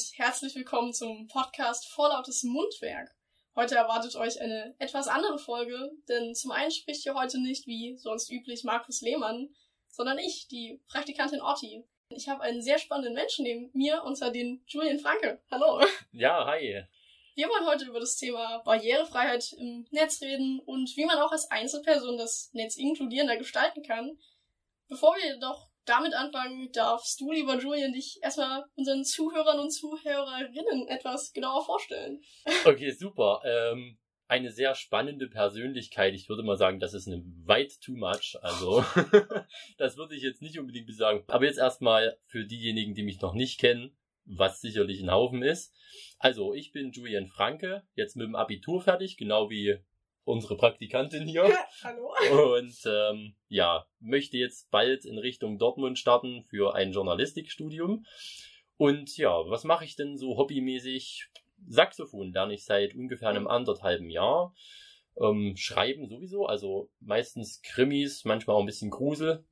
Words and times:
und 0.00 0.18
herzlich 0.18 0.54
willkommen 0.54 0.94
zum 0.94 1.28
Podcast 1.28 1.86
Vorlautes 1.88 2.42
Mundwerk. 2.42 3.14
Heute 3.54 3.74
erwartet 3.74 4.16
euch 4.16 4.40
eine 4.40 4.74
etwas 4.78 5.08
andere 5.08 5.38
Folge, 5.38 5.90
denn 6.08 6.34
zum 6.34 6.52
einen 6.52 6.70
spricht 6.70 7.02
hier 7.02 7.14
heute 7.14 7.38
nicht 7.38 7.66
wie 7.66 7.98
sonst 7.98 8.30
üblich 8.30 8.64
Markus 8.64 9.02
Lehmann, 9.02 9.50
sondern 9.90 10.16
ich, 10.16 10.48
die 10.48 10.80
Praktikantin 10.88 11.42
Otti. 11.42 11.84
Ich 12.08 12.30
habe 12.30 12.40
einen 12.40 12.62
sehr 12.62 12.78
spannenden 12.78 13.12
Menschen 13.12 13.42
neben 13.42 13.70
mir, 13.74 14.02
und 14.02 14.16
zwar 14.16 14.30
den 14.30 14.64
Julian 14.66 15.00
Franke. 15.00 15.42
Hallo. 15.50 15.84
Ja, 16.12 16.46
hi. 16.46 16.82
Wir 17.34 17.48
wollen 17.50 17.66
heute 17.66 17.84
über 17.84 18.00
das 18.00 18.16
Thema 18.16 18.62
Barrierefreiheit 18.64 19.52
im 19.58 19.86
Netz 19.90 20.22
reden 20.22 20.60
und 20.60 20.96
wie 20.96 21.04
man 21.04 21.18
auch 21.18 21.32
als 21.32 21.50
Einzelperson 21.50 22.16
das 22.16 22.48
Netz 22.54 22.76
inkludierender 22.76 23.36
gestalten 23.36 23.82
kann. 23.82 24.18
Bevor 24.88 25.14
wir 25.16 25.34
jedoch 25.34 25.69
damit 25.84 26.14
anfangen, 26.14 26.70
darfst 26.72 27.20
du, 27.20 27.32
lieber 27.32 27.58
Julian, 27.58 27.92
dich 27.92 28.18
erstmal 28.22 28.64
unseren 28.76 29.04
Zuhörern 29.04 29.58
und 29.58 29.70
Zuhörerinnen 29.70 30.88
etwas 30.88 31.32
genauer 31.32 31.64
vorstellen. 31.64 32.20
Okay, 32.64 32.90
super. 32.90 33.40
Ähm, 33.44 33.98
eine 34.28 34.52
sehr 34.52 34.74
spannende 34.76 35.28
Persönlichkeit. 35.28 36.14
Ich 36.14 36.28
würde 36.28 36.44
mal 36.44 36.56
sagen, 36.56 36.78
das 36.78 36.94
ist 36.94 37.08
eine 37.08 37.22
weit 37.44 37.80
too 37.80 37.96
much. 37.96 38.36
Also, 38.42 38.84
das 39.78 39.96
würde 39.96 40.14
ich 40.14 40.22
jetzt 40.22 40.40
nicht 40.40 40.58
unbedingt 40.58 40.94
sagen. 40.94 41.24
Aber 41.26 41.44
jetzt 41.44 41.58
erstmal 41.58 42.16
für 42.26 42.44
diejenigen, 42.44 42.94
die 42.94 43.02
mich 43.02 43.20
noch 43.20 43.34
nicht 43.34 43.58
kennen, 43.58 43.96
was 44.24 44.60
sicherlich 44.60 45.00
ein 45.00 45.10
Haufen 45.10 45.42
ist. 45.42 45.74
Also, 46.18 46.54
ich 46.54 46.70
bin 46.70 46.92
Julian 46.92 47.26
Franke, 47.26 47.82
jetzt 47.94 48.14
mit 48.14 48.26
dem 48.26 48.36
Abitur 48.36 48.80
fertig, 48.80 49.16
genau 49.16 49.50
wie 49.50 49.78
unsere 50.24 50.56
Praktikantin 50.56 51.26
hier. 51.26 51.52
Hallo. 51.82 52.12
Und 52.54 52.76
ähm, 52.86 53.34
ja, 53.48 53.86
möchte 53.98 54.36
jetzt 54.36 54.70
bald 54.70 55.04
in 55.04 55.18
Richtung 55.18 55.58
Dortmund 55.58 55.98
starten 55.98 56.44
für 56.44 56.74
ein 56.74 56.92
Journalistikstudium. 56.92 58.04
Und 58.76 59.16
ja, 59.16 59.30
was 59.48 59.64
mache 59.64 59.84
ich 59.84 59.96
denn 59.96 60.16
so 60.16 60.36
hobbymäßig? 60.36 61.28
Saxophon 61.68 62.32
lerne 62.32 62.54
ich 62.54 62.64
seit 62.64 62.94
ungefähr 62.94 63.28
einem 63.28 63.46
anderthalben 63.46 64.08
Jahr. 64.08 64.54
Ähm, 65.20 65.54
Schreiben 65.56 66.08
sowieso, 66.08 66.46
also 66.46 66.90
meistens 67.00 67.60
Krimis, 67.62 68.24
manchmal 68.24 68.56
auch 68.56 68.60
ein 68.60 68.66
bisschen 68.66 68.90
Grusel. 68.90 69.44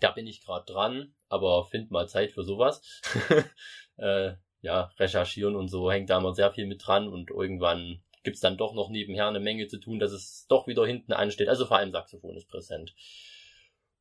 Da 0.00 0.10
bin 0.12 0.26
ich 0.26 0.44
gerade 0.44 0.64
dran, 0.64 1.14
aber 1.28 1.64
find 1.64 1.90
mal 1.90 2.08
Zeit 2.08 2.32
für 2.32 2.42
sowas. 2.42 2.82
äh, 3.96 4.32
ja, 4.60 4.90
recherchieren 4.98 5.54
und 5.54 5.68
so 5.68 5.90
hängt 5.90 6.10
da 6.10 6.18
immer 6.18 6.34
sehr 6.34 6.50
viel 6.52 6.66
mit 6.66 6.84
dran 6.84 7.06
und 7.08 7.30
irgendwann 7.30 8.02
gibt's 8.28 8.40
dann 8.40 8.58
doch 8.58 8.74
noch 8.74 8.90
nebenher 8.90 9.26
eine 9.26 9.40
Menge 9.40 9.68
zu 9.68 9.78
tun, 9.78 9.98
dass 9.98 10.12
es 10.12 10.46
doch 10.48 10.66
wieder 10.66 10.84
hinten 10.84 11.14
ansteht. 11.14 11.48
Also 11.48 11.64
vor 11.64 11.78
allem 11.78 11.92
Saxophon 11.92 12.36
ist 12.36 12.46
präsent. 12.46 12.94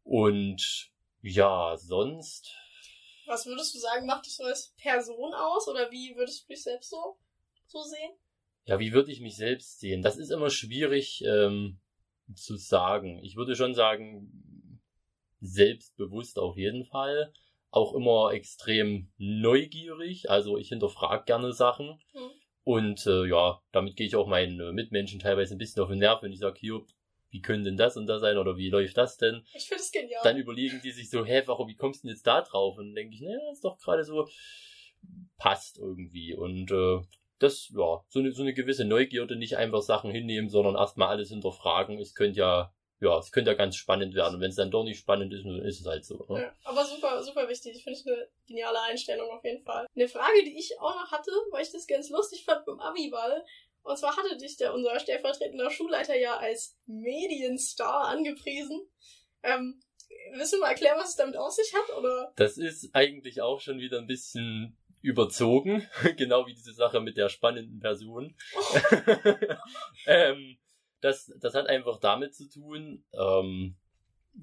Und 0.03 0.91
ja, 1.21 1.77
sonst. 1.77 2.53
Was 3.25 3.45
würdest 3.45 3.73
du 3.73 3.79
sagen, 3.79 4.05
macht 4.05 4.25
dich 4.25 4.35
so 4.35 4.43
als 4.43 4.73
Person 4.77 5.33
aus 5.33 5.69
oder 5.69 5.89
wie 5.91 6.13
würdest 6.17 6.43
du 6.43 6.53
dich 6.53 6.61
selbst 6.61 6.89
so, 6.89 7.17
so 7.67 7.81
sehen? 7.83 8.11
Ja, 8.65 8.79
wie 8.79 8.91
würde 8.91 9.13
ich 9.13 9.21
mich 9.21 9.37
selbst 9.37 9.79
sehen? 9.79 10.01
Das 10.01 10.17
ist 10.17 10.29
immer 10.29 10.49
schwierig 10.49 11.23
ähm, 11.25 11.79
zu 12.35 12.57
sagen. 12.57 13.23
Ich 13.23 13.37
würde 13.37 13.55
schon 13.55 13.75
sagen, 13.75 14.81
selbstbewusst 15.39 16.37
auf 16.37 16.57
jeden 16.57 16.83
Fall. 16.83 17.31
Auch 17.69 17.93
immer 17.93 18.33
extrem 18.33 19.09
neugierig. 19.17 20.29
Also 20.29 20.57
ich 20.57 20.67
hinterfrage 20.67 21.23
gerne 21.23 21.53
Sachen. 21.53 22.01
Mhm. 22.13 22.31
Und 22.67 23.07
äh, 23.07 23.25
ja, 23.29 23.61
damit 23.71 23.95
gehe 23.95 24.07
ich 24.07 24.17
auch 24.17 24.27
meinen 24.27 24.59
äh, 24.59 24.73
Mitmenschen 24.73 25.21
teilweise 25.21 25.55
ein 25.55 25.57
bisschen 25.57 25.81
auf 25.81 25.87
den 25.87 25.99
Nerv, 25.99 26.21
wenn 26.21 26.33
ich 26.33 26.39
sage, 26.39 26.59
hier, 26.59 26.81
wie 27.29 27.39
können 27.39 27.63
denn 27.63 27.77
das 27.77 27.95
und 27.95 28.07
das 28.07 28.19
sein 28.19 28.37
oder 28.37 28.57
wie 28.57 28.69
läuft 28.69 28.97
das 28.97 29.15
denn? 29.15 29.41
Ich 29.53 29.69
finde 29.69 29.83
es 29.83 29.89
genial. 29.89 30.19
Dann 30.25 30.35
überlegen 30.35 30.81
die 30.83 30.91
sich 30.91 31.09
so, 31.09 31.23
hä, 31.23 31.43
warum, 31.45 31.69
wie 31.69 31.77
kommst 31.77 32.03
du 32.03 32.07
denn 32.07 32.15
jetzt 32.15 32.27
da 32.27 32.41
drauf? 32.41 32.77
Und 32.77 32.87
dann 32.87 32.95
denke 32.95 33.15
ich, 33.15 33.21
naja, 33.21 33.39
ist 33.53 33.63
doch 33.63 33.77
gerade 33.77 34.03
so, 34.03 34.27
passt 35.37 35.77
irgendwie. 35.77 36.35
Und 36.35 36.69
äh, 36.69 36.99
das, 37.39 37.69
ja, 37.69 38.03
so 38.09 38.19
eine, 38.19 38.33
so 38.33 38.41
eine 38.41 38.53
gewisse 38.53 38.83
Neugierde, 38.83 39.37
nicht 39.37 39.55
einfach 39.55 39.81
Sachen 39.81 40.11
hinnehmen, 40.11 40.49
sondern 40.49 40.75
erstmal 40.75 41.07
alles 41.07 41.29
hinterfragen. 41.29 41.97
Es 41.99 42.15
könnte 42.15 42.39
ja 42.39 42.73
ja, 42.99 43.17
es 43.19 43.31
könnte 43.31 43.51
ja 43.51 43.57
ganz 43.57 43.75
spannend 43.75 44.15
werden. 44.15 44.35
Und 44.35 44.41
wenn 44.41 44.49
es 44.49 44.55
dann 44.55 44.71
doch 44.71 44.83
nicht 44.83 44.99
spannend 44.99 45.33
ist, 45.33 45.45
dann 45.45 45.61
ist 45.61 45.81
es 45.81 45.85
halt 45.85 46.05
so. 46.05 46.25
Ne? 46.29 46.41
Ja, 46.41 46.55
aber 46.63 46.83
super, 46.83 47.21
super 47.23 47.47
wichtig. 47.47 47.75
Ich 47.75 47.83
finde 47.83 47.99
es 47.99 48.07
eine 48.07 48.27
geniale 48.47 48.81
Einstellung 48.81 49.29
auf 49.29 49.43
jeden 49.43 49.63
Fall. 49.63 49.85
Eine 49.95 50.07
Frage, 50.07 50.43
die 50.43 50.57
ich 50.57 50.79
auch 50.79 50.95
noch 50.95 51.11
hatte, 51.11 51.31
weil 51.51 51.63
ich 51.63 51.71
das 51.71 51.85
ganz 51.85 52.09
lustig 52.09 52.43
fand 52.43 52.65
beim 52.65 52.79
Abiball. 52.79 53.45
Und 53.83 53.97
zwar 53.97 54.17
hatte 54.17 54.35
dich 54.37 54.57
der 54.57 54.73
unser 54.73 54.99
stellvertretender 54.99 55.69
Schulleiter 55.69 56.17
ja 56.17 56.37
als 56.37 56.75
Medienstar 56.87 58.07
angepriesen. 58.07 58.81
Ähm, 59.43 59.79
willst 60.33 60.53
du 60.53 60.59
mal 60.59 60.69
erklären, 60.69 60.97
was 60.99 61.09
es 61.09 61.15
damit 61.15 61.37
auf 61.37 61.51
sich 61.51 61.73
hat, 61.73 61.95
oder? 61.97 62.33
Das 62.35 62.57
ist 62.57 62.89
eigentlich 62.93 63.41
auch 63.41 63.61
schon 63.61 63.79
wieder 63.79 63.99
ein 63.99 64.07
bisschen 64.07 64.75
überzogen. 65.01 65.87
genau 66.17 66.47
wie 66.47 66.53
diese 66.53 66.73
Sache 66.73 66.99
mit 66.99 67.15
der 67.17 67.29
spannenden 67.29 67.79
Person. 67.79 68.35
Oh. 68.55 68.77
ähm, 70.07 70.57
das, 71.01 71.31
das 71.39 71.53
hat 71.53 71.67
einfach 71.67 71.99
damit 71.99 72.35
zu 72.35 72.49
tun, 72.49 73.03
ähm, 73.13 73.75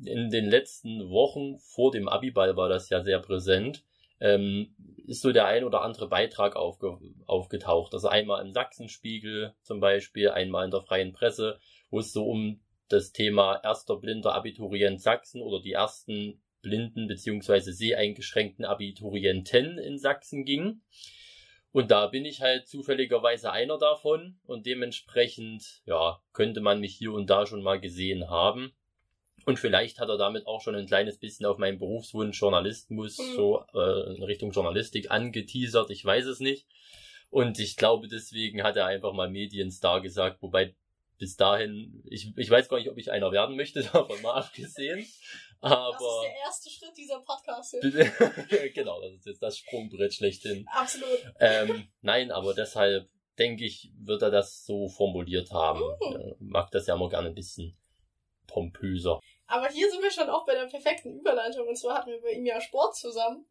in 0.04 0.30
den 0.30 0.46
letzten 0.46 1.08
Wochen 1.10 1.58
vor 1.58 1.92
dem 1.92 2.08
Abiball 2.08 2.56
war 2.56 2.68
das 2.68 2.88
ja 2.90 3.02
sehr 3.02 3.20
präsent, 3.20 3.84
ähm, 4.20 4.74
ist 5.06 5.22
so 5.22 5.32
der 5.32 5.46
ein 5.46 5.64
oder 5.64 5.82
andere 5.82 6.08
Beitrag 6.08 6.56
aufge, 6.56 6.98
aufgetaucht. 7.26 7.92
Also 7.92 8.08
einmal 8.08 8.44
im 8.44 8.52
Sachsenspiegel 8.52 9.54
zum 9.62 9.80
Beispiel, 9.80 10.30
einmal 10.30 10.64
in 10.64 10.70
der 10.70 10.82
Freien 10.82 11.12
Presse, 11.12 11.58
wo 11.90 12.00
es 12.00 12.12
so 12.12 12.26
um 12.26 12.60
das 12.88 13.12
Thema 13.12 13.60
erster 13.62 13.96
blinder 13.96 14.34
Abiturient 14.34 15.00
Sachsen 15.00 15.42
oder 15.42 15.60
die 15.60 15.72
ersten 15.72 16.40
blinden 16.62 17.06
beziehungsweise 17.06 17.72
seheingeschränkten 17.72 18.64
Abiturienten 18.64 19.78
in 19.78 19.98
Sachsen 19.98 20.44
ging. 20.44 20.80
Und 21.74 21.90
da 21.90 22.06
bin 22.06 22.24
ich 22.24 22.40
halt 22.40 22.68
zufälligerweise 22.68 23.50
einer 23.50 23.78
davon 23.78 24.38
und 24.46 24.64
dementsprechend, 24.64 25.82
ja, 25.86 26.22
könnte 26.32 26.60
man 26.60 26.78
mich 26.78 26.94
hier 26.94 27.12
und 27.12 27.28
da 27.28 27.48
schon 27.48 27.64
mal 27.64 27.80
gesehen 27.80 28.30
haben. 28.30 28.72
Und 29.44 29.58
vielleicht 29.58 29.98
hat 29.98 30.08
er 30.08 30.16
damit 30.16 30.46
auch 30.46 30.60
schon 30.60 30.76
ein 30.76 30.86
kleines 30.86 31.18
bisschen 31.18 31.46
auf 31.46 31.58
meinen 31.58 31.80
Berufswunsch 31.80 32.40
Journalismus, 32.40 33.18
mhm. 33.18 33.34
so 33.34 33.64
äh, 33.74 34.14
in 34.14 34.22
Richtung 34.22 34.52
Journalistik 34.52 35.10
angeteasert, 35.10 35.90
ich 35.90 36.04
weiß 36.04 36.26
es 36.26 36.38
nicht. 36.38 36.68
Und 37.28 37.58
ich 37.58 37.76
glaube, 37.76 38.06
deswegen 38.06 38.62
hat 38.62 38.76
er 38.76 38.86
einfach 38.86 39.12
mal 39.12 39.28
Medienstar 39.28 40.00
gesagt, 40.00 40.42
wobei 40.42 40.76
bis 41.18 41.36
dahin, 41.36 42.02
ich, 42.06 42.32
ich 42.36 42.50
weiß 42.50 42.68
gar 42.68 42.78
nicht, 42.78 42.90
ob 42.90 42.98
ich 42.98 43.10
einer 43.10 43.32
werden 43.32 43.56
möchte, 43.56 43.82
davon 43.92 44.20
mal 44.22 44.34
abgesehen. 44.34 45.06
Aber 45.60 45.92
das 45.92 46.02
ist 46.02 46.22
der 46.22 46.36
erste 46.44 46.70
Schritt 46.70 46.96
dieser 46.96 47.20
Podcast. 47.20 47.76
genau, 48.74 49.00
das 49.00 49.12
ist 49.14 49.26
jetzt 49.26 49.42
das 49.42 49.58
Sprungbrett 49.58 50.12
schlechthin. 50.12 50.66
Absolut. 50.70 51.32
Ähm, 51.40 51.88
nein, 52.02 52.30
aber 52.30 52.52
deshalb 52.52 53.08
denke 53.38 53.64
ich, 53.64 53.90
wird 53.98 54.22
er 54.22 54.30
das 54.30 54.64
so 54.64 54.88
formuliert 54.88 55.50
haben. 55.52 55.80
Mhm. 55.80 56.34
mag 56.38 56.70
das 56.70 56.86
ja 56.86 56.94
immer 56.94 57.08
gerne 57.08 57.28
ein 57.28 57.34
bisschen 57.34 57.76
pompöser. 58.46 59.20
Aber 59.46 59.68
hier 59.68 59.90
sind 59.90 60.02
wir 60.02 60.10
schon 60.10 60.28
auch 60.28 60.44
bei 60.46 60.54
der 60.54 60.66
perfekten 60.66 61.18
Überleitung. 61.18 61.66
Und 61.66 61.76
zwar 61.76 61.98
hatten 61.98 62.10
wir 62.10 62.20
bei 62.20 62.32
ihm 62.32 62.46
ja 62.46 62.60
Sport 62.60 62.96
zusammen. 62.96 63.46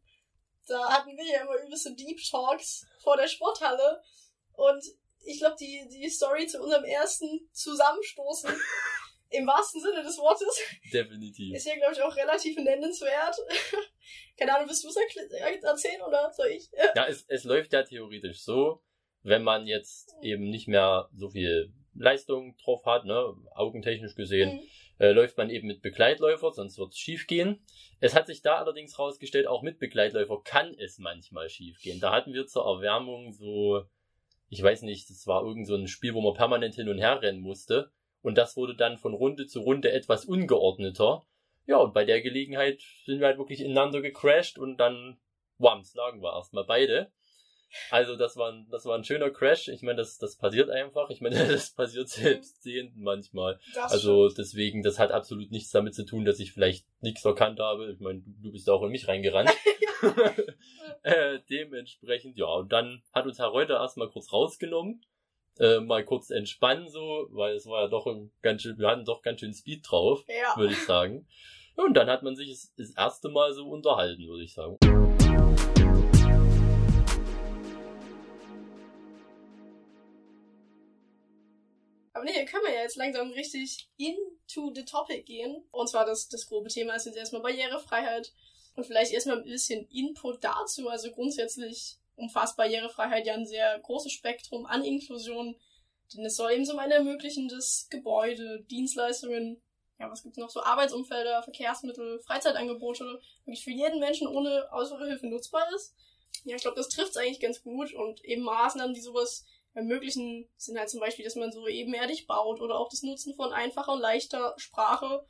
Da 0.66 0.88
hatten 0.90 1.16
wir 1.16 1.24
ja 1.24 1.42
immer 1.42 1.62
übelste 1.64 1.94
Deep 1.94 2.18
Talks 2.30 2.86
vor 3.02 3.16
der 3.16 3.28
Sporthalle. 3.28 4.02
Und 4.52 4.84
ich 5.24 5.38
glaube, 5.38 5.56
die, 5.58 5.88
die 5.90 6.08
Story 6.08 6.46
zu 6.46 6.62
unserem 6.62 6.84
ersten 6.84 7.48
Zusammenstoßen 7.52 8.50
im 9.30 9.46
wahrsten 9.46 9.80
Sinne 9.80 10.02
des 10.02 10.18
Wortes. 10.18 10.60
Definitiv. 10.92 11.54
Ist 11.54 11.66
ja, 11.66 11.74
glaube 11.76 11.92
ich, 11.92 12.02
auch 12.02 12.16
relativ 12.16 12.56
nennenswert. 12.56 13.36
Keine 14.38 14.54
Ahnung, 14.54 14.68
willst 14.68 14.84
du 14.84 14.88
es 14.88 14.96
erzählen 15.62 16.02
oder 16.02 16.32
soll 16.32 16.48
ich? 16.48 16.70
ja, 16.94 17.06
es, 17.06 17.24
es 17.28 17.44
läuft 17.44 17.72
ja 17.72 17.82
theoretisch 17.82 18.42
so, 18.42 18.82
wenn 19.22 19.42
man 19.42 19.66
jetzt 19.66 20.14
eben 20.22 20.50
nicht 20.50 20.68
mehr 20.68 21.08
so 21.14 21.30
viel 21.30 21.72
Leistung 21.94 22.56
drauf 22.58 22.84
hat, 22.84 23.04
ne, 23.04 23.34
augentechnisch 23.54 24.14
gesehen, 24.14 24.56
mhm. 24.56 24.60
äh, 24.98 25.12
läuft 25.12 25.36
man 25.38 25.50
eben 25.50 25.66
mit 25.66 25.82
Begleitläufer, 25.82 26.52
sonst 26.52 26.78
wird 26.78 26.92
es 26.92 26.98
schief 26.98 27.26
gehen. 27.26 27.64
Es 28.00 28.14
hat 28.14 28.26
sich 28.26 28.42
da 28.42 28.56
allerdings 28.56 28.98
rausgestellt, 28.98 29.46
auch 29.46 29.62
mit 29.62 29.78
Begleitläufer 29.78 30.40
kann 30.44 30.74
es 30.78 30.98
manchmal 30.98 31.48
schief 31.48 31.80
gehen. 31.80 32.00
Da 32.00 32.12
hatten 32.12 32.32
wir 32.32 32.46
zur 32.46 32.66
Erwärmung 32.66 33.32
so, 33.32 33.84
ich 34.54 34.62
weiß 34.62 34.82
nicht, 34.82 35.10
das 35.10 35.26
war 35.26 35.44
irgend 35.44 35.66
so 35.66 35.74
ein 35.74 35.88
Spiel, 35.88 36.14
wo 36.14 36.20
man 36.20 36.34
permanent 36.34 36.76
hin 36.76 36.88
und 36.88 36.98
her 36.98 37.20
rennen 37.20 37.40
musste. 37.40 37.90
Und 38.22 38.38
das 38.38 38.56
wurde 38.56 38.76
dann 38.76 38.98
von 38.98 39.12
Runde 39.12 39.46
zu 39.46 39.60
Runde 39.60 39.90
etwas 39.90 40.24
ungeordneter. 40.24 41.26
Ja, 41.66 41.78
und 41.78 41.92
bei 41.92 42.04
der 42.04 42.22
Gelegenheit 42.22 42.80
sind 43.04 43.18
wir 43.18 43.26
halt 43.26 43.38
wirklich 43.38 43.60
ineinander 43.60 44.00
gecrashed 44.00 44.58
und 44.58 44.76
dann, 44.76 45.18
wams, 45.58 45.94
lagen 45.94 46.22
wir 46.22 46.34
erstmal 46.34 46.64
beide. 46.64 47.10
Also 47.90 48.14
das 48.14 48.36
war 48.36 48.52
ein, 48.52 48.68
das 48.70 48.84
war 48.86 48.96
ein 48.96 49.02
schöner 49.02 49.30
Crash. 49.30 49.66
Ich 49.66 49.82
meine, 49.82 49.96
das, 49.96 50.18
das 50.18 50.36
passiert 50.36 50.70
einfach. 50.70 51.10
Ich 51.10 51.20
meine, 51.20 51.36
das 51.48 51.70
passiert 51.70 52.08
selbst 52.08 52.62
Sehenden 52.62 53.02
manchmal. 53.02 53.58
Das 53.74 53.92
also 53.92 54.28
deswegen, 54.28 54.84
das 54.84 55.00
hat 55.00 55.10
absolut 55.10 55.50
nichts 55.50 55.70
damit 55.70 55.94
zu 55.94 56.04
tun, 56.04 56.24
dass 56.24 56.38
ich 56.38 56.52
vielleicht 56.52 56.86
nichts 57.00 57.24
erkannt 57.24 57.58
habe. 57.58 57.90
Ich 57.90 57.98
meine, 57.98 58.22
du 58.24 58.52
bist 58.52 58.70
auch 58.70 58.84
in 58.84 58.90
mich 58.90 59.08
reingerannt. 59.08 59.50
äh, 61.02 61.38
dementsprechend, 61.48 62.36
ja, 62.38 62.46
und 62.46 62.72
dann 62.72 63.02
hat 63.12 63.26
uns 63.26 63.38
Herr 63.38 63.48
Reuter 63.48 63.74
erstmal 63.74 64.08
kurz 64.08 64.32
rausgenommen, 64.32 65.04
äh, 65.58 65.80
mal 65.80 66.04
kurz 66.04 66.30
entspannen 66.30 66.88
so, 66.88 67.28
weil 67.30 67.54
es 67.54 67.66
war 67.66 67.82
ja 67.82 67.88
doch 67.88 68.06
ein 68.06 68.32
ganz 68.42 68.62
schön, 68.62 68.78
wir 68.78 68.88
hatten 68.88 69.04
doch 69.04 69.22
ganz 69.22 69.40
schön 69.40 69.54
Speed 69.54 69.84
drauf, 69.88 70.24
ja. 70.28 70.56
würde 70.56 70.72
ich 70.72 70.84
sagen. 70.84 71.26
Und 71.76 71.94
dann 71.94 72.08
hat 72.08 72.22
man 72.22 72.36
sich 72.36 72.50
das, 72.50 72.72
das 72.76 72.90
erste 72.96 73.28
Mal 73.28 73.52
so 73.52 73.68
unterhalten, 73.68 74.26
würde 74.28 74.44
ich 74.44 74.54
sagen. 74.54 74.76
Aber 82.12 82.24
nee, 82.24 82.32
hier 82.32 82.44
können 82.44 82.64
wir 82.64 82.74
ja 82.74 82.82
jetzt 82.82 82.96
langsam 82.96 83.32
richtig 83.32 83.90
into 83.96 84.72
the 84.72 84.84
topic 84.84 85.24
gehen. 85.24 85.64
Und 85.72 85.88
zwar 85.88 86.06
das, 86.06 86.28
das 86.28 86.46
grobe 86.46 86.68
Thema 86.68 86.94
ist 86.94 87.06
jetzt 87.06 87.16
erstmal 87.16 87.42
Barrierefreiheit. 87.42 88.32
Und 88.74 88.84
vielleicht 88.84 89.12
erstmal 89.12 89.38
ein 89.38 89.44
bisschen 89.44 89.86
Input 89.88 90.42
dazu. 90.42 90.88
Also 90.88 91.10
grundsätzlich 91.10 91.96
umfasst 92.16 92.56
Barrierefreiheit 92.56 93.26
ja 93.26 93.34
ein 93.34 93.46
sehr 93.46 93.78
großes 93.80 94.12
Spektrum 94.12 94.66
an 94.66 94.84
Inklusion. 94.84 95.56
Denn 96.14 96.24
es 96.24 96.36
soll 96.36 96.52
eben 96.52 96.64
zum 96.64 96.78
einen 96.78 96.92
ermöglichen, 96.92 97.48
dass 97.48 97.88
Gebäude, 97.90 98.62
Dienstleistungen, 98.70 99.62
ja, 99.98 100.10
was 100.10 100.22
gibt's 100.22 100.38
noch 100.38 100.50
so, 100.50 100.62
Arbeitsumfelder, 100.62 101.42
Verkehrsmittel, 101.42 102.20
Freizeitangebote 102.20 103.20
wirklich 103.44 103.64
für 103.64 103.70
jeden 103.70 104.00
Menschen 104.00 104.26
ohne 104.26 104.68
äußere 104.72 105.06
Hilfe 105.06 105.26
nutzbar 105.28 105.64
ist. 105.74 105.94
Ja, 106.44 106.56
ich 106.56 106.62
glaube, 106.62 106.76
das 106.76 106.88
trifft's 106.88 107.16
eigentlich 107.16 107.40
ganz 107.40 107.62
gut 107.62 107.94
und 107.94 108.24
eben 108.24 108.42
Maßnahmen, 108.42 108.94
die 108.94 109.00
sowas 109.00 109.44
ermöglichen, 109.72 110.48
sind 110.56 110.78
halt 110.78 110.90
zum 110.90 111.00
Beispiel, 111.00 111.24
dass 111.24 111.36
man 111.36 111.52
so 111.52 111.66
ebenerdig 111.66 112.26
baut 112.26 112.60
oder 112.60 112.78
auch 112.78 112.88
das 112.88 113.02
Nutzen 113.02 113.34
von 113.34 113.52
einfacher 113.52 113.92
und 113.92 114.00
leichter 114.00 114.54
Sprache. 114.56 115.24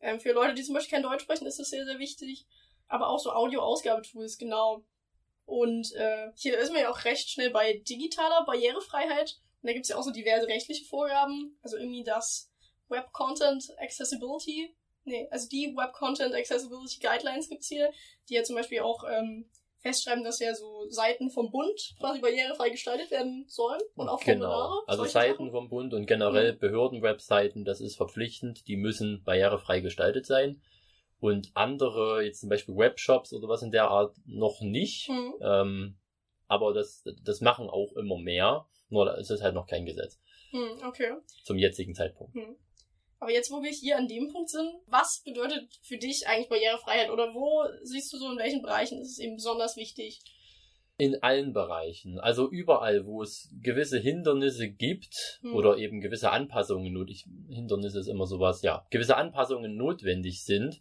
Ähm, 0.00 0.20
für 0.20 0.32
Leute, 0.32 0.54
die 0.54 0.62
zum 0.62 0.74
Beispiel 0.74 0.96
kein 0.96 1.02
Deutsch 1.02 1.22
sprechen, 1.22 1.46
ist 1.46 1.58
das 1.58 1.70
sehr, 1.70 1.84
sehr 1.84 1.98
wichtig. 1.98 2.46
Aber 2.92 3.08
auch 3.08 3.18
so 3.18 3.32
Audio-Ausgabetools, 3.32 4.36
genau. 4.36 4.84
Und 5.46 5.92
äh, 5.94 6.30
hier 6.36 6.58
ist 6.58 6.72
man 6.72 6.82
ja 6.82 6.90
auch 6.90 7.04
recht 7.06 7.30
schnell 7.30 7.50
bei 7.50 7.82
digitaler 7.88 8.44
Barrierefreiheit. 8.44 9.40
Und 9.62 9.68
da 9.68 9.72
gibt's 9.72 9.88
ja 9.88 9.96
auch 9.96 10.02
so 10.02 10.12
diverse 10.12 10.46
rechtliche 10.46 10.84
Vorgaben. 10.84 11.58
Also 11.62 11.78
irgendwie 11.78 12.04
das 12.04 12.52
Web 12.88 13.10
Content 13.12 13.64
Accessibility. 13.78 14.76
Nee, 15.04 15.26
also 15.30 15.48
die 15.48 15.74
Web 15.74 15.94
Content 15.94 16.34
Accessibility 16.34 17.00
Guidelines 17.00 17.48
gibt's 17.48 17.68
hier, 17.68 17.90
die 18.28 18.34
ja 18.34 18.42
zum 18.42 18.56
Beispiel 18.56 18.80
auch 18.80 19.04
ähm, 19.10 19.48
festschreiben, 19.78 20.22
dass 20.22 20.38
ja 20.38 20.54
so 20.54 20.90
Seiten 20.90 21.30
vom 21.30 21.50
Bund 21.50 21.94
quasi 21.98 22.20
barrierefrei 22.20 22.68
gestaltet 22.68 23.10
werden 23.10 23.46
sollen 23.48 23.80
und 23.96 24.10
auch 24.10 24.20
Genau. 24.20 24.82
Also 24.86 25.06
Seiten 25.06 25.50
vom 25.50 25.70
Bund 25.70 25.94
und 25.94 26.04
generell 26.04 26.52
mhm. 26.52 26.58
Behördenwebseiten, 26.58 27.64
das 27.64 27.80
ist 27.80 27.96
verpflichtend, 27.96 28.68
die 28.68 28.76
müssen 28.76 29.24
barrierefrei 29.24 29.80
gestaltet 29.80 30.26
sein. 30.26 30.60
Und 31.22 31.52
andere, 31.54 32.24
jetzt 32.24 32.40
zum 32.40 32.48
Beispiel 32.48 32.76
Webshops 32.76 33.32
oder 33.32 33.46
was 33.46 33.62
in 33.62 33.70
der 33.70 33.88
Art, 33.88 34.16
noch 34.26 34.60
nicht. 34.60 35.08
Mhm. 35.08 35.34
Ähm, 35.40 35.98
aber 36.48 36.74
das, 36.74 37.04
das 37.22 37.40
machen 37.40 37.70
auch 37.70 37.92
immer 37.92 38.18
mehr. 38.18 38.66
Nur 38.88 39.16
ist 39.16 39.30
es 39.30 39.40
halt 39.40 39.54
noch 39.54 39.68
kein 39.68 39.86
Gesetz. 39.86 40.18
Mhm, 40.50 40.82
okay. 40.84 41.12
Zum 41.44 41.58
jetzigen 41.58 41.94
Zeitpunkt. 41.94 42.34
Mhm. 42.34 42.56
Aber 43.20 43.30
jetzt, 43.30 43.52
wo 43.52 43.62
wir 43.62 43.70
hier 43.70 43.98
an 43.98 44.08
dem 44.08 44.32
Punkt 44.32 44.50
sind, 44.50 44.68
was 44.88 45.22
bedeutet 45.24 45.68
für 45.82 45.96
dich 45.96 46.26
eigentlich 46.26 46.48
Barrierefreiheit? 46.48 47.08
Oder 47.08 47.32
wo 47.32 47.68
siehst 47.84 48.12
du 48.12 48.16
so, 48.16 48.32
in 48.32 48.38
welchen 48.38 48.60
Bereichen 48.60 49.00
ist 49.00 49.12
es 49.12 49.18
eben 49.20 49.36
besonders 49.36 49.76
wichtig? 49.76 50.18
In 50.98 51.22
allen 51.22 51.52
Bereichen. 51.52 52.18
Also 52.18 52.50
überall, 52.50 53.06
wo 53.06 53.22
es 53.22 53.48
gewisse 53.62 54.00
Hindernisse 54.00 54.68
gibt 54.68 55.38
hm. 55.42 55.54
oder 55.54 55.78
eben 55.78 56.00
gewisse 56.00 56.32
Anpassungen, 56.32 57.06
ich, 57.06 57.26
Hindernisse 57.48 58.00
ist 58.00 58.08
immer 58.08 58.26
sowas, 58.26 58.62
ja, 58.62 58.84
gewisse 58.90 59.16
Anpassungen 59.16 59.76
notwendig 59.76 60.42
sind, 60.42 60.80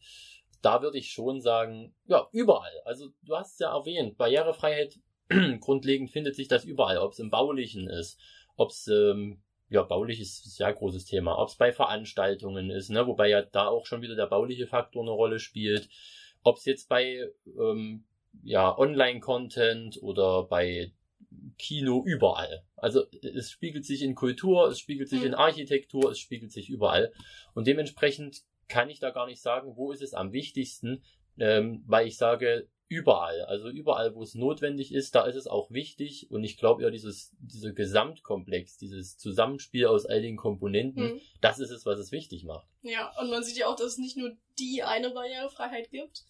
da 0.62 0.82
würde 0.82 0.98
ich 0.98 1.12
schon 1.12 1.42
sagen, 1.42 1.94
ja, 2.06 2.28
überall. 2.32 2.72
Also 2.86 3.10
du 3.24 3.36
hast 3.36 3.54
es 3.54 3.60
ja 3.60 3.76
erwähnt, 3.76 4.18
Barrierefreiheit 4.18 5.00
grundlegend 5.60 6.12
findet 6.12 6.36
sich 6.36 6.48
das 6.48 6.66
überall, 6.66 6.98
ob 6.98 7.14
es 7.14 7.20
im 7.20 7.30
Baulichen 7.30 7.88
ist, 7.88 8.20
ob 8.58 8.70
es 8.70 8.88
ähm, 8.88 9.42
ja, 9.72 9.84
baulich 9.84 10.20
ist 10.20 10.46
ein 10.46 10.50
sehr 10.50 10.74
großes 10.74 11.06
Thema. 11.06 11.40
Ob 11.40 11.48
es 11.48 11.56
bei 11.56 11.72
Veranstaltungen 11.72 12.70
ist, 12.70 12.90
ne, 12.90 13.08
wobei 13.08 13.30
ja 13.30 13.42
da 13.42 13.68
auch 13.68 13.86
schon 13.86 14.02
wieder 14.02 14.16
der 14.16 14.28
bauliche 14.28 14.68
Faktor 14.68 15.02
eine 15.02 15.12
Rolle 15.12 15.40
spielt. 15.40 15.88
Ob 16.44 16.58
es 16.58 16.66
jetzt 16.66 16.90
bei 16.90 17.30
ähm, 17.58 18.04
ja, 18.44 18.78
Online-Content 18.78 20.04
oder 20.04 20.44
bei 20.44 20.92
Kino 21.58 22.04
überall. 22.06 22.64
Also 22.76 23.06
es 23.22 23.50
spiegelt 23.52 23.86
sich 23.86 24.02
in 24.02 24.14
Kultur, 24.14 24.68
es 24.68 24.80
spiegelt 24.80 25.08
sich 25.08 25.22
mhm. 25.22 25.28
in 25.28 25.34
Architektur, 25.36 26.12
es 26.12 26.20
spiegelt 26.20 26.52
sich 26.52 26.70
überall. 26.70 27.14
Und 27.54 27.66
dementsprechend 27.66 28.42
kann 28.68 28.90
ich 28.90 29.00
da 29.00 29.12
gar 29.12 29.28
nicht 29.28 29.42
sagen, 29.42 29.76
wo 29.76 29.92
ist 29.92 30.02
es 30.02 30.14
am 30.14 30.32
wichtigsten, 30.32 31.04
ähm, 31.38 31.84
weil 31.88 32.08
ich 32.08 32.18
sage, 32.18 32.68
überall. 32.92 33.42
Also 33.44 33.70
überall, 33.70 34.16
wo 34.16 34.22
es 34.22 34.36
notwendig 34.36 34.94
ist, 34.94 35.16
da 35.16 35.26
ist 35.26 35.36
es 35.36 35.48
auch 35.48 35.72
wichtig. 35.72 36.30
Und 36.30 36.44
ich 36.44 36.58
glaube 36.58 36.84
ja, 36.84 36.90
dieses, 36.90 37.32
dieser 37.40 37.72
Gesamtkomplex, 37.72 38.78
dieses 38.78 39.18
Zusammenspiel 39.18 39.86
aus 39.86 40.06
all 40.06 40.22
den 40.22 40.36
Komponenten, 40.36 41.14
mhm. 41.14 41.22
das 41.40 41.60
ist 41.60 41.72
es, 41.72 41.86
was 41.86 42.00
es 42.00 42.12
wichtig 42.12 42.44
macht. 42.44 42.68
Ja, 42.82 43.18
und 43.22 43.30
man 43.30 43.44
sieht 43.44 43.56
ja 43.56 43.68
auch, 43.68 43.78
dass 43.78 43.94
es 43.94 43.98
nicht 43.98 44.18
nur 44.18 44.36
die 44.60 44.84
eine 44.84 45.12
Barrierefreiheit 45.12 45.90
gibt. 45.90 46.26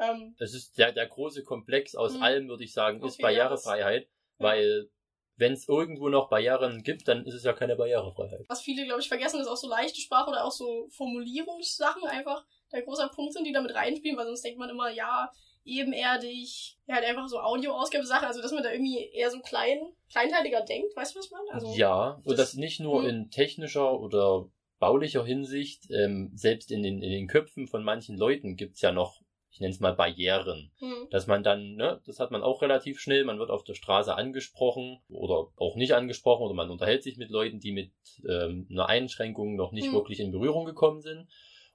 Ähm, 0.00 0.34
es 0.40 0.52
ist 0.52 0.78
der, 0.78 0.90
der 0.90 1.06
große 1.06 1.44
Komplex 1.44 1.94
aus 1.94 2.14
mhm. 2.14 2.22
allem, 2.24 2.48
würde 2.48 2.64
ich 2.64 2.72
sagen, 2.72 3.04
ist 3.04 3.14
okay, 3.14 3.22
Barrierefreiheit, 3.22 4.02
ja, 4.02 4.08
weil 4.38 4.90
wenn 5.40 5.54
es 5.54 5.68
irgendwo 5.68 6.08
noch 6.08 6.28
Barrieren 6.28 6.82
gibt, 6.82 7.08
dann 7.08 7.24
ist 7.24 7.34
es 7.34 7.44
ja 7.44 7.52
keine 7.52 7.74
Barrierefreiheit. 7.74 8.44
Was 8.48 8.60
viele, 8.60 8.84
glaube 8.84 9.00
ich, 9.00 9.08
vergessen, 9.08 9.40
ist 9.40 9.48
auch 9.48 9.56
so 9.56 9.68
leichte 9.68 10.00
Sprache 10.00 10.30
oder 10.30 10.44
auch 10.44 10.52
so 10.52 10.86
Formulierungssachen 10.90 12.04
einfach 12.04 12.44
der 12.72 12.82
große 12.82 13.10
Punkt 13.14 13.32
sind, 13.32 13.44
die 13.44 13.52
damit 13.52 13.74
reinspielen, 13.74 14.16
weil 14.16 14.26
sonst 14.26 14.42
denkt 14.42 14.58
man 14.58 14.70
immer, 14.70 14.90
ja, 14.90 15.30
ebenerdig, 15.64 16.78
ja, 16.86 16.96
halt 16.96 17.04
einfach 17.04 17.28
so 17.28 17.40
Audioausgabesache, 17.40 18.26
also 18.26 18.40
dass 18.40 18.52
man 18.52 18.62
da 18.62 18.70
irgendwie 18.70 19.10
eher 19.12 19.30
so 19.30 19.40
klein, 19.40 19.78
kleinteiliger 20.10 20.62
denkt, 20.62 20.94
weißt 20.96 21.14
du, 21.14 21.18
was 21.18 21.30
man? 21.30 21.40
Also, 21.50 21.74
ja, 21.74 22.20
und 22.24 22.38
das, 22.38 22.52
das 22.52 22.54
nicht 22.54 22.80
nur 22.80 23.02
hm. 23.02 23.08
in 23.08 23.30
technischer 23.30 23.98
oder 23.98 24.46
baulicher 24.78 25.24
Hinsicht, 25.24 25.90
ähm, 25.90 26.32
selbst 26.34 26.70
in 26.70 26.82
den, 26.82 27.02
in 27.02 27.10
den 27.10 27.28
Köpfen 27.28 27.66
von 27.66 27.84
manchen 27.84 28.16
Leuten 28.16 28.56
gibt's 28.56 28.80
ja 28.80 28.92
noch, 28.92 29.19
ich 29.50 29.60
nenne 29.60 29.72
es 29.72 29.80
mal 29.80 29.94
Barrieren. 29.94 30.70
Hm. 30.78 31.08
Dass 31.10 31.26
man 31.26 31.42
dann, 31.42 31.74
ne, 31.74 32.00
das 32.06 32.20
hat 32.20 32.30
man 32.30 32.42
auch 32.42 32.62
relativ 32.62 33.00
schnell, 33.00 33.24
man 33.24 33.38
wird 33.38 33.50
auf 33.50 33.64
der 33.64 33.74
Straße 33.74 34.14
angesprochen 34.14 35.00
oder 35.08 35.48
auch 35.56 35.76
nicht 35.76 35.92
angesprochen 35.92 36.44
oder 36.44 36.54
man 36.54 36.70
unterhält 36.70 37.02
sich 37.02 37.16
mit 37.16 37.30
Leuten, 37.30 37.60
die 37.60 37.72
mit 37.72 37.92
ähm, 38.28 38.68
einer 38.70 38.88
Einschränkung 38.88 39.56
noch 39.56 39.72
nicht 39.72 39.86
hm. 39.86 39.94
wirklich 39.94 40.20
in 40.20 40.32
Berührung 40.32 40.64
gekommen 40.64 41.00
sind. 41.00 41.28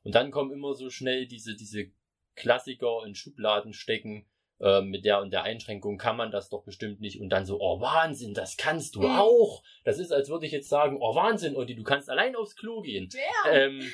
Und 0.04 0.16
dann 0.16 0.32
kommen 0.32 0.52
immer 0.52 0.74
so 0.74 0.90
schnell 0.90 1.28
diese, 1.28 1.56
diese 1.56 1.92
Klassiker 2.36 3.04
in 3.06 3.16
Schubladen 3.16 3.74
stecken. 3.74 4.26
Äh, 4.62 4.82
mit 4.82 5.04
der 5.04 5.20
und 5.20 5.32
der 5.32 5.44
Einschränkung 5.44 5.98
kann 5.98 6.16
man 6.16 6.32
das 6.32 6.50
doch 6.50 6.64
bestimmt 6.64 7.02
nicht. 7.02 7.20
Und 7.20 7.28
dann 7.30 7.46
so, 7.46 7.60
oh 7.60 7.82
Wahnsinn, 7.82 8.34
das 8.34 8.56
kannst 8.56 8.96
du 8.96 9.02
mhm. 9.02 9.18
auch. 9.18 9.64
Das 9.84 10.00
ist, 10.00 10.14
als 10.14 10.30
würde 10.30 10.46
ich 10.46 10.54
jetzt 10.54 10.70
sagen, 10.70 10.98
oh 11.02 11.14
Wahnsinn, 11.14 11.58
Otti, 11.58 11.76
du 11.76 11.84
kannst 11.84 12.10
allein 12.10 12.38
aufs 12.38 12.56
Klo 12.56 12.82
gehen. 12.82 13.10
Ähm, 13.52 13.92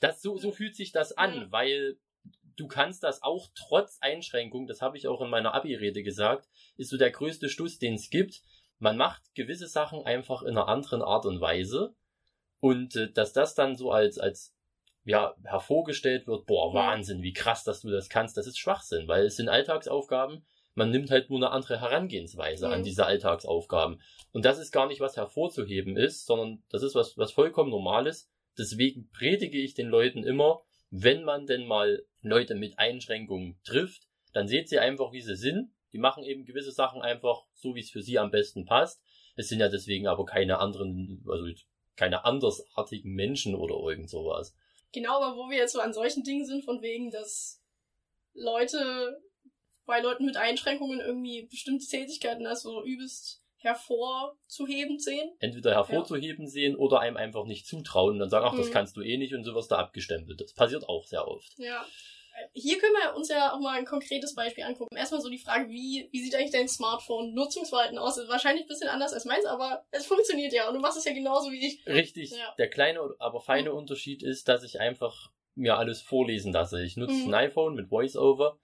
das, 0.00 0.20
so, 0.20 0.36
so 0.36 0.52
fühlt 0.52 0.76
sich 0.76 0.92
das 0.92 1.16
an, 1.16 1.46
mhm. 1.46 1.52
weil 1.52 1.96
du 2.56 2.66
kannst 2.66 3.02
das 3.02 3.22
auch 3.22 3.48
trotz 3.54 3.98
Einschränkung, 4.00 4.66
das 4.66 4.82
habe 4.82 4.96
ich 4.96 5.08
auch 5.08 5.20
in 5.20 5.30
meiner 5.30 5.54
Abi-Rede 5.54 6.02
gesagt, 6.02 6.48
ist 6.76 6.90
so 6.90 6.96
der 6.96 7.10
größte 7.10 7.48
Stuss, 7.48 7.78
den 7.78 7.94
es 7.94 8.10
gibt. 8.10 8.42
Man 8.78 8.96
macht 8.96 9.34
gewisse 9.34 9.66
Sachen 9.66 10.04
einfach 10.04 10.42
in 10.42 10.50
einer 10.50 10.68
anderen 10.68 11.02
Art 11.02 11.26
und 11.26 11.40
Weise. 11.40 11.94
Und 12.60 12.96
äh, 12.96 13.12
dass 13.12 13.32
das 13.32 13.54
dann 13.54 13.76
so 13.76 13.90
als, 13.90 14.18
als 14.18 14.54
ja, 15.04 15.34
hervorgestellt 15.44 16.26
wird, 16.26 16.46
boah, 16.46 16.72
Wahnsinn, 16.72 17.22
wie 17.22 17.32
krass, 17.32 17.62
dass 17.64 17.82
du 17.82 17.90
das 17.90 18.08
kannst, 18.08 18.36
das 18.36 18.46
ist 18.46 18.58
Schwachsinn, 18.58 19.06
weil 19.06 19.26
es 19.26 19.36
sind 19.36 19.48
Alltagsaufgaben, 19.48 20.44
man 20.74 20.90
nimmt 20.90 21.10
halt 21.10 21.30
nur 21.30 21.38
eine 21.38 21.50
andere 21.50 21.80
Herangehensweise 21.80 22.66
mhm. 22.66 22.72
an 22.72 22.82
diese 22.82 23.06
Alltagsaufgaben. 23.06 24.00
Und 24.32 24.44
das 24.44 24.58
ist 24.58 24.72
gar 24.72 24.86
nicht 24.86 25.00
was 25.00 25.16
hervorzuheben 25.16 25.96
ist, 25.96 26.26
sondern 26.26 26.62
das 26.70 26.82
ist 26.82 26.94
was, 26.94 27.16
was 27.16 27.32
vollkommen 27.32 27.70
Normales. 27.70 28.28
Deswegen 28.58 29.08
predige 29.10 29.58
ich 29.58 29.74
den 29.74 29.88
Leuten 29.88 30.24
immer, 30.24 30.62
wenn 30.96 31.24
man 31.24 31.46
denn 31.46 31.66
mal 31.66 32.06
Leute 32.22 32.54
mit 32.54 32.78
Einschränkungen 32.78 33.58
trifft, 33.64 34.06
dann 34.32 34.46
seht 34.46 34.68
sie 34.68 34.78
einfach, 34.78 35.12
wie 35.12 35.22
sie 35.22 35.34
sind. 35.34 35.72
Die 35.92 35.98
machen 35.98 36.22
eben 36.22 36.44
gewisse 36.44 36.70
Sachen 36.70 37.02
einfach 37.02 37.46
so, 37.52 37.74
wie 37.74 37.80
es 37.80 37.90
für 37.90 38.00
sie 38.00 38.20
am 38.20 38.30
besten 38.30 38.64
passt. 38.64 39.02
Es 39.34 39.48
sind 39.48 39.58
ja 39.58 39.68
deswegen 39.68 40.06
aber 40.06 40.24
keine 40.24 40.58
anderen, 40.58 41.24
also 41.28 41.46
keine 41.96 42.24
andersartigen 42.24 43.12
Menschen 43.12 43.56
oder 43.56 43.74
irgend 43.90 44.08
sowas. 44.08 44.56
Genau, 44.92 45.20
aber 45.20 45.36
wo 45.36 45.50
wir 45.50 45.58
jetzt 45.58 45.72
so 45.72 45.80
an 45.80 45.92
solchen 45.92 46.22
Dingen 46.22 46.46
sind, 46.46 46.64
von 46.64 46.80
wegen, 46.80 47.10
dass 47.10 47.60
Leute 48.32 49.20
bei 49.86 50.00
Leuten 50.00 50.26
mit 50.26 50.36
Einschränkungen 50.36 51.00
irgendwie 51.00 51.46
bestimmte 51.46 51.86
Tätigkeiten 51.86 52.46
also 52.46 52.84
übelst 52.84 53.43
hervorzuheben 53.64 54.98
sehen. 54.98 55.34
Entweder 55.40 55.72
hervorzuheben 55.72 56.44
ja. 56.44 56.50
sehen 56.50 56.76
oder 56.76 57.00
einem 57.00 57.16
einfach 57.16 57.46
nicht 57.46 57.66
zutrauen 57.66 58.14
und 58.14 58.18
dann 58.20 58.30
sagen, 58.30 58.46
ach, 58.48 58.56
das 58.56 58.68
mhm. 58.68 58.72
kannst 58.72 58.96
du 58.96 59.00
eh 59.00 59.16
nicht 59.16 59.34
und 59.34 59.44
so 59.44 59.54
wirst 59.54 59.70
du 59.70 59.76
abgestempelt. 59.76 60.40
Das 60.40 60.52
passiert 60.52 60.88
auch 60.88 61.04
sehr 61.04 61.26
oft. 61.26 61.52
Ja. 61.56 61.84
Hier 62.52 62.78
können 62.78 62.94
wir 62.94 63.16
uns 63.16 63.28
ja 63.28 63.52
auch 63.52 63.60
mal 63.60 63.78
ein 63.78 63.84
konkretes 63.84 64.34
Beispiel 64.34 64.64
angucken. 64.64 64.96
Erstmal 64.96 65.20
so 65.20 65.30
die 65.30 65.38
Frage, 65.38 65.68
wie, 65.70 66.08
wie 66.10 66.20
sieht 66.20 66.34
eigentlich 66.34 66.50
dein 66.50 66.68
Smartphone-Nutzungsverhalten 66.68 67.96
aus? 67.96 68.18
Ist 68.18 68.28
wahrscheinlich 68.28 68.64
ein 68.64 68.68
bisschen 68.68 68.88
anders 68.88 69.12
als 69.12 69.24
meins, 69.24 69.46
aber 69.46 69.86
es 69.92 70.06
funktioniert 70.06 70.52
ja 70.52 70.68
und 70.68 70.74
du 70.74 70.80
machst 70.80 70.98
es 70.98 71.04
ja 71.04 71.12
genauso 71.12 71.52
wie 71.52 71.64
ich. 71.64 71.86
Richtig. 71.86 72.32
Ja. 72.32 72.54
Der 72.58 72.68
kleine, 72.68 73.00
aber 73.18 73.40
feine 73.40 73.70
mhm. 73.70 73.76
Unterschied 73.76 74.22
ist, 74.22 74.48
dass 74.48 74.64
ich 74.64 74.80
einfach 74.80 75.30
mir 75.54 75.76
alles 75.78 76.02
vorlesen 76.02 76.52
lasse. 76.52 76.82
Ich 76.82 76.96
nutze 76.96 77.14
mhm. 77.14 77.32
ein 77.32 77.48
iPhone 77.48 77.74
mit 77.74 77.90
VoiceOver 77.90 78.58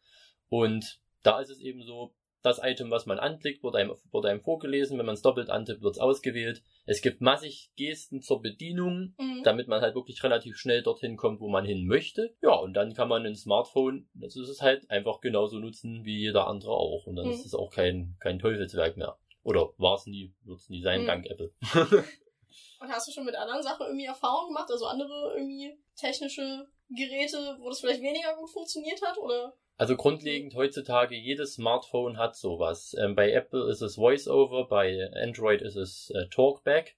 und 0.48 1.00
da 1.22 1.40
ist 1.40 1.50
es 1.50 1.60
eben 1.60 1.82
so, 1.84 2.12
das 2.42 2.60
Item, 2.62 2.90
was 2.90 3.06
man 3.06 3.18
anklickt, 3.18 3.62
wird 3.62 3.76
einem, 3.76 3.94
wird 4.10 4.26
einem 4.26 4.40
vorgelesen. 4.40 4.98
Wenn 4.98 5.06
man 5.06 5.14
es 5.14 5.22
doppelt 5.22 5.50
antippt, 5.50 5.82
wird 5.82 5.96
es 5.96 6.00
ausgewählt. 6.00 6.62
Es 6.86 7.02
gibt 7.02 7.20
massig 7.20 7.70
Gesten 7.76 8.22
zur 8.22 8.40
Bedienung, 8.40 9.14
mhm. 9.18 9.42
damit 9.44 9.68
man 9.68 9.80
halt 9.80 9.94
wirklich 9.94 10.22
relativ 10.22 10.56
schnell 10.56 10.82
dorthin 10.82 11.16
kommt, 11.16 11.40
wo 11.40 11.48
man 11.48 11.64
hin 11.64 11.86
möchte. 11.86 12.34
Ja, 12.42 12.54
und 12.54 12.74
dann 12.74 12.94
kann 12.94 13.08
man 13.08 13.26
ein 13.26 13.36
Smartphone, 13.36 14.08
das 14.14 14.36
ist 14.36 14.48
es 14.48 14.62
halt 14.62 14.90
einfach 14.90 15.20
genauso 15.20 15.58
nutzen 15.58 16.04
wie 16.04 16.18
jeder 16.18 16.46
andere 16.46 16.72
auch. 16.72 17.06
Und 17.06 17.16
dann 17.16 17.26
mhm. 17.26 17.32
ist 17.32 17.44
es 17.44 17.54
auch 17.54 17.70
kein, 17.70 18.16
kein 18.20 18.38
Teufelswerk 18.38 18.96
mehr. 18.96 19.18
Oder 19.42 19.70
war 19.78 19.94
es 19.94 20.06
nie, 20.06 20.34
wird 20.44 20.58
es 20.58 20.68
nie 20.68 20.82
sein, 20.82 21.02
mhm. 21.02 21.06
dank 21.06 21.26
Apple. 21.26 21.52
Und 22.80 22.88
hast 22.88 23.08
du 23.08 23.12
schon 23.12 23.26
mit 23.26 23.34
anderen 23.34 23.62
Sachen 23.62 23.86
irgendwie 23.86 24.06
Erfahrungen 24.06 24.48
gemacht? 24.48 24.70
Also 24.70 24.86
andere 24.86 25.34
irgendwie 25.36 25.78
technische 25.96 26.66
Geräte, 26.88 27.56
wo 27.60 27.68
das 27.68 27.80
vielleicht 27.80 28.02
weniger 28.02 28.34
gut 28.36 28.50
funktioniert 28.50 29.00
hat? 29.02 29.18
Oder? 29.18 29.54
Also 29.80 29.96
grundlegend 29.96 30.54
heutzutage 30.56 31.16
jedes 31.16 31.54
Smartphone 31.54 32.18
hat 32.18 32.36
sowas. 32.36 32.94
Ähm, 33.00 33.14
bei 33.14 33.32
Apple 33.32 33.66
ist 33.70 33.80
es 33.80 33.96
VoiceOver, 33.96 34.68
bei 34.68 35.08
Android 35.14 35.62
ist 35.62 35.76
es 35.76 36.10
äh, 36.10 36.26
Talkback. 36.28 36.96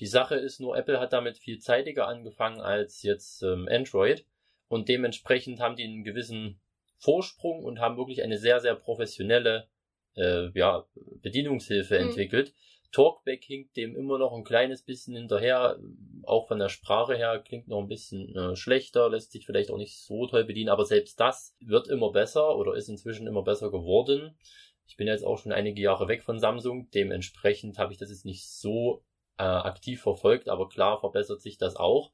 Die 0.00 0.08
Sache 0.08 0.34
ist 0.34 0.58
nur, 0.58 0.76
Apple 0.76 0.98
hat 0.98 1.12
damit 1.12 1.38
viel 1.38 1.60
zeitiger 1.60 2.08
angefangen 2.08 2.60
als 2.60 3.04
jetzt 3.04 3.44
ähm, 3.44 3.68
Android 3.70 4.26
und 4.66 4.88
dementsprechend 4.88 5.60
haben 5.60 5.76
die 5.76 5.84
einen 5.84 6.02
gewissen 6.02 6.58
Vorsprung 6.98 7.62
und 7.62 7.78
haben 7.78 7.96
wirklich 7.96 8.24
eine 8.24 8.38
sehr, 8.38 8.58
sehr 8.58 8.74
professionelle 8.74 9.68
äh, 10.16 10.48
ja, 10.58 10.88
Bedienungshilfe 11.22 12.00
mhm. 12.00 12.08
entwickelt. 12.08 12.52
Talkback 12.94 13.42
hinkt 13.44 13.76
dem 13.76 13.96
immer 13.96 14.18
noch 14.18 14.32
ein 14.32 14.44
kleines 14.44 14.82
bisschen 14.82 15.16
hinterher, 15.16 15.78
auch 16.22 16.46
von 16.46 16.60
der 16.60 16.68
Sprache 16.68 17.16
her 17.16 17.42
klingt 17.44 17.66
noch 17.66 17.80
ein 17.80 17.88
bisschen 17.88 18.34
äh, 18.36 18.54
schlechter, 18.54 19.10
lässt 19.10 19.32
sich 19.32 19.46
vielleicht 19.46 19.72
auch 19.72 19.78
nicht 19.78 19.98
so 19.98 20.26
toll 20.26 20.44
bedienen, 20.44 20.70
aber 20.70 20.84
selbst 20.84 21.18
das 21.18 21.56
wird 21.60 21.88
immer 21.88 22.12
besser 22.12 22.56
oder 22.56 22.74
ist 22.74 22.88
inzwischen 22.88 23.26
immer 23.26 23.42
besser 23.42 23.72
geworden. 23.72 24.38
Ich 24.86 24.96
bin 24.96 25.08
jetzt 25.08 25.24
auch 25.24 25.38
schon 25.38 25.50
einige 25.50 25.82
Jahre 25.82 26.06
weg 26.06 26.22
von 26.22 26.38
Samsung, 26.38 26.88
dementsprechend 26.90 27.78
habe 27.78 27.92
ich 27.92 27.98
das 27.98 28.10
jetzt 28.10 28.24
nicht 28.24 28.48
so 28.48 29.02
äh, 29.38 29.42
aktiv 29.42 30.00
verfolgt, 30.00 30.48
aber 30.48 30.68
klar 30.68 31.00
verbessert 31.00 31.42
sich 31.42 31.58
das 31.58 31.74
auch. 31.74 32.12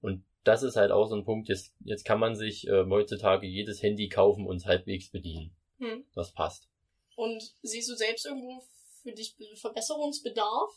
Und 0.00 0.24
das 0.44 0.62
ist 0.62 0.76
halt 0.76 0.92
auch 0.92 1.08
so 1.08 1.14
ein 1.14 1.24
Punkt, 1.24 1.50
jetzt, 1.50 1.74
jetzt 1.84 2.04
kann 2.04 2.18
man 2.18 2.36
sich 2.36 2.66
äh, 2.68 2.86
heutzutage 2.88 3.46
jedes 3.46 3.82
Handy 3.82 4.08
kaufen 4.08 4.46
und 4.46 4.64
halbwegs 4.64 5.10
bedienen. 5.10 5.54
Hm. 5.78 6.06
Das 6.14 6.32
passt. 6.32 6.70
Und 7.16 7.54
siehst 7.60 7.90
du 7.90 7.94
selbst 7.94 8.24
irgendwo 8.24 8.62
für 9.02 9.12
dich 9.12 9.36
Verbesserungsbedarf? 9.56 10.70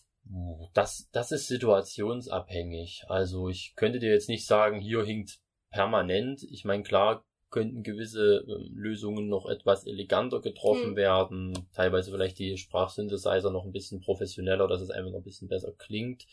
Das, 0.74 1.08
das 1.12 1.32
ist 1.32 1.48
situationsabhängig. 1.48 3.04
Also 3.08 3.50
ich 3.50 3.74
könnte 3.76 4.00
dir 4.00 4.12
jetzt 4.12 4.30
nicht 4.30 4.46
sagen, 4.46 4.80
hier 4.80 5.04
hinkt 5.04 5.40
permanent. 5.70 6.44
Ich 6.50 6.66
meine, 6.66 6.84
klar 6.84 7.26
könnten 7.50 7.84
gewisse 7.84 8.44
äh, 8.48 8.70
Lösungen 8.74 9.30
noch 9.30 9.46
etwas 9.46 9.86
eleganter 9.86 10.42
getroffen 10.42 10.90
hm. 10.90 10.96
werden. 10.96 11.68
Teilweise 11.74 12.12
vielleicht 12.12 12.40
die 12.40 12.58
Sprachsynthesizer 12.58 13.52
noch 13.52 13.66
ein 13.66 13.72
bisschen 13.72 14.02
professioneller, 14.02 14.68
dass 14.68 14.82
es 14.82 14.90
einfach 14.90 15.12
noch 15.12 15.20
ein 15.20 15.24
bisschen 15.24 15.48
besser 15.48 15.72
klingt. 15.78 16.26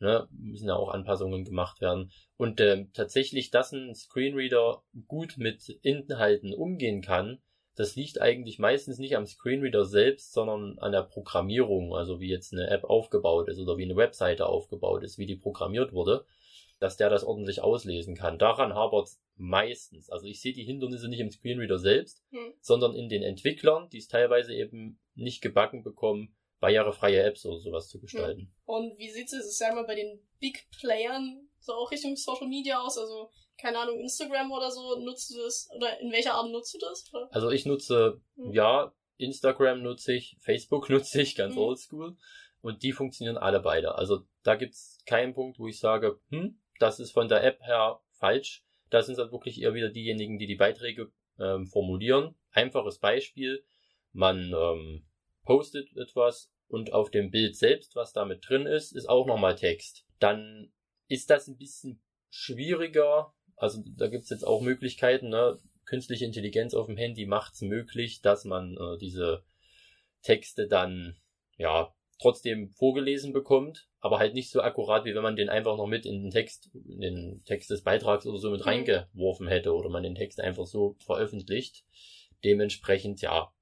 Ne, 0.00 0.28
müssen 0.30 0.68
ja 0.68 0.76
auch 0.76 0.90
Anpassungen 0.90 1.44
gemacht 1.44 1.80
werden. 1.80 2.12
Und 2.36 2.60
äh, 2.60 2.86
tatsächlich, 2.92 3.50
dass 3.50 3.72
ein 3.72 3.96
Screenreader 3.96 4.84
gut 5.08 5.38
mit 5.38 5.68
Inhalten 5.82 6.54
umgehen 6.54 7.02
kann, 7.02 7.40
das 7.78 7.94
liegt 7.94 8.20
eigentlich 8.20 8.58
meistens 8.58 8.98
nicht 8.98 9.14
am 9.14 9.24
Screenreader 9.24 9.84
selbst, 9.84 10.32
sondern 10.32 10.80
an 10.80 10.90
der 10.90 11.02
Programmierung, 11.02 11.94
also 11.94 12.18
wie 12.18 12.28
jetzt 12.28 12.52
eine 12.52 12.68
App 12.70 12.82
aufgebaut 12.82 13.48
ist 13.48 13.60
oder 13.60 13.78
wie 13.78 13.84
eine 13.84 13.94
Webseite 13.94 14.46
aufgebaut 14.46 15.04
ist, 15.04 15.16
wie 15.16 15.26
die 15.26 15.36
programmiert 15.36 15.92
wurde, 15.92 16.24
dass 16.80 16.96
der 16.96 17.08
das 17.08 17.22
ordentlich 17.22 17.62
auslesen 17.62 18.16
kann. 18.16 18.36
Daran 18.36 18.74
hapert 18.74 19.10
meistens. 19.36 20.10
Also 20.10 20.26
ich 20.26 20.40
sehe 20.40 20.52
die 20.52 20.64
Hindernisse 20.64 21.08
nicht 21.08 21.20
im 21.20 21.30
Screenreader 21.30 21.78
selbst, 21.78 22.24
hm. 22.30 22.52
sondern 22.60 22.96
in 22.96 23.08
den 23.08 23.22
Entwicklern, 23.22 23.88
die 23.90 23.98
es 23.98 24.08
teilweise 24.08 24.52
eben 24.52 24.98
nicht 25.14 25.40
gebacken 25.40 25.84
bekommen, 25.84 26.34
barrierefreie 26.58 27.22
Apps 27.22 27.46
oder 27.46 27.60
sowas 27.60 27.88
zu 27.88 28.00
gestalten. 28.00 28.40
Hm. 28.40 28.52
Und 28.64 28.98
wie 28.98 29.10
sieht 29.10 29.32
es, 29.32 29.56
sagen 29.56 29.76
wir, 29.76 29.84
bei 29.84 29.94
den 29.94 30.20
Big 30.40 30.66
Playern 30.80 31.48
so 31.60 31.74
auch 31.74 31.92
Richtung 31.92 32.16
Social 32.16 32.48
Media 32.48 32.80
aus? 32.80 32.98
Also 32.98 33.30
keine 33.60 33.78
Ahnung, 33.78 33.98
Instagram 34.00 34.50
oder 34.52 34.70
so, 34.70 34.98
nutzt 35.00 35.30
du 35.30 35.42
das? 35.42 35.68
Oder 35.74 36.00
in 36.00 36.12
welcher 36.12 36.34
Art 36.34 36.50
nutzt 36.50 36.74
du 36.74 36.78
das? 36.78 37.04
Oder? 37.12 37.28
Also 37.32 37.50
ich 37.50 37.66
nutze, 37.66 38.20
hm. 38.36 38.52
ja, 38.52 38.94
Instagram 39.16 39.82
nutze 39.82 40.14
ich, 40.14 40.36
Facebook 40.40 40.88
nutze 40.90 41.20
ich, 41.20 41.34
ganz 41.34 41.54
hm. 41.54 41.62
oldschool. 41.62 42.16
Und 42.60 42.82
die 42.82 42.92
funktionieren 42.92 43.36
alle 43.36 43.60
beide. 43.60 43.94
Also 43.94 44.24
da 44.42 44.56
gibt's 44.56 44.98
keinen 45.06 45.34
Punkt, 45.34 45.58
wo 45.58 45.68
ich 45.68 45.78
sage, 45.78 46.20
hm, 46.30 46.60
das 46.80 46.98
ist 46.98 47.12
von 47.12 47.28
der 47.28 47.44
App 47.44 47.60
her 47.62 48.00
falsch. 48.10 48.64
Da 48.90 49.02
sind 49.02 49.18
dann 49.18 49.30
wirklich 49.30 49.60
eher 49.60 49.74
wieder 49.74 49.90
diejenigen, 49.90 50.38
die 50.38 50.46
die 50.46 50.56
Beiträge 50.56 51.12
ähm, 51.38 51.66
formulieren. 51.66 52.34
Einfaches 52.50 52.98
Beispiel. 52.98 53.64
Man 54.12 54.52
ähm, 54.52 55.06
postet 55.44 55.94
etwas 55.96 56.50
und 56.68 56.92
auf 56.92 57.10
dem 57.10 57.30
Bild 57.30 57.56
selbst, 57.56 57.94
was 57.96 58.12
damit 58.12 58.48
drin 58.48 58.66
ist, 58.66 58.92
ist 58.92 59.08
auch 59.08 59.26
nochmal 59.26 59.54
Text. 59.54 60.04
Dann 60.18 60.72
ist 61.06 61.30
das 61.30 61.48
ein 61.48 61.56
bisschen 61.56 62.02
schwieriger, 62.30 63.34
also 63.58 63.82
da 63.96 64.08
gibt's 64.08 64.30
jetzt 64.30 64.46
auch 64.46 64.60
Möglichkeiten, 64.60 65.28
ne? 65.28 65.58
Künstliche 65.84 66.24
Intelligenz 66.24 66.74
auf 66.74 66.86
dem 66.86 66.96
Handy 66.96 67.26
macht's 67.26 67.62
möglich, 67.62 68.20
dass 68.20 68.44
man 68.44 68.76
äh, 68.76 68.98
diese 68.98 69.42
Texte 70.22 70.68
dann 70.68 71.16
ja 71.56 71.94
trotzdem 72.20 72.70
vorgelesen 72.70 73.32
bekommt, 73.32 73.88
aber 74.00 74.18
halt 74.18 74.34
nicht 74.34 74.50
so 74.50 74.60
akkurat, 74.60 75.04
wie 75.04 75.14
wenn 75.14 75.22
man 75.22 75.36
den 75.36 75.48
einfach 75.48 75.76
noch 75.76 75.86
mit 75.86 76.04
in 76.04 76.22
den 76.22 76.30
Text, 76.30 76.70
in 76.74 77.00
den 77.00 77.42
Text 77.44 77.70
des 77.70 77.82
Beitrags 77.82 78.26
oder 78.26 78.38
so 78.38 78.50
mit 78.50 78.60
mhm. 78.60 78.66
reingeworfen 78.66 79.48
hätte 79.48 79.72
oder 79.72 79.88
man 79.88 80.02
den 80.02 80.14
Text 80.14 80.40
einfach 80.40 80.66
so 80.66 80.96
veröffentlicht. 81.04 81.84
Dementsprechend, 82.44 83.20
ja, 83.20 83.52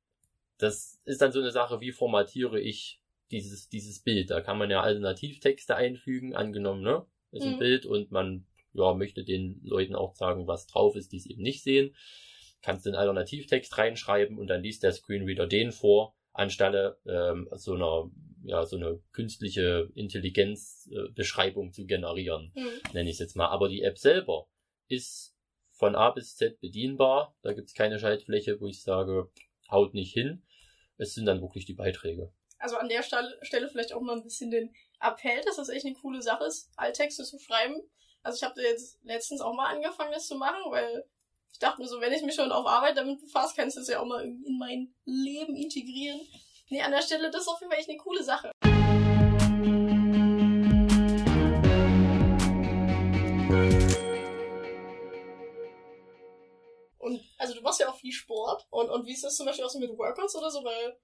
das 0.58 1.00
ist 1.04 1.20
dann 1.20 1.32
so 1.32 1.40
eine 1.40 1.50
Sache, 1.50 1.80
wie 1.80 1.92
formatiere 1.92 2.60
ich 2.60 3.00
dieses, 3.30 3.68
dieses 3.68 4.00
Bild. 4.00 4.30
Da 4.30 4.40
kann 4.40 4.58
man 4.58 4.70
ja 4.70 4.80
Alternativtexte 4.80 5.76
einfügen, 5.76 6.34
angenommen, 6.34 6.82
ne? 6.82 7.04
Ist 7.32 7.44
ein 7.44 7.54
mhm. 7.54 7.58
Bild 7.58 7.86
und 7.86 8.10
man 8.10 8.46
ja, 8.76 8.95
möchte 8.95 9.25
den 9.25 9.61
Leuten 9.64 9.95
auch 9.95 10.14
sagen, 10.14 10.47
was 10.47 10.66
drauf 10.66 10.97
ist, 10.97 11.12
die 11.12 11.18
es 11.18 11.26
eben 11.26 11.42
nicht 11.42 11.62
sehen. 11.62 11.95
Kannst 12.62 12.87
den 12.87 12.95
Alternativtext 12.95 13.76
reinschreiben 13.78 14.38
und 14.38 14.49
dann 14.49 14.62
liest 14.62 14.83
der 14.83 14.92
Screenreader 14.92 15.47
den 15.47 15.73
vor, 15.73 16.16
anstelle 16.33 16.99
ähm, 17.06 17.49
so 17.52 17.75
einer 17.75 18.11
ja 18.47 18.64
so 18.64 18.76
eine 18.76 19.02
künstliche 19.12 19.90
Intelligenzbeschreibung 19.95 21.68
äh, 21.68 21.73
zu 21.73 21.87
generieren, 21.87 22.52
mhm. 22.54 22.92
nenne 22.92 23.11
ich 23.11 23.16
es 23.16 23.21
jetzt 23.21 23.37
mal. 23.37 23.49
Aber 23.49 23.68
die 23.68 23.83
App 23.83 23.99
selber 23.99 24.49
ist 24.88 25.35
von 25.73 25.95
A 25.95 26.11
bis 26.11 26.37
Z 26.37 26.61
bedienbar. 26.61 27.37
Da 27.42 27.52
gibt 27.52 27.68
es 27.68 27.75
keine 27.75 27.99
Schaltfläche, 27.99 28.61
wo 28.61 28.66
ich 28.66 28.83
sage, 28.83 29.30
haut 29.71 29.95
nicht 29.95 30.12
hin. 30.12 30.42
Es 30.97 31.14
sind 31.14 31.26
dann 31.26 31.42
wirklich 31.42 31.66
die 31.66 31.75
Beiträge. 31.75 32.33
Also 32.59 32.76
an 32.76 32.88
der 32.88 33.02
Stelle 33.02 33.68
vielleicht 33.68 33.92
auch 33.92 34.00
mal 34.00 34.16
ein 34.16 34.23
bisschen 34.23 34.50
den 34.50 34.75
Appell, 35.00 35.42
dass 35.45 35.56
das 35.56 35.68
echt 35.68 35.85
eine 35.85 35.95
coole 35.95 36.23
Sache 36.23 36.45
ist, 36.45 36.71
Alttexte 36.76 37.25
zu 37.25 37.38
schreiben. 37.38 37.83
Also 38.26 38.38
ich 38.38 38.42
habe 38.42 38.61
jetzt 38.61 38.99
letztens 39.04 39.40
auch 39.40 39.54
mal 39.54 39.73
angefangen, 39.73 40.11
das 40.11 40.26
zu 40.26 40.35
machen, 40.35 40.73
weil 40.73 41.09
ich 41.52 41.61
dachte 41.61 41.80
mir 41.80 41.87
so, 41.87 42.00
wenn 42.00 42.12
ich 42.12 42.25
mich 42.25 42.35
schon 42.35 42.50
auf 42.50 42.66
Arbeit 42.66 42.97
damit 42.97 43.21
befasse, 43.21 43.54
kann 43.54 43.68
ich 43.68 43.76
das 43.76 43.87
ja 43.87 44.00
auch 44.00 44.04
mal 44.04 44.25
in 44.25 44.59
mein 44.59 44.92
Leben 45.04 45.54
integrieren. 45.54 46.21
Nee, 46.68 46.83
an 46.83 46.90
der 46.90 47.02
Stelle, 47.02 47.30
das 47.30 47.42
ist 47.42 47.49
auf 47.49 47.61
jeden 47.61 47.71
Fall 47.71 47.78
echt 47.78 47.88
eine 47.88 47.99
coole 47.99 48.25
Sache. 48.25 48.50
Und 56.99 57.23
also 57.38 57.54
du 57.54 57.61
machst 57.61 57.78
ja 57.78 57.88
auch 57.88 57.97
viel 57.97 58.11
Sport. 58.11 58.66
Und, 58.71 58.90
und 58.90 59.06
wie 59.06 59.12
ist 59.12 59.23
das 59.23 59.37
zum 59.37 59.47
Beispiel 59.47 59.64
auch 59.64 59.71
so 59.71 59.78
mit 59.78 59.97
Workouts 59.97 60.35
oder 60.35 60.50
so? 60.50 60.64
Weil 60.64 60.99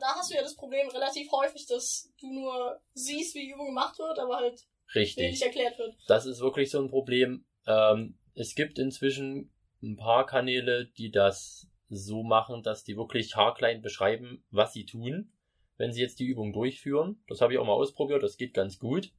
da 0.00 0.16
hast 0.16 0.32
du 0.32 0.34
ja 0.34 0.42
das 0.42 0.56
Problem 0.56 0.88
relativ 0.88 1.30
häufig, 1.30 1.66
dass 1.66 2.10
du 2.18 2.32
nur 2.32 2.82
siehst, 2.94 3.36
wie 3.36 3.42
die 3.42 3.52
Übung 3.52 3.66
gemacht 3.66 3.96
wird, 4.00 4.18
aber 4.18 4.38
halt 4.38 4.66
Richtig. 4.94 5.30
nicht 5.30 5.42
erklärt 5.42 5.78
wird. 5.78 5.94
Das 6.06 6.26
ist 6.26 6.40
wirklich 6.40 6.70
so 6.70 6.80
ein 6.80 6.88
Problem. 6.88 7.44
Ähm, 7.66 8.16
es 8.34 8.54
gibt 8.54 8.78
inzwischen 8.78 9.50
ein 9.82 9.96
paar 9.96 10.26
Kanäle, 10.26 10.86
die 10.86 11.10
das 11.10 11.68
so 11.88 12.22
machen, 12.22 12.62
dass 12.62 12.84
die 12.84 12.96
wirklich 12.96 13.36
haarklein 13.36 13.82
beschreiben, 13.82 14.44
was 14.50 14.72
sie 14.72 14.86
tun, 14.86 15.32
wenn 15.76 15.92
sie 15.92 16.00
jetzt 16.00 16.18
die 16.18 16.26
Übung 16.26 16.52
durchführen. 16.52 17.22
Das 17.28 17.40
habe 17.40 17.52
ich 17.52 17.58
auch 17.58 17.66
mal 17.66 17.72
ausprobiert, 17.72 18.22
das 18.22 18.36
geht 18.36 18.54
ganz 18.54 18.78
gut. 18.78 19.12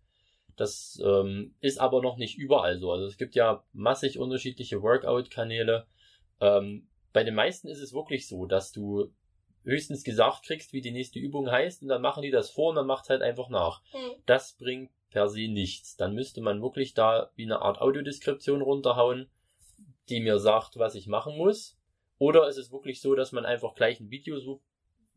Das 0.56 1.02
ähm, 1.04 1.54
ist 1.60 1.80
aber 1.80 2.02
noch 2.02 2.18
nicht 2.18 2.38
überall 2.38 2.80
so. 2.80 2.92
Also 2.92 3.06
es 3.06 3.18
gibt 3.18 3.36
ja 3.36 3.64
massig 3.74 4.18
unterschiedliche 4.18 4.82
Workout-Kanäle. 4.82 5.86
Ähm, 6.40 6.88
bei 7.12 7.24
den 7.24 7.36
meisten 7.36 7.68
ist 7.68 7.82
es 7.82 7.94
wirklich 7.94 8.28
so, 8.28 8.46
dass 8.46 8.72
du 8.72 9.12
höchstens 9.64 10.04
gesagt 10.04 10.46
kriegst, 10.46 10.74
wie 10.74 10.82
die 10.82 10.92
nächste 10.92 11.20
Übung 11.20 11.50
heißt, 11.50 11.82
und 11.82 11.90
dann 11.90 12.02
machen 12.02 12.24
die 12.24 12.32
das 12.32 12.52
vor 12.52 12.70
und 12.70 12.76
dann 12.76 12.88
macht 12.88 13.10
halt 13.10 13.22
einfach 13.22 13.50
nach. 13.50 13.82
Mhm. 13.94 14.22
Das 14.26 14.54
bringt 14.58 14.92
per 15.16 15.30
se 15.30 15.48
nichts. 15.48 15.96
Dann 15.96 16.14
müsste 16.14 16.42
man 16.42 16.62
wirklich 16.62 16.94
da 16.94 17.32
wie 17.36 17.46
eine 17.46 17.62
Art 17.62 17.80
Audiodeskription 17.80 18.62
runterhauen, 18.62 19.30
die 20.10 20.20
mir 20.20 20.40
sagt, 20.40 20.78
was 20.78 20.94
ich 20.94 21.08
machen 21.08 21.38
muss. 21.38 21.80
Oder 22.18 22.50
ist 22.50 22.58
es 22.58 22.70
wirklich 22.70 23.00
so, 23.00 23.16
dass 23.16 23.32
man 23.32 23.46
einfach 23.46 23.76
gleich 23.76 24.02
ein 24.02 24.12
Video 24.12 24.38
so, 24.42 24.62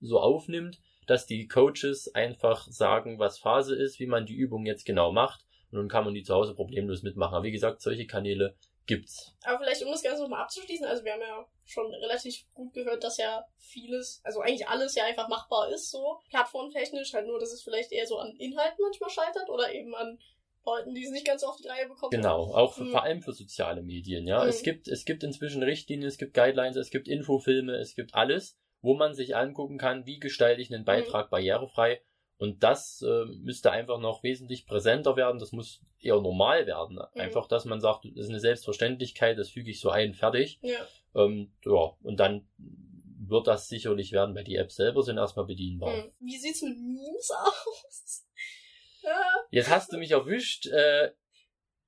so 0.00 0.20
aufnimmt, 0.20 0.80
dass 1.08 1.26
die 1.26 1.48
Coaches 1.48 2.14
einfach 2.14 2.68
sagen, 2.68 3.18
was 3.18 3.40
Phase 3.40 3.74
ist, 3.74 3.98
wie 3.98 4.06
man 4.06 4.24
die 4.24 4.36
Übung 4.36 4.66
jetzt 4.66 4.84
genau 4.84 5.10
macht. 5.10 5.44
Und 5.72 5.78
dann 5.78 5.88
kann 5.88 6.04
man 6.04 6.14
die 6.14 6.22
zu 6.22 6.32
Hause 6.32 6.54
problemlos 6.54 7.02
mitmachen. 7.02 7.34
Aber 7.34 7.44
wie 7.44 7.50
gesagt, 7.50 7.82
solche 7.82 8.06
Kanäle 8.06 8.54
gibt's. 8.88 9.32
Aber 9.44 9.58
vielleicht, 9.58 9.84
um 9.84 9.92
das 9.92 10.02
Ganze 10.02 10.22
nochmal 10.22 10.42
abzuschließen, 10.42 10.84
also 10.84 11.04
wir 11.04 11.12
haben 11.12 11.20
ja 11.20 11.46
schon 11.64 11.86
relativ 11.94 12.44
gut 12.54 12.72
gehört, 12.72 13.04
dass 13.04 13.18
ja 13.18 13.46
vieles, 13.58 14.20
also 14.24 14.40
eigentlich 14.40 14.66
alles 14.66 14.96
ja 14.96 15.04
einfach 15.04 15.28
machbar 15.28 15.68
ist, 15.72 15.90
so 15.90 16.18
plattformtechnisch, 16.30 17.14
halt 17.14 17.26
nur, 17.26 17.38
dass 17.38 17.52
es 17.52 17.62
vielleicht 17.62 17.92
eher 17.92 18.06
so 18.06 18.18
an 18.18 18.34
Inhalten 18.36 18.82
manchmal 18.82 19.10
scheitert 19.10 19.48
oder 19.48 19.72
eben 19.72 19.94
an 19.94 20.18
Leuten, 20.64 20.94
die 20.94 21.04
es 21.04 21.10
nicht 21.10 21.26
ganz 21.26 21.42
so 21.42 21.48
auf 21.48 21.56
die 21.56 21.68
Reihe 21.68 21.86
bekommen. 21.86 22.10
Genau, 22.10 22.52
auch 22.54 22.74
für, 22.74 22.84
mhm. 22.84 22.90
vor 22.90 23.02
allem 23.02 23.22
für 23.22 23.32
soziale 23.32 23.82
Medien, 23.82 24.26
ja. 24.26 24.42
Mhm. 24.42 24.48
Es 24.48 24.62
gibt, 24.62 24.88
es 24.88 25.04
gibt 25.04 25.22
inzwischen 25.22 25.62
Richtlinien, 25.62 26.08
es 26.08 26.18
gibt 26.18 26.34
Guidelines, 26.34 26.76
es 26.76 26.90
gibt 26.90 27.08
Infofilme, 27.08 27.76
es 27.76 27.94
gibt 27.94 28.14
alles, 28.14 28.58
wo 28.80 28.94
man 28.94 29.14
sich 29.14 29.36
angucken 29.36 29.78
kann, 29.78 30.06
wie 30.06 30.18
gestalte 30.18 30.60
ich 30.60 30.72
einen 30.72 30.84
Beitrag 30.84 31.26
mhm. 31.26 31.30
barrierefrei 31.30 32.00
Und 32.38 32.62
das 32.62 33.02
äh, 33.02 33.24
müsste 33.26 33.72
einfach 33.72 33.98
noch 33.98 34.22
wesentlich 34.22 34.64
präsenter 34.66 35.16
werden. 35.16 35.40
Das 35.40 35.50
muss 35.52 35.82
eher 36.00 36.20
normal 36.20 36.66
werden. 36.66 36.94
Mhm. 37.14 37.20
Einfach, 37.20 37.48
dass 37.48 37.64
man 37.64 37.80
sagt, 37.80 38.04
das 38.04 38.24
ist 38.24 38.28
eine 38.30 38.40
Selbstverständlichkeit, 38.40 39.36
das 39.38 39.50
füge 39.50 39.70
ich 39.70 39.80
so 39.80 39.90
ein, 39.90 40.14
fertig. 40.14 40.60
Ja. 40.62 40.78
Ähm, 41.16 41.52
ja, 41.64 41.96
und 42.02 42.20
dann 42.20 42.48
wird 42.56 43.48
das 43.48 43.68
sicherlich 43.68 44.12
werden, 44.12 44.34
weil 44.36 44.44
die 44.44 44.54
Apps 44.56 44.76
selber 44.76 45.02
sind 45.02 45.18
erstmal 45.18 45.46
bedienbar. 45.46 45.92
Hm. 45.92 46.12
Wie 46.20 46.38
sieht's 46.38 46.62
mit 46.62 46.78
Memes 46.78 47.30
aus? 47.30 48.26
ja. 49.02 49.20
Jetzt 49.50 49.68
hast 49.70 49.92
du 49.92 49.98
mich 49.98 50.12
erwischt. 50.12 50.66
Äh, 50.66 51.10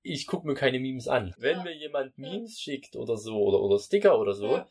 ich 0.03 0.27
gucke 0.27 0.47
mir 0.47 0.55
keine 0.55 0.81
Memes 0.81 1.07
an. 1.07 1.33
Wenn 1.39 1.59
Ja. 1.59 1.63
mir 1.63 1.77
jemand 1.77 2.19
Memes 2.19 2.59
schickt 2.61 2.97
oder 2.97 3.17
so 3.17 3.37
oder, 3.39 3.61
oder 3.61 3.79
Sticker 3.79 4.19
oder 4.19 4.35
so, 4.35 4.57
Ja. 4.57 4.69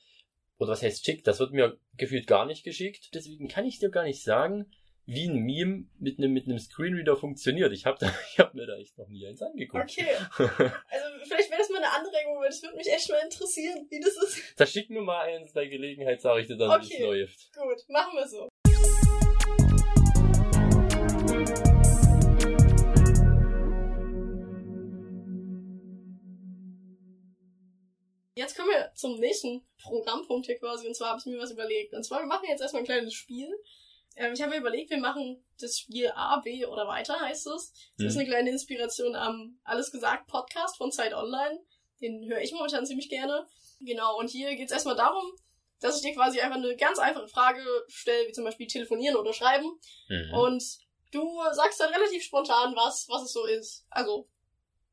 oder 0.57 0.71
was 0.71 0.81
heißt 0.83 1.05
schickt, 1.05 1.25
das 1.27 1.39
wird 1.39 1.53
mir 1.53 1.79
gefühlt 1.93 2.27
gar 2.27 2.45
nicht 2.45 2.63
geschickt. 2.63 3.11
Deswegen 3.13 3.47
kann 3.47 3.65
ich 3.65 3.79
dir 3.79 3.89
gar 3.89 4.03
nicht 4.03 4.23
sagen, 4.23 4.69
wie 5.09 5.27
ein 5.27 5.37
Meme 5.39 5.85
mit 5.97 6.19
einem 6.19 6.31
mit 6.33 6.45
einem 6.45 6.59
Screenreader 6.59 7.17
funktioniert. 7.17 7.73
Ich 7.73 7.85
habe 7.85 8.05
hab 8.37 8.53
mir 8.53 8.67
da 8.67 8.77
echt 8.77 8.95
noch 8.97 9.07
nie 9.09 9.25
eins 9.25 9.41
angeguckt. 9.41 9.83
Okay. 9.83 10.05
Also 10.37 11.05
vielleicht 11.23 11.49
wäre 11.49 11.59
das 11.59 11.69
mal 11.69 11.77
eine 11.77 11.91
Anregung, 11.91 12.39
weil 12.39 12.49
das 12.49 12.61
würde 12.61 12.77
mich 12.77 12.87
echt 12.87 13.09
mal 13.09 13.19
interessieren, 13.23 13.87
wie 13.89 13.99
das 13.99 14.15
ist. 14.17 14.53
Da 14.57 14.67
schick 14.67 14.89
nur 14.91 15.03
mal 15.03 15.21
eins 15.21 15.51
bei 15.53 15.65
Gelegenheit, 15.65 16.21
sage 16.21 16.41
ich 16.41 16.47
dir 16.47 16.57
dann, 16.57 16.79
wie 16.81 16.85
es 16.85 16.91
Okay. 16.91 17.03
läuft. 17.03 17.51
Gut, 17.53 17.89
machen 17.89 18.17
wir 18.17 18.27
so. 18.27 18.49
Jetzt 28.35 28.55
kommen 28.55 28.69
wir 28.69 28.91
zum 28.95 29.19
nächsten 29.19 29.65
Programmpunkt 29.81 30.45
hier 30.45 30.57
quasi. 30.59 30.87
Und 30.87 30.95
zwar 30.95 31.09
habe 31.09 31.19
ich 31.19 31.25
mir 31.25 31.39
was 31.39 31.51
überlegt. 31.51 31.93
Und 31.93 32.03
zwar, 32.03 32.19
wir 32.19 32.27
machen 32.27 32.45
jetzt 32.47 32.61
erstmal 32.61 32.83
ein 32.83 32.85
kleines 32.85 33.13
Spiel. 33.13 33.49
Ähm, 34.19 34.33
ich 34.33 34.41
habe 34.41 34.51
mir 34.51 34.57
überlegt, 34.59 34.89
wir 34.89 34.97
machen 34.99 35.43
das 35.59 35.79
Spiel 35.79 36.11
A, 36.13 36.39
B 36.41 36.65
oder 36.65 36.87
weiter, 36.87 37.19
heißt 37.19 37.47
es. 37.47 37.71
Das 37.97 38.07
ist 38.07 38.13
Hm. 38.15 38.19
eine 38.19 38.29
kleine 38.29 38.49
Inspiration 38.51 39.15
am 39.15 39.59
Alles 39.63 39.91
gesagt 39.91 40.27
Podcast 40.27 40.77
von 40.77 40.91
Zeit 40.91 41.13
Online. 41.13 41.59
Den 42.01 42.29
höre 42.29 42.41
ich 42.41 42.51
momentan 42.51 42.85
ziemlich 42.85 43.09
gerne. 43.09 43.47
Genau, 43.79 44.17
und 44.19 44.29
hier 44.29 44.55
geht 44.55 44.67
es 44.67 44.71
erstmal 44.73 44.95
darum, 44.97 45.23
dass 45.79 45.95
ich 45.97 46.01
dir 46.01 46.13
quasi 46.15 46.41
einfach 46.41 46.57
eine 46.57 46.75
ganz 46.75 46.99
einfache 46.99 47.27
Frage 47.29 47.63
stelle, 47.87 48.27
wie 48.27 48.33
zum 48.33 48.43
Beispiel 48.43 48.67
telefonieren 48.67 49.15
oder 49.15 49.31
schreiben. 49.33 49.69
Mhm. 50.09 50.33
Und 50.33 50.63
du 51.11 51.39
sagst 51.53 51.79
dann 51.79 51.93
relativ 51.93 52.23
spontan, 52.23 52.75
was, 52.75 53.07
was 53.09 53.23
es 53.23 53.31
so 53.31 53.45
ist. 53.45 53.85
Also, 53.89 54.27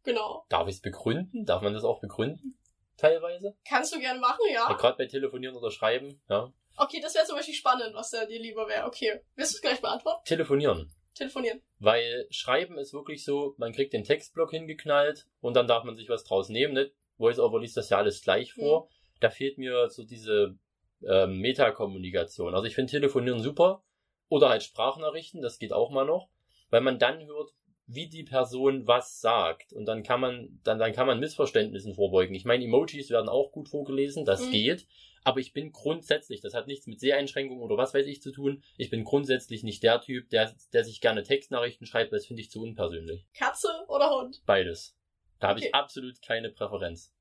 genau. 0.05 0.47
Darf 0.49 0.69
ich 0.69 0.77
es 0.77 0.81
begründen? 0.83 1.45
Darf 1.45 1.63
man 1.63 1.75
das 1.75 1.83
auch 1.85 2.01
begründen? 2.01 2.59
Teilweise? 2.97 3.57
Kannst 3.69 3.93
du 3.95 3.99
gerne 3.99 4.21
machen, 4.21 4.41
Ja. 4.49 4.69
ja? 4.71 4.77
Gerade 4.77 4.97
bei 4.97 5.07
Telefonieren 5.07 5.57
oder 5.57 5.71
Schreiben, 5.73 6.23
ja. 6.29 6.53
Okay, 6.77 7.01
das 7.01 7.15
wäre 7.15 7.25
zum 7.25 7.37
Beispiel 7.37 7.55
spannend, 7.55 7.95
was 7.95 8.11
da 8.11 8.27
dir 8.27 8.41
lieber 8.41 8.69
wäre. 8.69 8.87
Okay. 8.87 9.21
Willst 9.35 9.53
du 9.53 9.57
es 9.57 9.63
gleich 9.63 9.81
beantworten? 9.81 10.25
Telefonieren. 10.25 10.91
Telefonieren. 11.15 11.63
Weil 11.79 12.27
Schreiben 12.31 12.77
ist 12.79 12.93
wirklich 12.93 13.25
so, 13.25 13.55
man 13.57 13.73
kriegt 13.73 13.93
den 13.95 14.05
Textblock 14.05 14.51
hingeknallt 14.51 15.27
und 15.41 15.55
dann 15.55 15.67
darf 15.67 15.85
man 15.85 15.97
sich 15.97 16.09
was 16.11 16.25
draus 16.25 16.49
nehmen. 16.51 16.75
Ne? 16.75 16.91
VoiceOver 17.19 17.61
liest 17.61 17.77
das 17.79 17.89
ja 17.89 17.97
alles 17.99 18.21
gleich 18.23 18.53
vor. 18.53 18.89
Da 19.21 19.31
fehlt 19.31 19.57
mir 19.57 19.89
so 19.89 20.05
diese 20.05 20.59
ähm, 21.07 21.39
Metakommunikation. 21.39 22.55
Also 22.55 22.67
ich 22.67 22.75
finde 22.75 22.91
Telefonieren 22.91 23.41
super. 23.41 23.83
Oder 24.29 24.49
halt 24.51 24.63
Sprachnachrichten, 24.63 25.41
das 25.41 25.59
geht 25.59 25.73
auch 25.73 25.91
mal 25.91 26.05
noch. 26.05 26.29
Weil 26.69 26.81
man 26.83 26.99
dann 26.99 27.25
hört, 27.27 27.53
wie 27.87 28.09
die 28.09 28.25
Person 28.25 28.87
was 28.87 29.21
sagt. 29.21 29.73
Und 29.73 29.87
dann 29.87 30.03
kann 30.03 30.21
man, 30.21 30.61
dann, 30.65 30.79
dann 30.79 30.93
kann 30.93 31.07
man 31.07 31.21
Missverständnissen 31.21 31.95
vorbeugen. 31.95 32.35
Ich 32.35 32.45
meine, 32.45 32.65
Emojis 32.65 33.09
werden 33.11 33.29
auch 33.29 33.53
gut 33.53 33.69
vorgelesen, 33.69 34.25
das 34.25 34.47
Mhm. 34.47 34.51
geht. 34.51 34.87
Aber 35.27 35.41
ich 35.41 35.53
bin 35.53 35.73
grundsätzlich, 35.73 36.41
das 36.41 36.55
hat 36.55 36.69
nichts 36.69 36.87
mit 36.87 37.01
Seheinschränkungen 37.01 37.61
oder 37.61 37.77
was 37.77 37.93
weiß 37.95 38.07
ich 38.07 38.23
zu 38.23 38.31
tun. 38.31 38.63
Ich 38.77 38.91
bin 38.91 39.03
grundsätzlich 39.03 39.65
nicht 39.65 39.83
der 39.83 40.01
Typ, 40.01 40.31
der, 40.31 40.55
der 40.73 40.85
sich 40.85 41.01
gerne 41.01 41.25
Textnachrichten 41.25 41.85
schreibt, 41.85 42.13
weil 42.13 42.21
das 42.21 42.27
finde 42.29 42.43
ich 42.43 42.51
zu 42.51 42.63
unpersönlich. 42.63 43.27
Katze 43.35 43.69
oder 43.89 44.09
Hund? 44.11 44.41
Beides. 44.47 44.97
Da 45.41 45.49
habe 45.49 45.59
Okay. 45.59 45.67
ich 45.69 45.75
absolut 45.75 46.23
keine 46.23 46.51
Präferenz. 46.51 47.13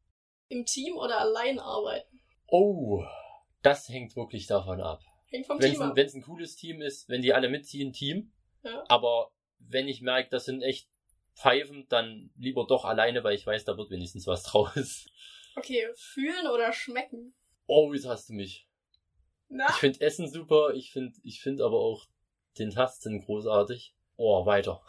Im 0.50 0.66
Team 0.66 0.96
oder 0.98 1.18
allein 1.20 1.58
arbeiten? 1.58 2.22
Oh, 2.46 3.04
das 3.64 3.90
hängt 3.90 4.16
wirklich 4.16 4.46
davon 4.46 4.82
ab. 4.82 5.02
Hängt 5.32 5.48
vom 5.48 5.60
Wenn 5.60 5.66
es 5.66 5.72
Team 5.72 5.82
ein, 5.82 5.90
ab. 5.90 5.96
wenn's 5.96 6.14
ein 6.14 6.22
cooles 6.22 6.56
Team 6.56 6.84
ist, 6.84 7.10
wenn 7.10 7.24
die 7.24 7.34
alle 7.34 7.50
mitziehen, 7.50 7.92
Team. 7.92 8.32
Ja. 8.62 8.84
Aber 8.88 9.32
wenn 9.58 9.88
ich 9.88 10.02
merke, 10.02 10.30
das 10.30 10.46
sind 10.46 10.62
echt 10.62 10.88
Pfeifen, 11.34 11.88
dann 11.90 12.30
lieber 12.38 12.68
doch 12.68 12.86
alleine, 12.86 13.24
weil 13.24 13.34
ich 13.34 13.48
weiß, 13.48 13.66
da 13.66 13.76
wird 13.80 13.90
wenigstens 13.90 14.28
was 14.28 14.44
draus. 14.44 15.08
Okay, 15.56 15.88
fühlen 15.96 16.46
oder 16.54 16.72
schmecken? 16.72 17.34
Oh, 17.68 17.94
jetzt 17.94 18.06
hast 18.06 18.30
du 18.30 18.34
mich. 18.34 18.68
Na? 19.48 19.68
Ich 19.70 19.76
finde 19.76 20.02
Essen 20.02 20.30
super, 20.30 20.74
ich 20.74 20.92
finde 20.92 21.18
ich 21.24 21.42
find 21.42 21.62
aber 21.62 21.80
auch 21.80 22.08
den 22.58 22.72
Tasten 22.72 23.24
großartig. 23.24 23.96
Oh, 24.18 24.46
weiter. 24.46 24.84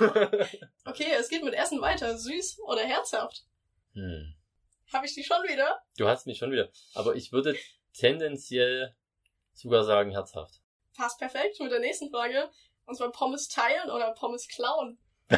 Okay, 0.84 1.06
es 1.18 1.28
geht 1.28 1.42
mit 1.42 1.54
Essen 1.54 1.80
weiter. 1.80 2.16
Süß 2.16 2.60
oder 2.60 2.82
herzhaft? 2.82 3.44
hm. 3.94 4.34
Habe 4.92 5.06
ich 5.06 5.14
die 5.14 5.24
schon 5.24 5.42
wieder? 5.42 5.82
Du 5.98 6.08
hast 6.08 6.26
mich 6.26 6.38
schon 6.38 6.50
wieder. 6.50 6.70
Aber 6.94 7.14
ich 7.14 7.32
würde 7.32 7.56
tendenziell 7.92 8.96
sogar 9.52 9.84
sagen 9.84 10.12
herzhaft. 10.12 10.62
Passt 10.96 11.18
perfekt 11.18 11.60
mit 11.60 11.70
der 11.70 11.80
nächsten 11.80 12.10
Frage. 12.10 12.50
Und 12.86 12.94
zwar 12.94 13.12
Pommes 13.12 13.48
teilen 13.48 13.90
oder 13.90 14.14
Pommes 14.14 14.48
klauen? 14.48 14.98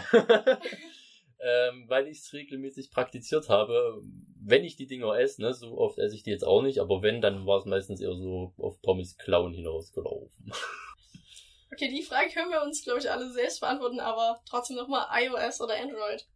ähm, 1.41 1.89
weil 1.89 2.07
ich 2.07 2.19
es 2.19 2.33
regelmäßig 2.33 2.93
praktiziert 2.93 3.49
habe, 3.49 4.01
wenn 4.43 4.65
ich 4.65 4.77
die 4.77 4.87
Dinger 4.87 5.19
esse, 5.19 5.43
ne, 5.43 5.53
so 5.53 5.77
oft 5.79 5.99
esse 5.99 6.15
ich 6.17 6.23
die 6.23 6.31
jetzt 6.31 6.45
auch 6.47 6.63
nicht, 6.63 6.79
aber 6.79 7.03
wenn, 7.03 7.21
dann 7.21 7.47
war 7.47 7.59
es 7.59 7.65
meistens 7.67 8.01
eher 8.01 8.15
so 8.15 8.53
auf 8.59 8.81
Pommes 8.83 9.17
klauen 9.17 9.53
hinausgelaufen. 9.55 10.53
Okay, 11.73 11.89
die 11.89 12.03
Frage 12.03 12.31
können 12.31 12.51
wir 12.51 12.63
uns, 12.63 12.83
glaube 12.83 12.99
ich, 12.99 13.09
alle 13.09 13.31
selbst 13.33 13.61
beantworten, 13.61 14.01
aber 14.01 14.41
trotzdem 14.45 14.77
nochmal 14.77 15.07
iOS 15.23 15.61
oder 15.61 15.77
Android. 15.81 16.27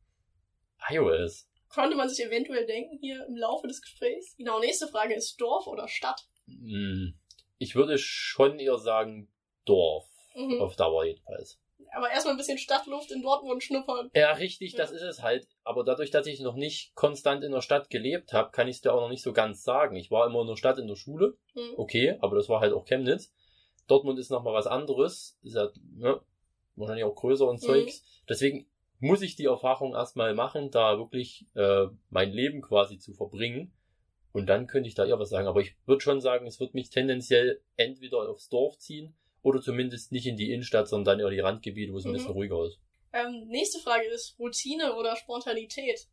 iOS. 0.91 1.49
Konnte 1.69 1.97
man 1.97 2.09
sich 2.09 2.25
eventuell 2.25 2.65
denken 2.67 2.99
hier 3.01 3.27
im 3.27 3.37
Laufe 3.37 3.67
des 3.67 3.83
Gesprächs? 3.83 4.37
Genau, 4.37 4.61
nächste 4.61 4.87
Frage 4.87 5.13
ist 5.15 5.41
Dorf 5.41 5.67
oder 5.67 5.89
Stadt? 5.89 6.29
Hm, 6.47 7.19
Ich 7.59 7.75
würde 7.75 7.99
schon 7.99 8.61
eher 8.61 8.79
sagen 8.79 9.29
Dorf. 9.65 10.09
Mhm. 10.37 10.61
Auf 10.61 10.77
Dauer 10.77 11.05
jedenfalls. 11.05 11.61
Aber 11.95 12.11
erstmal 12.11 12.35
ein 12.35 12.39
bisschen 12.39 12.59
Stadtluft 12.59 13.11
in 13.11 13.23
Dortmund 13.23 13.63
schnuppern. 13.63 14.11
Ja, 14.15 14.33
richtig, 14.33 14.75
das 14.75 14.91
Ja. 14.91 14.97
ist 14.97 15.03
es 15.03 15.23
halt. 15.23 15.47
Aber 15.63 15.85
dadurch, 15.85 16.11
dass 16.11 16.27
ich 16.27 16.41
noch 16.41 16.57
nicht 16.57 16.95
konstant 16.95 17.45
in 17.45 17.53
der 17.53 17.61
Stadt 17.61 17.91
gelebt 17.91 18.33
habe, 18.33 18.51
kann 18.51 18.69
ich 18.69 18.77
es 18.77 18.83
dir 18.83 18.93
auch 18.93 19.01
noch 19.01 19.09
nicht 19.11 19.23
so 19.23 19.33
ganz 19.33 19.63
sagen. 19.63 19.97
Ich 19.97 20.11
war 20.11 20.27
immer 20.27 20.41
in 20.43 20.47
der 20.49 20.57
Stadt 20.57 20.79
in 20.79 20.89
der 20.89 20.97
Schule, 20.97 21.37
Mhm. 21.55 21.75
okay, 21.77 22.17
aber 22.21 22.37
das 22.37 22.49
war 22.49 22.61
halt 22.61 22.73
auch 22.73 22.85
Chemnitz. 22.85 23.33
Dortmund 23.87 24.19
ist 24.19 24.31
nochmal 24.31 24.55
was 24.55 24.67
anderes, 24.67 25.39
ist 25.43 25.55
ja 25.57 25.69
ne, 25.97 26.21
wahrscheinlich 26.77 27.05
auch 27.05 27.15
größer 27.15 27.47
und 27.47 27.63
Mhm. 27.63 27.67
Zeugs. 27.67 28.03
Deswegen 28.29 28.67
muss 28.99 29.23
ich 29.23 29.37
die 29.37 29.45
Erfahrung 29.47 29.95
erstmal 29.95 30.35
machen, 30.35 30.71
da 30.71 30.99
wirklich 30.99 31.47
äh, 31.55 31.87
mein 32.11 32.33
Leben 32.33 32.63
quasi 32.63 32.99
zu 32.99 33.13
verbringen. 33.13 33.73
Und 34.33 34.47
dann 34.47 34.67
könnte 34.67 34.89
ich 34.89 34.95
da 34.95 35.05
eher 35.05 35.19
was 35.21 35.29
sagen. 35.31 35.47
Aber 35.47 35.61
ich 35.61 35.77
würde 35.87 36.01
schon 36.01 36.21
sagen, 36.21 36.47
es 36.47 36.59
wird 36.59 36.75
mich 36.75 36.91
tendenziell 36.91 37.61
entweder 37.77 38.29
aufs 38.29 38.49
Dorf 38.49 38.79
ziehen 38.79 39.15
oder 39.45 39.61
zumindest 39.61 40.11
nicht 40.11 40.27
in 40.27 40.37
die 40.37 40.51
Innenstadt, 40.51 40.89
sondern 40.89 41.21
eher 41.21 41.31
die 41.31 41.39
Randgebiete, 41.39 41.93
wo 41.93 41.99
es 41.99 42.05
ein 42.05 42.09
Mhm. 42.11 42.15
bisschen 42.15 42.33
ruhiger 42.33 42.67
ist. 42.67 42.79
Ähm, 43.13 43.47
nächste 43.47 43.79
Frage 43.79 44.07
ist 44.09 44.37
Routine 44.41 44.97
oder 44.97 45.15
Spontanität? 45.15 46.09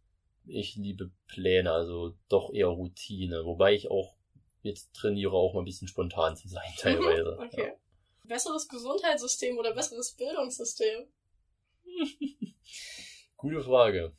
Ich 0.46 0.76
liebe 0.76 1.12
Pläne, 1.28 1.72
also 1.72 2.16
doch 2.30 2.54
eher 2.54 2.68
Routine. 2.68 3.44
Wobei 3.46 3.74
ich 3.74 3.90
auch 3.90 4.16
jetzt 4.62 4.94
trainiere, 4.94 5.34
auch 5.34 5.54
mal 5.54 5.62
ein 5.62 5.66
bisschen 5.66 5.88
spontan 5.88 6.36
zu 6.36 6.48
sein 6.48 6.70
teilweise. 6.78 7.38
Okay. 7.40 7.74
Besseres 8.26 8.68
Gesundheitssystem 8.68 9.58
oder 9.58 9.74
besseres 9.74 10.14
Bildungssystem? 10.16 11.08
Ja. 11.86 12.06
Gute 13.38 13.62
Frage. 13.64 14.16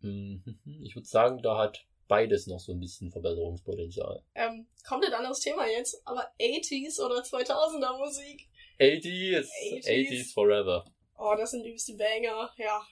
Mhm. 0.00 0.42
Ich 0.82 0.94
würde 0.96 1.06
sagen, 1.06 1.42
da 1.42 1.58
hat 1.58 1.86
beides 2.10 2.48
noch 2.48 2.58
so 2.58 2.72
ein 2.72 2.80
bisschen 2.80 3.10
Verbesserungspotenzial. 3.10 4.22
Ähm, 4.34 4.66
komplett 4.86 5.14
anderes 5.14 5.38
Thema 5.38 5.66
jetzt, 5.66 6.02
aber 6.04 6.28
80s 6.40 7.00
oder 7.00 7.22
2000er 7.22 7.98
Musik? 7.98 8.48
80s, 8.80 9.46
80s. 9.46 9.86
80s 9.86 10.34
forever. 10.34 10.84
Oh, 11.16 11.34
das 11.38 11.52
sind 11.52 11.64
übelste 11.64 11.94
Banger, 11.94 12.52
ja. 12.56 12.82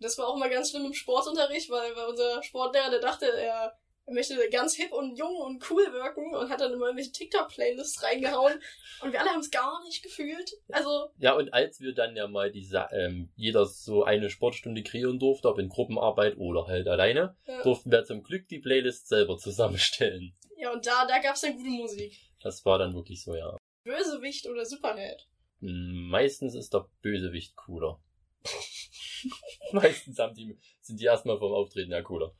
Das 0.00 0.18
war 0.18 0.28
auch 0.28 0.36
mal 0.36 0.50
ganz 0.50 0.70
schlimm 0.70 0.84
im 0.84 0.94
Sportunterricht, 0.94 1.70
weil, 1.70 1.96
weil 1.96 2.08
unser 2.08 2.42
Sportlehrer, 2.42 2.90
der 2.90 3.00
dachte, 3.00 3.26
er, 3.26 3.76
er 4.08 4.14
möchte 4.14 4.36
ganz 4.50 4.74
hip 4.74 4.92
und 4.92 5.18
jung 5.18 5.36
und 5.36 5.70
cool 5.70 5.92
wirken 5.92 6.34
und 6.34 6.48
hat 6.48 6.60
dann 6.60 6.72
immer 6.72 6.86
irgendwelche 6.86 7.12
TikTok-Playlists 7.12 8.02
reingehauen 8.02 8.54
und 9.02 9.12
wir 9.12 9.20
alle 9.20 9.30
haben 9.30 9.40
es 9.40 9.50
gar 9.50 9.82
nicht 9.84 10.02
gefühlt. 10.02 10.50
Also, 10.70 11.10
Ja, 11.18 11.34
und 11.34 11.52
als 11.52 11.80
wir 11.80 11.92
dann 11.94 12.16
ja 12.16 12.26
mal 12.26 12.50
diese, 12.50 12.88
ähm, 12.92 13.30
jeder 13.36 13.66
so 13.66 14.04
eine 14.04 14.30
Sportstunde 14.30 14.82
kreieren 14.82 15.18
durfte, 15.18 15.48
ob 15.48 15.58
in 15.58 15.68
Gruppenarbeit 15.68 16.38
oder 16.38 16.66
halt 16.66 16.88
alleine, 16.88 17.36
ja, 17.46 17.62
durften 17.62 17.90
wir 17.90 18.04
zum 18.04 18.22
Glück 18.22 18.48
die 18.48 18.60
Playlist 18.60 19.08
selber 19.08 19.36
zusammenstellen. 19.36 20.34
ja 20.56 20.72
und 20.72 20.86
da, 20.86 21.06
da 21.06 21.18
gab's 21.18 21.42
dann 21.42 21.56
gute 21.56 21.68
Musik. 21.68 22.16
Das 22.42 22.64
war 22.64 22.78
dann 22.78 22.94
wirklich 22.94 23.22
so, 23.22 23.34
ja. 23.34 23.56
Bösewicht 23.84 24.46
oder 24.46 24.64
Superheld? 24.64 25.28
Hm, 25.60 26.08
Meistens 26.08 26.54
ist 26.54 26.72
der 26.72 26.88
Bösewicht 27.02 27.56
cooler. 27.56 28.00
Meistens 29.72 30.18
haben 30.18 30.34
die, 30.34 30.56
sind 30.80 30.98
die 31.00 31.04
erstmal 31.04 31.38
vom 31.38 31.52
Auftreten 31.52 31.90
ja 31.90 32.00
cooler. 32.02 32.34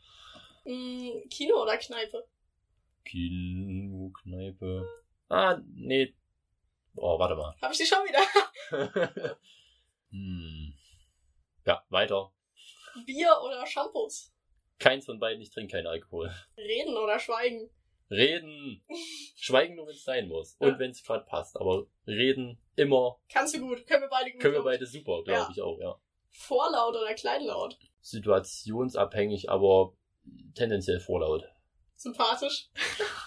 Mm, 0.69 1.27
Kino 1.31 1.63
oder 1.63 1.79
Kneipe? 1.79 2.29
Kino, 3.03 4.11
Kneipe. 4.23 4.87
Ah, 5.31 5.59
nee. 5.75 6.15
Oh, 6.95 7.19
warte 7.19 7.37
mal. 7.37 7.57
Hab 7.63 7.73
ich 7.73 7.79
die 7.79 7.87
schon 7.87 8.05
wieder? 8.05 8.21
hm. 10.11 10.75
Ja, 11.65 11.83
weiter. 11.89 12.33
Bier 13.07 13.35
oder 13.43 13.67
Shampoos? 13.67 14.35
Keins 14.79 15.07
von 15.07 15.19
beiden, 15.19 15.41
ich 15.41 15.51
trinke 15.51 15.73
keinen 15.73 15.87
Alkohol. 15.87 16.31
Reden 16.59 16.99
oder 16.99 17.19
schweigen? 17.19 17.71
Reden. 18.11 18.85
Schweigen 19.37 19.75
nur, 19.77 19.87
wenn 19.87 19.95
es 19.95 20.05
sein 20.05 20.29
muss. 20.29 20.59
Ja. 20.61 20.69
Und 20.69 20.79
wenn 20.79 20.91
es 20.91 21.03
gerade 21.03 21.25
passt. 21.25 21.57
Aber 21.57 21.87
reden 22.07 22.59
immer. 22.77 23.19
Kannst 23.31 23.55
du 23.55 23.61
gut. 23.61 23.87
Können 23.87 24.03
wir 24.03 24.09
beide 24.09 24.33
gut. 24.33 24.41
Können 24.43 24.55
wir 24.55 24.65
beide 24.65 24.85
super, 24.87 25.23
glaube 25.25 25.31
Ja. 25.41 25.49
ich 25.51 25.63
auch, 25.63 25.79
ja. 25.81 25.99
Vorlaut 26.29 26.95
oder 26.95 27.15
Kleinlaut? 27.15 27.79
Situationsabhängig, 28.03 29.51
aber 29.51 29.95
tendenziell 30.55 31.01
vorlaut. 31.01 31.45
Sympathisch. 31.97 32.69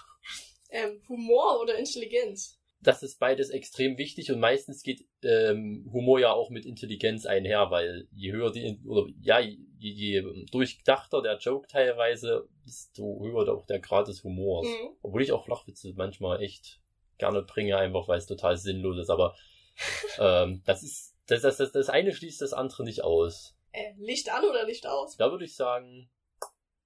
ähm, 0.69 1.01
Humor 1.07 1.59
oder 1.61 1.77
Intelligenz? 1.77 2.57
Das 2.83 3.03
ist 3.03 3.19
beides 3.19 3.51
extrem 3.51 3.97
wichtig 3.99 4.31
und 4.31 4.39
meistens 4.39 4.81
geht 4.81 5.05
ähm, 5.21 5.87
Humor 5.93 6.19
ja 6.19 6.31
auch 6.31 6.49
mit 6.49 6.65
Intelligenz 6.65 7.27
einher, 7.27 7.69
weil 7.69 8.07
je 8.11 8.31
höher 8.31 8.51
die, 8.51 8.79
oder 8.85 9.07
ja, 9.21 9.39
je, 9.39 9.57
je 9.77 10.23
durchdachter 10.51 11.21
der 11.21 11.37
Joke 11.37 11.67
teilweise, 11.67 12.47
desto 12.65 13.19
höher 13.21 13.53
auch 13.53 13.67
der 13.67 13.79
Grad 13.79 14.07
des 14.07 14.23
Humors. 14.23 14.67
Mhm. 14.67 14.97
Obwohl 15.03 15.21
ich 15.21 15.31
auch 15.31 15.45
Flachwitze 15.45 15.93
manchmal 15.95 16.41
echt 16.41 16.79
gerne 17.19 17.43
bringe, 17.43 17.77
einfach 17.77 18.07
weil 18.07 18.17
es 18.17 18.25
total 18.25 18.57
sinnlos 18.57 18.97
ist. 18.97 19.11
Aber 19.11 19.35
ähm, 20.17 20.63
das 20.65 20.81
ist 20.81 21.15
das, 21.27 21.43
das, 21.43 21.57
das, 21.57 21.71
das 21.71 21.89
eine 21.89 22.13
schließt 22.13 22.41
das 22.41 22.53
andere 22.53 22.83
nicht 22.83 23.03
aus. 23.03 23.55
Äh, 23.71 23.93
Licht 23.97 24.33
an 24.33 24.43
oder 24.43 24.65
Licht 24.65 24.87
aus? 24.87 25.15
Da 25.17 25.31
würde 25.31 25.45
ich 25.45 25.55
sagen, 25.55 26.09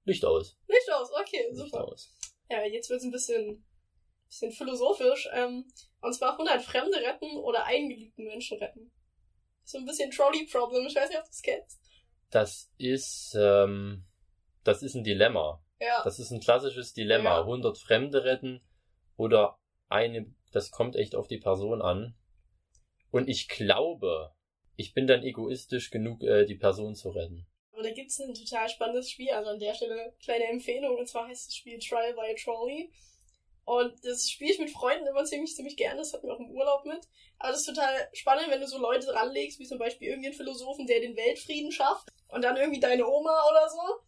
Licht 0.05 0.25
aus. 0.25 0.57
Licht 0.67 0.91
aus, 0.93 1.11
okay, 1.11 1.47
Licht 1.49 1.57
super. 1.57 1.85
aus. 1.85 2.15
Ja, 2.49 2.63
jetzt 2.63 2.89
wird's 2.89 3.03
ein 3.03 3.11
bisschen, 3.11 3.65
bisschen 4.27 4.51
philosophisch. 4.51 5.27
Ähm, 5.33 5.65
und 6.01 6.13
zwar 6.13 6.33
100 6.33 6.61
Fremde 6.61 6.97
retten 6.97 7.37
oder 7.37 7.65
einen 7.65 7.89
geliebten 7.89 8.25
Menschen 8.25 8.57
retten. 8.59 8.91
So 9.63 9.79
ein 9.79 9.85
bisschen 9.85 10.11
Trolley-Problem. 10.11 10.85
Ich 10.85 10.95
weiß 10.95 11.09
nicht, 11.09 11.17
ob 11.17 11.25
du 11.25 11.31
es 11.31 11.41
kennst. 11.41 11.79
Das 12.29 12.71
ist 12.77 13.35
ähm, 13.37 14.05
das 14.65 14.81
ist 14.83 14.95
ein 14.95 15.03
Dilemma. 15.03 15.63
Ja. 15.79 16.03
Das 16.03 16.19
ist 16.19 16.31
ein 16.31 16.41
klassisches 16.41 16.93
Dilemma. 16.93 17.37
Ja. 17.37 17.41
100 17.41 17.77
Fremde 17.77 18.25
retten 18.25 18.61
oder 19.15 19.57
eine, 19.87 20.25
das 20.51 20.71
kommt 20.71 20.97
echt 20.97 21.15
auf 21.15 21.27
die 21.27 21.37
Person 21.37 21.81
an. 21.81 22.17
Und 23.11 23.29
ich 23.29 23.47
glaube, 23.47 24.33
ich 24.75 24.93
bin 24.93 25.07
dann 25.07 25.23
egoistisch 25.23 25.91
genug, 25.91 26.21
äh, 26.23 26.45
die 26.45 26.55
Person 26.55 26.95
zu 26.95 27.11
retten. 27.11 27.47
Da 27.85 27.91
gibt's 27.91 28.19
ein 28.19 28.33
total 28.33 28.67
spannendes 28.67 29.11
Spiel. 29.11 29.31
Also 29.31 29.51
an 29.51 29.59
der 29.59 29.73
Stelle 29.73 30.15
kleine 30.23 30.45
Empfehlung. 30.45 30.97
Und 30.97 31.07
zwar 31.07 31.27
heißt 31.27 31.47
das 31.47 31.55
Spiel 31.55 31.79
Trial 31.79 32.13
by 32.13 32.35
Trolley. 32.35 32.91
Und 33.65 33.93
das 34.03 34.29
spiele 34.29 34.51
ich 34.51 34.59
mit 34.59 34.71
Freunden 34.71 35.07
immer 35.07 35.23
ziemlich, 35.25 35.55
ziemlich 35.55 35.77
gerne. 35.77 35.97
Das 35.97 36.13
hatten 36.13 36.27
wir 36.27 36.33
auch 36.33 36.39
im 36.39 36.51
Urlaub 36.51 36.85
mit. 36.85 37.07
Aber 37.39 37.51
das 37.51 37.61
ist 37.61 37.67
total 37.67 38.09
spannend, 38.13 38.49
wenn 38.49 38.61
du 38.61 38.67
so 38.67 38.77
Leute 38.77 39.13
ranlegst, 39.13 39.59
wie 39.59 39.67
zum 39.67 39.79
Beispiel 39.79 40.07
irgendeinen 40.07 40.35
Philosophen, 40.35 40.87
der 40.87 40.99
den 40.99 41.15
Weltfrieden 41.15 41.71
schafft. 41.71 42.09
Und 42.27 42.43
dann 42.43 42.57
irgendwie 42.57 42.79
deine 42.79 43.07
Oma 43.07 43.43
oder 43.49 43.69
so. 43.69 44.05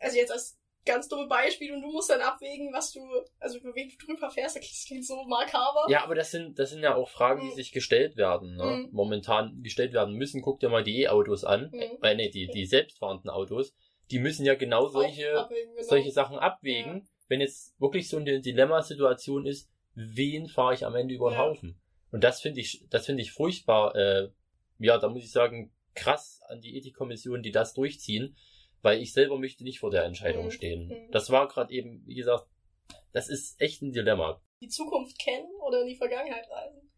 Also 0.00 0.16
jetzt 0.16 0.32
als 0.32 0.56
ganz 0.84 1.08
dumme 1.08 1.26
Beispiel. 1.26 1.72
Und 1.72 1.82
du 1.82 1.90
musst 1.90 2.10
dann 2.10 2.20
abwägen, 2.20 2.72
was 2.72 2.92
du, 2.92 3.00
also 3.38 3.58
über 3.58 3.74
wen 3.74 3.88
du 3.88 3.96
drüber 4.06 4.30
fährst. 4.30 4.56
Das 4.56 4.84
klingt 4.86 5.06
so 5.06 5.22
makaber. 5.24 5.86
Ja, 5.88 6.04
aber 6.04 6.14
das 6.14 6.30
sind, 6.30 6.58
das 6.58 6.70
sind 6.70 6.82
ja 6.82 6.94
auch 6.94 7.08
Fragen, 7.08 7.40
die 7.42 7.48
Mhm. 7.48 7.54
sich 7.54 7.72
gestellt 7.72 8.16
werden, 8.16 8.56
ne? 8.56 8.64
Mhm. 8.84 8.88
momentan 8.92 9.62
gestellt 9.62 9.92
werden 9.92 10.14
müssen. 10.14 10.42
Guck 10.42 10.60
dir 10.60 10.68
mal 10.68 10.84
die 10.84 11.02
E-Autos 11.02 11.44
an, 11.44 11.70
Mhm. 11.72 11.98
äh, 12.02 12.14
nee, 12.14 12.28
die, 12.30 12.48
die 12.48 12.66
selbstfahrenden 12.66 13.30
Autos. 13.30 13.74
Die 14.10 14.18
müssen 14.18 14.44
ja 14.44 14.54
genau 14.54 14.86
solche, 14.88 15.38
abwägen, 15.38 15.74
genau. 15.74 15.86
solche 15.88 16.10
Sachen 16.12 16.38
abwägen. 16.38 17.08
Wenn 17.28 17.40
jetzt 17.40 17.74
wirklich 17.80 18.08
so 18.08 18.18
eine 18.18 18.40
Dilemmasituation 18.40 19.46
ist, 19.46 19.70
wen 19.94 20.46
fahre 20.48 20.74
ich 20.74 20.84
am 20.84 20.94
Ende 20.94 21.14
über 21.14 21.30
den 21.30 21.34
Ja. 21.34 21.38
Haufen? 21.46 21.80
Und 22.12 22.22
das 22.22 22.40
finde 22.42 22.60
ich, 22.60 22.84
das 22.90 23.06
finde 23.06 23.22
ich 23.22 23.32
furchtbar, 23.32 23.94
äh, 23.96 24.28
ja, 24.78 24.98
da 24.98 25.08
muss 25.08 25.24
ich 25.24 25.32
sagen, 25.32 25.72
krass 25.94 26.40
an 26.48 26.60
die 26.60 26.76
Ethikkommission, 26.76 27.42
die 27.42 27.50
das 27.52 27.72
durchziehen, 27.74 28.36
weil 28.84 29.00
ich 29.00 29.12
selber 29.12 29.38
möchte 29.38 29.64
nicht 29.64 29.80
vor 29.80 29.90
der 29.90 30.04
Entscheidung 30.04 30.46
Mhm. 30.46 30.50
stehen. 30.50 30.88
Mhm. 30.88 31.10
Das 31.10 31.30
war 31.30 31.48
gerade 31.48 31.72
eben, 31.72 32.06
wie 32.06 32.14
gesagt, 32.14 32.46
das 33.12 33.28
ist 33.28 33.60
echt 33.60 33.82
ein 33.82 33.92
Dilemma. 33.92 34.40
Die 34.60 34.68
Zukunft 34.68 35.18
kennen 35.18 35.48
oder 35.66 35.80
in 35.82 35.88
die 35.88 35.96
Vergangenheit 35.96 36.48
reisen. 36.50 36.90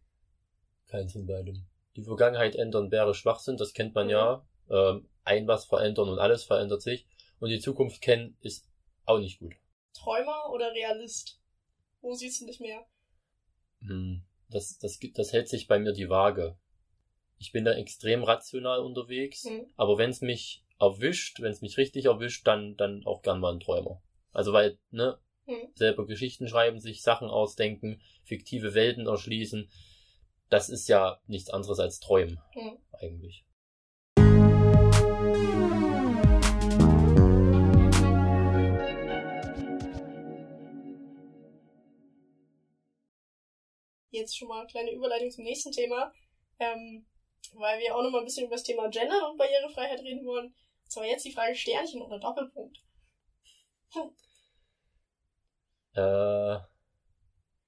Keins 0.87 1.13
von 1.13 1.25
beidem. 1.25 1.65
Die 1.95 2.03
Vergangenheit 2.03 2.55
ändern 2.55 2.91
wäre 2.91 3.13
Schwachsinn, 3.15 3.57
das 3.57 3.73
kennt 3.73 3.95
man 3.95 4.05
Mhm. 4.07 4.11
ja. 4.11 4.47
Ähm, 4.69 5.07
ein 5.23 5.47
was 5.47 5.65
verändern 5.65 6.09
und 6.09 6.19
alles 6.19 6.43
verändert 6.43 6.81
sich. 6.81 7.07
Und 7.39 7.49
die 7.49 7.59
Zukunft 7.59 8.01
kennen 8.01 8.37
ist 8.41 8.67
auch 9.05 9.19
nicht 9.19 9.39
gut. 9.39 9.55
Träumer 9.93 10.49
oder 10.51 10.71
Realist? 10.73 11.39
Wo 12.01 12.13
siehst 12.13 12.41
du 12.41 12.45
dich 12.45 12.59
mehr? 12.59 12.85
Hm, 13.81 14.23
Das, 14.49 14.77
das, 14.79 14.99
das 15.13 15.33
hält 15.33 15.47
sich 15.49 15.67
bei 15.67 15.79
mir 15.79 15.93
die 15.93 16.09
Waage. 16.09 16.57
Ich 17.37 17.51
bin 17.51 17.65
da 17.65 17.73
extrem 17.73 18.23
rational 18.23 18.79
unterwegs, 18.79 19.43
Hm. 19.43 19.67
aber 19.75 19.97
wenn 19.97 20.09
es 20.09 20.21
mich 20.21 20.63
erwischt, 20.79 21.41
wenn 21.41 21.51
es 21.51 21.61
mich 21.61 21.77
richtig 21.77 22.05
erwischt, 22.05 22.45
dann, 22.47 22.75
dann 22.77 23.05
auch 23.05 23.21
gern 23.21 23.39
mal 23.39 23.53
ein 23.53 23.59
Träumer. 23.59 24.01
Also 24.31 24.53
weil, 24.53 24.77
ne, 24.91 25.17
Hm. 25.45 25.69
selber 25.75 26.05
Geschichten 26.05 26.47
schreiben, 26.47 26.79
sich 26.79 27.01
Sachen 27.01 27.29
ausdenken, 27.29 28.01
fiktive 28.23 28.73
Welten 28.73 29.07
erschließen, 29.07 29.69
das 30.49 30.69
ist 30.69 30.87
ja 30.89 31.21
nichts 31.27 31.49
anderes 31.49 31.79
als 31.79 31.99
Träumen, 31.99 32.39
Hm. 32.53 32.77
eigentlich. 32.91 33.45
Jetzt 44.09 44.37
schon 44.37 44.47
mal 44.47 44.59
eine 44.59 44.67
kleine 44.67 44.91
Überleitung 44.91 45.31
zum 45.31 45.43
nächsten 45.43 45.71
Thema. 45.71 46.11
Ähm, 46.59 47.05
weil 47.53 47.79
wir 47.79 47.95
auch 47.95 48.03
noch 48.03 48.11
mal 48.11 48.19
ein 48.19 48.25
bisschen 48.25 48.45
über 48.45 48.55
das 48.55 48.63
Thema 48.63 48.89
Gender 48.89 49.29
und 49.29 49.37
Barrierefreiheit 49.37 50.01
reden 50.01 50.25
wollen. 50.25 50.53
Zwar 50.87 51.05
jetzt 51.05 51.25
die 51.25 51.31
Frage 51.31 51.55
Sternchen 51.55 52.01
oder 52.01 52.19
Doppelpunkt. 52.19 52.77
Äh, 55.93 56.57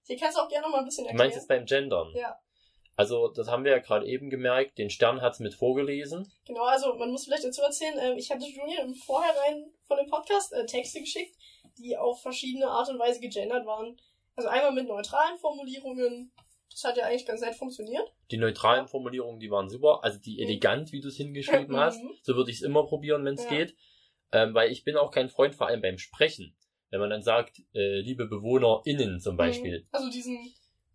Hier 0.06 0.18
kannst 0.20 0.38
du 0.38 0.42
auch 0.42 0.50
gerne 0.50 0.66
noch 0.66 0.72
mal 0.72 0.80
ein 0.80 0.86
bisschen 0.86 1.06
du 1.06 1.10
erklären. 1.10 1.28
meinst 1.28 1.36
jetzt 1.38 1.48
beim 1.48 1.66
Gendern? 1.66 2.14
Ja. 2.16 2.40
Also, 2.96 3.30
das 3.30 3.48
haben 3.48 3.64
wir 3.64 3.72
ja 3.72 3.80
gerade 3.80 4.06
eben 4.06 4.30
gemerkt, 4.30 4.78
den 4.78 4.90
Stern 4.90 5.22
hat's 5.22 5.40
mit 5.40 5.54
vorgelesen. 5.54 6.30
Genau, 6.46 6.64
also 6.66 6.96
man 6.96 7.12
muss 7.12 7.24
vielleicht 7.26 7.46
dazu 7.46 7.62
erzählen, 7.62 7.98
ähm, 7.98 8.18
ich 8.18 8.30
hatte 8.30 8.46
Julian 8.46 8.90
im 8.90 8.94
Vorhinein 8.94 9.72
von 9.88 9.98
dem 9.98 10.08
Podcast 10.08 10.52
äh, 10.52 10.66
Texte 10.66 11.00
geschickt, 11.00 11.36
die 11.78 11.96
auf 11.98 12.22
verschiedene 12.22 12.68
Art 12.68 12.90
und 12.90 13.00
Weise 13.00 13.22
gegendert 13.22 13.66
waren. 13.66 13.98
Also 14.36 14.50
einmal 14.50 14.74
mit 14.74 14.88
neutralen 14.88 15.38
Formulierungen. 15.38 16.34
Das 16.72 16.84
hat 16.84 16.98
ja 16.98 17.06
eigentlich 17.06 17.26
ganz 17.26 17.42
nett 17.42 17.56
funktioniert. 17.56 18.12
Die 18.32 18.38
neutralen 18.38 18.88
Formulierungen, 18.88 19.40
die 19.40 19.50
waren 19.52 19.70
super. 19.70 20.04
Also 20.04 20.20
die 20.20 20.42
elegant, 20.42 20.92
wie 20.92 21.02
du 21.02 21.08
es 21.08 21.18
hingeschrieben 21.18 21.76
hast. 21.78 22.04
Mhm. 22.04 22.12
So 22.22 22.36
würde 22.36 22.52
ich 22.52 22.58
es 22.58 22.64
immer 22.64 22.86
probieren, 22.86 23.26
wenn 23.26 23.34
es 23.36 23.44
Ja. 23.46 23.50
geht. 23.50 23.76
Ähm, 24.32 24.54
weil 24.54 24.72
ich 24.72 24.84
bin 24.84 24.96
auch 24.96 25.12
kein 25.12 25.28
Freund, 25.30 25.56
vor 25.56 25.68
allem 25.68 25.82
beim 25.82 25.98
Sprechen. 25.98 26.56
Wenn 26.92 27.00
man 27.00 27.10
dann 27.10 27.24
sagt, 27.24 27.60
äh, 27.74 28.00
liebe 28.02 28.28
BewohnerInnen 28.28 29.20
zum 29.20 29.38
Beispiel. 29.38 29.82
Mhm. 29.82 29.88
Also 29.92 30.10
diesen, 30.12 30.54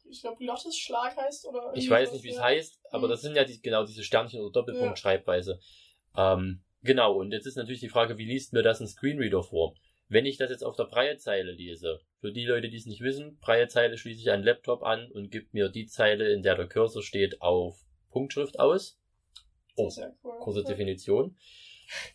ich 0.08 0.20
glaube, 0.20 0.44
Lottesschlag 0.44 1.16
heißt 1.16 1.46
oder. 1.46 1.72
Ich 1.74 1.90
weiß 1.90 2.12
nicht, 2.12 2.24
wie 2.24 2.30
es 2.30 2.36
ja. 2.36 2.44
heißt, 2.44 2.80
aber 2.90 3.06
Mhm. 3.06 3.10
das 3.10 3.22
sind 3.22 3.36
ja 3.36 3.44
die, 3.44 3.60
genau 3.60 3.84
diese 3.84 4.02
Sternchen- 4.02 4.40
oder 4.40 4.52
Doppelpunkt-Schreibweise. 4.52 5.58
Ähm, 6.16 6.62
genau, 6.82 7.16
und 7.18 7.32
jetzt 7.32 7.46
ist 7.46 7.56
natürlich 7.56 7.80
die 7.80 7.88
Frage, 7.88 8.16
wie 8.18 8.24
liest 8.24 8.52
mir 8.52 8.62
das 8.62 8.80
ein 8.80 8.86
Screenreader 8.86 9.42
vor? 9.42 9.74
Wenn 10.14 10.26
ich 10.26 10.36
das 10.36 10.50
jetzt 10.50 10.62
auf 10.62 10.76
der 10.76 10.84
Breitzeile 10.84 11.50
lese, 11.50 11.98
für 12.20 12.30
die 12.30 12.44
Leute, 12.44 12.68
die 12.68 12.76
es 12.76 12.86
nicht 12.86 13.00
wissen, 13.00 13.36
Breitzeile 13.40 13.98
schließe 13.98 14.20
ich 14.20 14.30
einen 14.30 14.44
Laptop 14.44 14.84
an 14.84 15.10
und 15.10 15.32
gibt 15.32 15.54
mir 15.54 15.68
die 15.68 15.86
Zeile, 15.86 16.32
in 16.32 16.44
der 16.44 16.54
der 16.54 16.68
Cursor 16.68 17.02
steht, 17.02 17.42
auf 17.42 17.84
Punktschrift 18.12 18.60
aus. 18.60 18.96
Oh, 19.74 19.90
kurze. 20.38 20.62
Definition. 20.62 21.36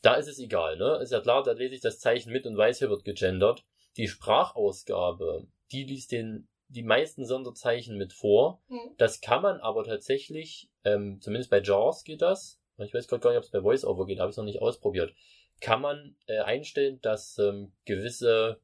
Da 0.02 0.14
ist 0.14 0.30
es 0.30 0.40
egal, 0.40 0.78
ne? 0.78 1.00
Ist 1.02 1.12
ja 1.12 1.20
klar, 1.20 1.44
da 1.44 1.52
lese 1.52 1.76
ich 1.76 1.82
das 1.82 2.00
Zeichen 2.00 2.32
mit 2.32 2.46
und 2.46 2.56
weiß, 2.56 2.80
hier 2.80 2.90
wird 2.90 3.04
gegendert. 3.04 3.66
Die 3.98 4.08
Sprachausgabe, 4.08 5.48
die 5.74 5.84
liest 5.84 6.14
den, 6.14 6.48
die 6.70 6.84
meisten 6.84 7.26
Sonderzeichen 7.26 7.98
mit 7.98 8.14
vor. 8.14 8.62
Mhm. 8.70 8.96
Das 8.98 9.20
kann 9.20 9.42
man 9.42 9.60
aber 9.60 9.84
tatsächlich, 9.84 10.70
ähm, 10.86 11.20
zumindest 11.20 11.50
bei 11.50 11.60
JAWS 11.60 12.06
geht 12.06 12.22
das. 12.22 12.62
Ich 12.78 12.94
weiß 12.94 13.10
gerade 13.10 13.20
gar 13.20 13.32
nicht, 13.32 13.40
ob 13.40 13.44
es 13.44 13.52
bei 13.52 13.62
VoiceOver 13.62 14.06
geht, 14.06 14.20
habe 14.20 14.32
ich 14.32 14.38
noch 14.38 14.46
nicht 14.46 14.62
ausprobiert. 14.62 15.14
Kann 15.62 15.82
man 15.82 16.16
äh, 16.28 16.40
einstellen, 16.40 17.00
dass 17.02 17.38
ähm, 17.38 17.74
gewisse, 17.86 18.60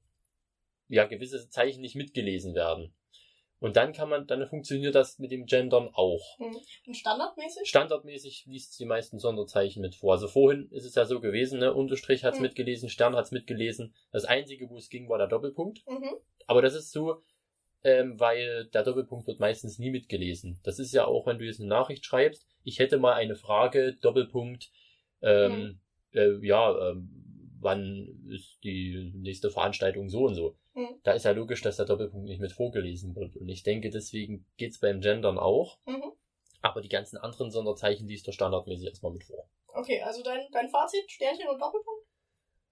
ja, 0.87 1.05
gewisse 1.05 1.49
Zeichen 1.49 1.81
nicht 1.81 1.95
mitgelesen 1.95 2.55
werden. 2.55 2.93
Und 3.59 3.77
dann 3.77 3.93
kann 3.93 4.09
man, 4.09 4.27
dann 4.27 4.45
funktioniert 4.47 4.95
das 4.95 5.17
mit 5.17 5.31
dem 5.31 5.45
Gendern 5.45 5.89
auch. 5.93 6.37
Und 6.37 6.95
standardmäßig? 6.95 7.67
Standardmäßig 7.67 8.45
liest 8.47 8.71
es 8.71 8.77
die 8.77 8.85
meisten 8.85 9.17
Sonderzeichen 9.17 9.81
mit 9.81 9.95
vor. 9.95 10.13
Also 10.13 10.27
vorhin 10.27 10.69
ist 10.71 10.85
es 10.85 10.95
ja 10.95 11.05
so 11.05 11.19
gewesen, 11.19 11.59
ne? 11.59 11.73
Unterstrich 11.73 12.23
hat's 12.23 12.37
Mhm. 12.37 12.43
mitgelesen, 12.43 12.89
Stern 12.89 13.15
hat's 13.15 13.31
mitgelesen. 13.31 13.95
Das 14.11 14.25
einzige, 14.25 14.69
wo 14.69 14.77
es 14.77 14.89
ging, 14.89 15.09
war 15.09 15.17
der 15.17 15.27
Doppelpunkt. 15.27 15.83
Mhm. 15.87 16.11
Aber 16.47 16.61
das 16.61 16.75
ist 16.75 16.91
so, 16.91 17.23
ähm, 17.83 18.19
weil 18.19 18.65
der 18.67 18.83
Doppelpunkt 18.83 19.25
wird 19.25 19.39
meistens 19.39 19.79
nie 19.79 19.89
mitgelesen. 19.89 20.59
Das 20.63 20.77
ist 20.77 20.93
ja 20.93 21.05
auch, 21.05 21.25
wenn 21.25 21.39
du 21.39 21.45
jetzt 21.45 21.59
eine 21.59 21.69
Nachricht 21.69 22.05
schreibst, 22.05 22.45
ich 22.63 22.79
hätte 22.79 22.97
mal 22.97 23.13
eine 23.13 23.35
Frage, 23.35 23.95
Doppelpunkt, 24.01 24.69
ähm, 25.21 25.79
äh, 26.15 26.37
ja, 26.45 26.89
ähm, 26.91 27.09
wann 27.59 28.27
ist 28.29 28.59
die 28.63 29.11
nächste 29.15 29.49
Veranstaltung 29.49 30.09
so 30.09 30.25
und 30.25 30.35
so. 30.35 30.55
Mhm. 30.73 30.99
Da 31.03 31.13
ist 31.13 31.25
ja 31.25 31.31
logisch, 31.31 31.61
dass 31.61 31.77
der 31.77 31.85
Doppelpunkt 31.85 32.27
nicht 32.27 32.41
mit 32.41 32.51
vorgelesen 32.51 33.15
wird. 33.15 33.35
Und 33.37 33.49
ich 33.49 33.63
denke, 33.63 33.89
deswegen 33.89 34.45
geht's 34.57 34.79
beim 34.79 35.01
Gendern 35.01 35.37
auch. 35.39 35.77
Mhm. 35.85 36.11
Aber 36.61 36.81
die 36.81 36.89
ganzen 36.89 37.17
anderen 37.17 37.51
Sonderzeichen 37.51 38.07
liest 38.07 38.27
er 38.27 38.33
standardmäßig 38.33 38.87
erstmal 38.87 39.11
mit 39.13 39.23
vor. 39.23 39.47
Okay, 39.67 40.01
also 40.01 40.23
dein, 40.23 40.41
dein 40.51 40.69
Fazit, 40.69 41.09
Sternchen 41.11 41.47
und 41.47 41.59
Doppelpunkt? 41.59 42.05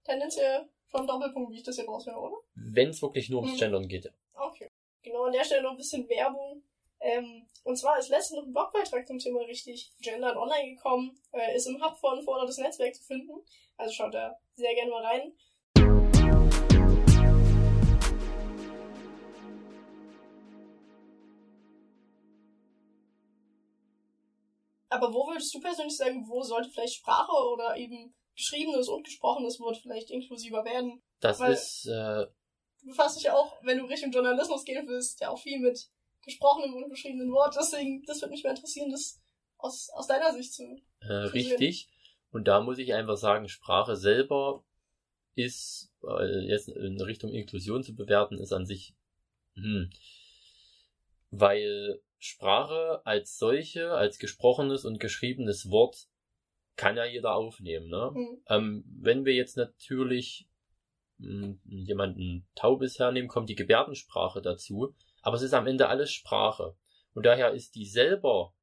Tendenziell 0.04 0.68
schon 0.90 1.06
Doppelpunkt, 1.06 1.52
wie 1.52 1.56
ich 1.58 1.62
das 1.62 1.76
hier 1.76 1.86
raushöre, 1.86 2.18
oder? 2.18 2.36
Wenn 2.54 2.90
es 2.90 3.00
wirklich 3.02 3.30
nur 3.30 3.40
ums 3.40 3.54
Mhm. 3.54 3.58
Gendern 3.60 3.88
geht. 3.88 4.04
ja. 4.06 4.10
Okay. 4.34 4.70
Genau, 5.02 5.24
an 5.24 5.32
der 5.32 5.44
Stelle 5.44 5.62
noch 5.62 5.72
ein 5.72 5.76
bisschen 5.76 6.08
Werbung. 6.08 6.62
Ähm, 7.04 7.46
und 7.64 7.76
zwar 7.76 7.98
ist 7.98 8.08
letztens 8.08 8.38
noch 8.38 8.46
ein 8.46 8.52
Blogbeitrag 8.52 9.06
zum 9.06 9.18
Thema 9.18 9.40
richtig 9.42 9.92
Gendern 10.00 10.38
online 10.38 10.74
gekommen. 10.74 11.20
Äh, 11.32 11.54
ist 11.54 11.66
im 11.66 11.82
Hub 11.84 11.98
von 11.98 12.22
Vordertes 12.22 12.56
Netzwerk 12.56 12.94
zu 12.94 13.04
finden. 13.04 13.32
Also 13.76 13.92
schaut 13.92 14.14
da 14.14 14.38
sehr 14.54 14.74
gerne 14.74 14.90
mal 14.90 15.04
rein. 15.04 15.32
Aber 24.88 25.12
wo 25.12 25.26
würdest 25.26 25.52
du 25.54 25.60
persönlich 25.60 25.96
sagen, 25.96 26.26
wo 26.26 26.40
sollte 26.42 26.70
vielleicht 26.70 26.94
Sprache 26.94 27.32
oder 27.52 27.76
eben 27.76 28.14
geschriebenes 28.34 28.88
und 28.88 29.04
gesprochenes 29.04 29.60
Wort 29.60 29.76
vielleicht 29.76 30.10
inklusiver 30.10 30.64
werden? 30.64 31.02
Das 31.20 31.38
Weil- 31.40 31.52
ist, 31.52 31.86
äh, 31.86 32.26
du 32.80 32.86
befasst 32.86 33.16
dich 33.16 33.24
ja 33.24 33.34
auch, 33.34 33.52
wenn 33.62 33.76
du 33.76 33.84
Richtung 33.84 34.10
Journalismus 34.10 34.64
gehen 34.64 34.86
willst, 34.88 35.20
ja 35.20 35.28
auch 35.28 35.38
viel 35.38 35.58
mit 35.58 35.90
gesprochenem 36.24 36.74
und 36.74 36.90
geschriebenem 36.90 37.32
Wort. 37.32 37.56
Deswegen, 37.58 38.02
das 38.06 38.20
würde 38.20 38.32
mich 38.32 38.44
mal 38.44 38.50
interessieren, 38.50 38.90
das 38.90 39.20
aus, 39.58 39.90
aus 39.90 40.06
deiner 40.06 40.32
Sicht 40.32 40.52
zu. 40.52 40.76
äh, 41.00 41.12
richtig. 41.12 41.88
Und 42.30 42.48
da 42.48 42.60
muss 42.60 42.78
ich 42.78 42.92
einfach 42.94 43.16
sagen, 43.16 43.48
Sprache 43.48 43.96
selber 43.96 44.64
ist, 45.36 45.92
äh, 46.02 46.46
jetzt 46.48 46.68
in 46.68 47.00
Richtung 47.00 47.32
Inklusion 47.32 47.82
zu 47.82 47.94
bewerten, 47.94 48.38
ist 48.38 48.52
an 48.52 48.66
sich, 48.66 48.94
hm, 49.54 49.90
weil 51.30 52.00
Sprache 52.18 53.02
als 53.04 53.38
solche, 53.38 53.92
als 53.92 54.18
gesprochenes 54.18 54.84
und 54.84 54.98
geschriebenes 54.98 55.70
Wort 55.70 56.08
kann 56.76 56.96
ja 56.96 57.04
jeder 57.04 57.34
aufnehmen, 57.34 57.88
ne? 57.88 58.10
Hm. 58.14 58.42
Ähm, 58.48 58.84
wenn 59.00 59.24
wir 59.24 59.34
jetzt 59.34 59.56
natürlich 59.56 60.48
mh, 61.18 61.56
jemanden 61.64 62.48
Taubes 62.54 62.98
hernehmen, 62.98 63.28
kommt 63.28 63.48
die 63.48 63.54
Gebärdensprache 63.54 64.42
dazu. 64.42 64.94
Aber 65.24 65.36
es 65.36 65.42
ist 65.42 65.54
am 65.54 65.66
Ende 65.66 65.88
alles 65.88 66.12
Sprache. 66.12 66.76
Und 67.14 67.24
daher 67.24 67.52
ist 67.52 67.74
die 67.76 67.86
selber 67.86 68.54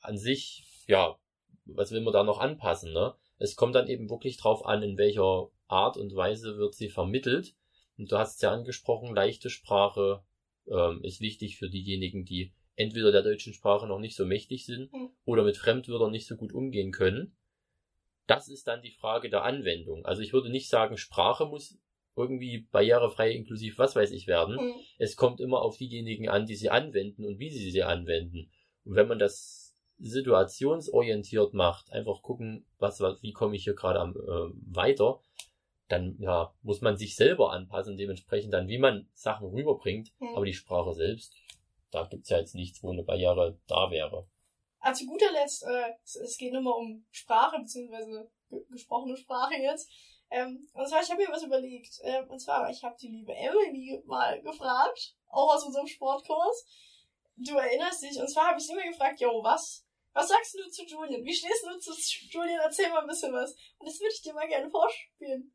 an 0.00 0.18
sich, 0.18 0.66
ja, 0.86 1.18
was 1.64 1.90
will 1.90 2.02
man 2.02 2.12
da 2.12 2.22
noch 2.22 2.38
anpassen, 2.38 2.92
ne? 2.92 3.14
Es 3.38 3.56
kommt 3.56 3.74
dann 3.74 3.88
eben 3.88 4.10
wirklich 4.10 4.36
drauf 4.36 4.64
an, 4.66 4.82
in 4.82 4.98
welcher 4.98 5.48
Art 5.68 5.96
und 5.96 6.14
Weise 6.14 6.58
wird 6.58 6.74
sie 6.74 6.90
vermittelt. 6.90 7.54
Und 7.96 8.12
du 8.12 8.18
hast 8.18 8.36
es 8.36 8.42
ja 8.42 8.52
angesprochen, 8.52 9.14
leichte 9.14 9.48
Sprache 9.48 10.22
ähm, 10.68 11.02
ist 11.02 11.20
wichtig 11.20 11.56
für 11.56 11.70
diejenigen, 11.70 12.24
die 12.24 12.52
entweder 12.76 13.10
der 13.10 13.22
deutschen 13.22 13.54
Sprache 13.54 13.86
noch 13.86 13.98
nicht 13.98 14.16
so 14.16 14.26
mächtig 14.26 14.66
sind 14.66 14.92
Mhm. 14.92 15.10
oder 15.24 15.44
mit 15.44 15.56
Fremdwörtern 15.56 16.10
nicht 16.10 16.26
so 16.26 16.36
gut 16.36 16.52
umgehen 16.52 16.92
können. 16.92 17.36
Das 18.26 18.48
ist 18.48 18.66
dann 18.66 18.82
die 18.82 18.90
Frage 18.90 19.30
der 19.30 19.44
Anwendung. 19.44 20.04
Also 20.04 20.20
ich 20.20 20.32
würde 20.34 20.50
nicht 20.50 20.68
sagen, 20.68 20.98
Sprache 20.98 21.46
muss 21.46 21.78
irgendwie 22.16 22.66
barrierefrei 22.72 23.30
inklusiv 23.32 23.78
was 23.78 23.94
weiß 23.94 24.10
ich 24.12 24.26
werden. 24.26 24.58
Hm. 24.58 24.74
Es 24.98 25.16
kommt 25.16 25.40
immer 25.40 25.62
auf 25.62 25.76
diejenigen 25.76 26.28
an, 26.28 26.46
die 26.46 26.56
sie 26.56 26.70
anwenden 26.70 27.24
und 27.24 27.38
wie 27.38 27.50
sie 27.50 27.70
sie 27.70 27.82
anwenden. 27.82 28.50
Und 28.84 28.96
wenn 28.96 29.08
man 29.08 29.18
das 29.18 29.74
situationsorientiert 29.98 31.54
macht, 31.54 31.92
einfach 31.92 32.22
gucken, 32.22 32.66
was, 32.78 33.00
was 33.00 33.22
wie 33.22 33.32
komme 33.32 33.56
ich 33.56 33.64
hier 33.64 33.74
gerade 33.74 34.00
am 34.00 34.12
äh, 34.12 34.74
weiter, 34.74 35.20
dann 35.88 36.16
ja, 36.18 36.52
muss 36.62 36.80
man 36.80 36.96
sich 36.96 37.14
selber 37.14 37.52
anpassen, 37.52 37.96
dementsprechend 37.96 38.52
dann, 38.52 38.68
wie 38.68 38.78
man 38.78 39.08
Sachen 39.14 39.48
rüberbringt. 39.48 40.12
Hm. 40.18 40.34
Aber 40.34 40.44
die 40.44 40.54
Sprache 40.54 40.94
selbst, 40.94 41.34
da 41.90 42.06
gibt's 42.06 42.30
ja 42.30 42.38
jetzt 42.38 42.54
nichts, 42.54 42.82
wo 42.82 42.90
eine 42.90 43.04
Barriere 43.04 43.58
da 43.66 43.90
wäre. 43.90 44.26
Also 44.78 45.04
zu 45.04 45.10
guter 45.10 45.32
Letzt, 45.32 45.64
äh, 45.64 45.92
es, 46.04 46.16
es 46.16 46.36
geht 46.36 46.52
nur 46.52 46.62
mal 46.62 46.72
um 46.72 47.04
Sprache, 47.10 47.58
beziehungsweise 47.58 48.30
ge 48.48 48.60
gesprochene 48.70 49.16
Sprache 49.16 49.54
jetzt. 49.54 49.90
Ähm, 50.30 50.68
und 50.72 50.88
zwar, 50.88 51.02
ich 51.02 51.10
habe 51.10 51.22
mir 51.22 51.32
was 51.32 51.42
überlegt. 51.42 52.00
Ähm, 52.02 52.28
und 52.28 52.40
zwar, 52.40 52.68
ich 52.70 52.82
habe 52.82 52.96
die 53.00 53.08
liebe 53.08 53.34
Emily 53.34 54.02
mal 54.06 54.40
gefragt, 54.42 55.14
auch 55.28 55.54
aus 55.54 55.64
unserem 55.64 55.86
Sportkurs. 55.86 56.64
Du 57.36 57.56
erinnerst 57.56 58.02
dich, 58.02 58.18
und 58.18 58.28
zwar 58.28 58.48
habe 58.48 58.58
ich 58.58 58.66
sie 58.66 58.72
immer 58.72 58.82
gefragt, 58.82 59.20
yo, 59.20 59.42
was? 59.42 59.84
Was 60.12 60.28
sagst 60.28 60.54
du 60.54 60.70
zu 60.70 60.84
Julian? 60.84 61.24
Wie 61.24 61.34
stehst 61.34 61.64
du 61.64 61.78
zu 61.78 61.92
Julian? 62.30 62.60
Erzähl 62.60 62.88
mal 62.88 63.02
ein 63.02 63.06
bisschen 63.06 63.32
was. 63.34 63.52
Und 63.78 63.86
das 63.86 64.00
würde 64.00 64.14
ich 64.14 64.22
dir 64.22 64.32
mal 64.32 64.48
gerne 64.48 64.70
vorspielen. 64.70 65.54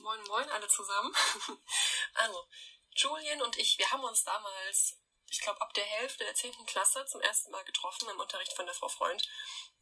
Moin 0.00 0.22
Moin 0.28 0.48
alle 0.50 0.66
zusammen. 0.66 1.14
also, 2.14 2.46
Julian 2.94 3.42
und 3.42 3.58
ich, 3.58 3.78
wir 3.78 3.90
haben 3.90 4.04
uns 4.04 4.24
damals, 4.24 4.98
ich 5.28 5.40
glaube 5.40 5.60
ab 5.60 5.74
der 5.74 5.84
Hälfte 5.84 6.24
der 6.24 6.34
10. 6.34 6.52
Klasse 6.66 7.04
zum 7.04 7.20
ersten 7.20 7.50
Mal 7.50 7.64
getroffen 7.64 8.08
im 8.10 8.18
Unterricht 8.18 8.54
von 8.54 8.64
der 8.64 8.74
Frau 8.74 8.88
Freund. 8.88 9.28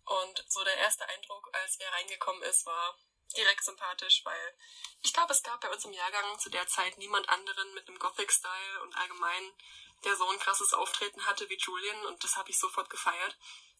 Und 0.04 0.44
so 0.48 0.62
der 0.64 0.76
erste 0.78 1.08
Eindruck, 1.08 1.48
als 1.52 1.76
er 1.76 1.92
reingekommen 1.92 2.42
ist, 2.42 2.66
war 2.66 2.98
direkt 3.36 3.64
sympathisch, 3.64 4.24
weil 4.24 4.54
ich 5.02 5.12
glaube, 5.12 5.32
es 5.32 5.42
gab 5.42 5.60
bei 5.60 5.70
uns 5.70 5.84
im 5.84 5.92
Jahrgang 5.92 6.38
zu 6.38 6.50
der 6.50 6.66
Zeit 6.66 6.98
niemand 6.98 7.28
anderen 7.28 7.74
mit 7.74 7.88
einem 7.88 7.98
Gothic-Style 7.98 8.82
und 8.82 8.96
allgemein, 8.96 9.52
der 10.04 10.16
so 10.16 10.28
ein 10.28 10.38
krasses 10.38 10.74
Auftreten 10.74 11.24
hatte 11.26 11.48
wie 11.48 11.58
Julian 11.58 12.06
und 12.06 12.22
das 12.22 12.36
habe 12.36 12.50
ich 12.50 12.58
sofort 12.58 12.90
gefeiert. 12.90 13.36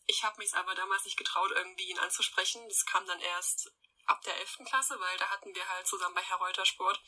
Ich 0.07 0.22
habe 0.22 0.38
mich 0.38 0.54
aber 0.54 0.74
damals 0.74 1.04
nicht 1.04 1.16
getraut, 1.16 1.50
irgendwie 1.52 1.90
ihn 1.90 1.98
anzusprechen. 1.98 2.66
Das 2.68 2.85
kam 2.85 3.07
dann 3.07 3.20
erst 3.20 3.72
ab 4.07 4.22
der 4.22 4.37
11. 4.38 4.59
Klasse, 4.66 4.98
weil 5.00 5.18
da 5.18 5.30
hatten 5.30 5.54
wir 5.54 5.66
halt 5.68 5.87
zusammen 5.87 6.14
bei 6.14 6.22
Herr 6.22 6.37
Reuter 6.37 6.66
Sport. 6.66 7.00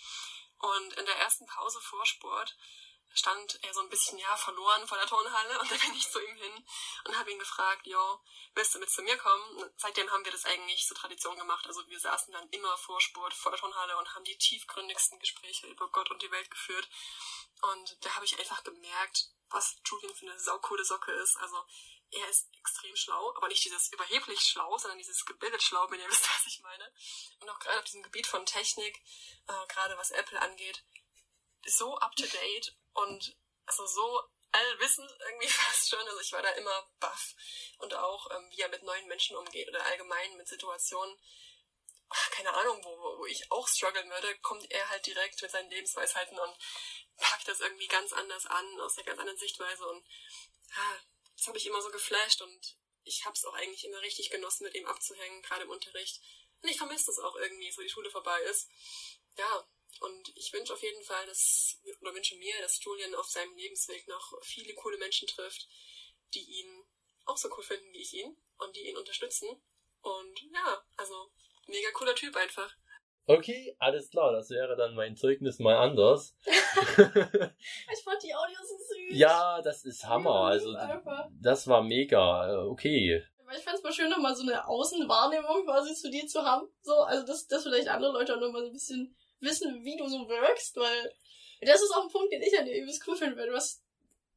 Und 0.59 0.94
in 0.94 1.05
der 1.05 1.18
ersten 1.18 1.46
Pause 1.46 1.81
vor 1.81 2.07
Sport 2.07 2.57
stand 3.17 3.59
er 3.63 3.73
so 3.73 3.81
ein 3.81 3.89
bisschen, 3.89 4.19
ja, 4.19 4.37
verloren 4.37 4.87
vor 4.87 4.99
der 4.99 5.07
Turnhalle 5.07 5.59
und 5.59 5.71
dann 5.71 5.79
bin 5.79 5.95
ich 5.95 6.11
zu 6.11 6.21
ihm 6.21 6.37
hin 6.37 6.67
und 7.05 7.19
habe 7.19 7.31
ihn 7.31 7.39
gefragt, 7.39 7.87
jo, 7.87 8.21
willst 8.55 8.75
du 8.75 8.79
mit 8.79 8.91
zu 8.91 9.03
mir 9.03 9.17
kommen? 9.17 9.57
Und 9.57 9.73
seitdem 9.81 10.11
haben 10.11 10.25
wir 10.25 10.33
das 10.33 10.45
eigentlich 10.45 10.87
zur 10.87 10.97
Tradition 10.97 11.37
gemacht. 11.37 11.67
Also 11.67 11.87
wir 11.89 11.99
saßen 11.99 12.33
dann 12.33 12.49
immer 12.51 12.77
vor 12.79 13.01
Sport, 13.01 13.35
vor 13.35 13.53
der 13.53 13.61
Turnhalle 13.61 13.97
und 13.99 14.15
haben 14.15 14.25
die 14.25 14.37
tiefgründigsten 14.37 15.19
Gespräche 15.19 15.67
über 15.67 15.89
Gott 15.91 16.11
und 16.11 16.23
die 16.23 16.31
Welt 16.31 16.51
geführt. 16.51 16.89
Und 17.63 18.05
da 18.05 18.15
habe 18.15 18.25
ich 18.25 18.39
einfach 18.39 18.63
gemerkt, 18.63 19.31
was 19.49 19.77
Julian 19.85 20.15
für 20.15 20.27
eine 20.27 20.39
saukoole 20.39 20.85
Socke 20.85 21.13
ist. 21.13 21.37
Also 21.39 21.65
er 22.11 22.29
ist 22.29 22.49
extrem 22.59 22.95
schlau, 22.97 23.35
aber 23.37 23.49
nicht 23.49 23.65
dieses 23.65 23.93
überheblich 23.93 24.41
schlau, 24.41 24.77
sondern 24.79 24.99
dieses 24.99 25.25
gebildet 25.25 25.63
schlau, 25.63 25.91
wenn 25.91 26.01
ihr 26.01 26.09
wisst, 26.11 26.29
was 26.29 26.47
ich 26.47 26.61
meine. 26.61 26.93
Und 27.41 27.49
auch 27.49 27.59
gerade 27.59 27.79
auf 27.79 27.85
diesem 27.85 28.03
Gebiet 28.03 28.27
von 28.27 28.45
Technik, 28.47 29.03
äh, 29.47 29.67
gerade 29.69 29.97
was 29.97 30.11
Apple 30.11 30.41
angeht, 30.41 30.85
so 31.67 31.97
up 31.99 32.15
to 32.17 32.27
date 32.27 32.77
und 32.97 33.37
also 33.67 33.87
so 33.87 34.23
allwissend 34.53 35.11
irgendwie 35.29 35.49
fast 35.49 35.91
schon. 35.91 36.07
Also 36.07 36.21
ich 36.21 36.33
war 36.33 36.43
da 36.43 36.51
immer 36.51 36.89
baff. 37.01 37.35
Und 37.79 37.95
auch, 37.95 38.31
ähm, 38.31 38.51
wie 38.51 38.61
er 38.61 38.69
mit 38.69 38.83
neuen 38.83 39.07
Menschen 39.07 39.37
umgeht 39.37 39.69
oder 39.69 39.85
allgemein 39.85 40.37
mit 40.37 40.49
Situationen, 40.49 41.19
ach, 42.09 42.31
keine 42.31 42.53
Ahnung, 42.55 42.83
wo, 42.85 43.19
wo 43.19 43.27
ich 43.27 43.51
auch 43.51 43.67
strugglen 43.69 44.11
würde, 44.11 44.39
kommt 44.39 44.71
er 44.71 44.89
halt 44.89 45.07
direkt 45.07 45.41
mit 45.43 45.51
seinen 45.51 45.71
Lebensweisheiten 45.71 46.39
und 46.39 46.59
packt 47.17 47.49
das 47.49 47.61
irgendwie 47.61 47.89
ganz 47.89 48.13
anders 48.13 48.47
an, 48.47 48.81
aus 48.81 48.97
einer 48.97 49.07
ganz 49.07 49.21
anderen 49.21 49.39
Sichtweise. 49.39 49.87
Und 49.87 50.07
ah, 50.75 51.01
das 51.37 51.47
habe 51.49 51.59
ich 51.59 51.67
immer 51.67 51.83
so 51.83 51.91
geflasht 51.91 52.41
und 52.43 52.77
ich 53.05 53.25
habe 53.25 53.35
es 53.35 53.45
auch 53.45 53.55
eigentlich 53.55 53.85
immer 53.85 54.01
richtig 54.01 54.31
genossen, 54.31 54.65
mit 54.65 54.75
ihm 54.75 54.87
abzuhängen, 54.87 55.43
gerade 55.43 55.63
im 55.63 55.71
Unterricht. 55.71 56.21
Und 56.63 56.69
ich 56.69 56.79
vermisse 56.79 57.07
das 57.07 57.19
auch 57.19 57.37
irgendwie, 57.37 57.71
so 57.71 57.83
die 57.83 57.89
Schule 57.89 58.11
vorbei 58.11 58.41
ist. 58.43 58.69
Ja, 59.37 59.69
und 60.01 60.33
ich 60.37 60.53
wünsche 60.53 60.72
auf 60.72 60.83
jeden 60.83 61.03
Fall, 61.03 61.27
dass, 61.27 61.81
oder 62.01 62.14
wünsche 62.14 62.37
mir, 62.37 62.55
dass 62.61 62.83
Julian 62.83 63.14
auf 63.14 63.27
seinem 63.27 63.55
Lebensweg 63.57 64.07
noch 64.09 64.35
viele 64.42 64.75
coole 64.75 64.99
Menschen 64.99 65.27
trifft, 65.29 65.68
die 66.35 66.42
ihn 66.61 66.85
auch 67.25 67.37
so 67.37 67.49
cool 67.57 67.64
finden 67.64 67.92
wie 67.92 68.03
ich 68.03 68.14
ihn 68.14 68.37
und 68.59 68.77
die 68.77 68.88
ihn 68.88 68.96
unterstützen. 68.96 69.49
Und 70.03 70.40
ja, 70.53 70.85
also 70.96 71.31
mega 71.66 71.90
cooler 71.94 72.14
Typ 72.14 72.37
einfach. 72.37 72.72
Okay, 73.29 73.75
alles 73.81 74.11
klar, 74.11 74.31
das 74.33 74.51
wäre 74.51 74.77
dann 74.77 74.94
mein 74.94 75.16
Zeugnis 75.16 75.59
mal 75.59 75.77
anders. 75.77 76.37
Ich 77.92 78.03
fand 78.05 78.22
die 78.22 78.35
Audio 78.35 78.59
so 78.62 78.77
süß. 78.77 79.18
ja, 79.18 79.61
das 79.62 79.85
ist 79.85 80.05
Hammer. 80.05 80.42
Also, 80.42 80.77
das 81.40 81.66
war 81.66 81.83
mega. 81.83 82.53
Äh, 82.53 82.57
Okay. 82.68 83.25
Aber 83.40 83.57
ich 83.57 83.64
fand's 83.64 83.83
mal 83.83 83.92
schön, 83.92 84.11
nochmal 84.11 84.35
so 84.35 84.42
eine 84.42 84.66
Außenwahrnehmung 84.68 85.64
quasi 85.64 85.94
zu 85.94 86.11
dir 86.11 86.27
zu 86.27 86.42
haben. 86.44 86.68
So, 86.83 86.94
also, 86.94 87.25
dass, 87.27 87.46
dass 87.46 87.62
vielleicht 87.62 87.88
andere 87.88 88.12
Leute 88.12 88.35
auch 88.37 88.40
nochmal 88.40 88.62
so 88.62 88.68
ein 88.68 88.72
bisschen 88.72 89.16
wissen, 89.40 89.85
wie 89.85 89.96
du 89.96 90.07
so 90.09 90.29
wirkst, 90.29 90.77
weil 90.77 91.12
das 91.61 91.83
ist 91.83 91.92
auch 91.94 92.05
ein 92.05 92.12
Punkt, 92.12 92.33
den 92.33 92.42
ich 92.42 92.59
an 92.59 92.66
dir 92.66 92.77
übelst 92.77 93.03
cool 93.07 93.16
finde, 93.16 93.37
weil 93.37 93.49
du 93.49 93.55
hast, 93.55 93.83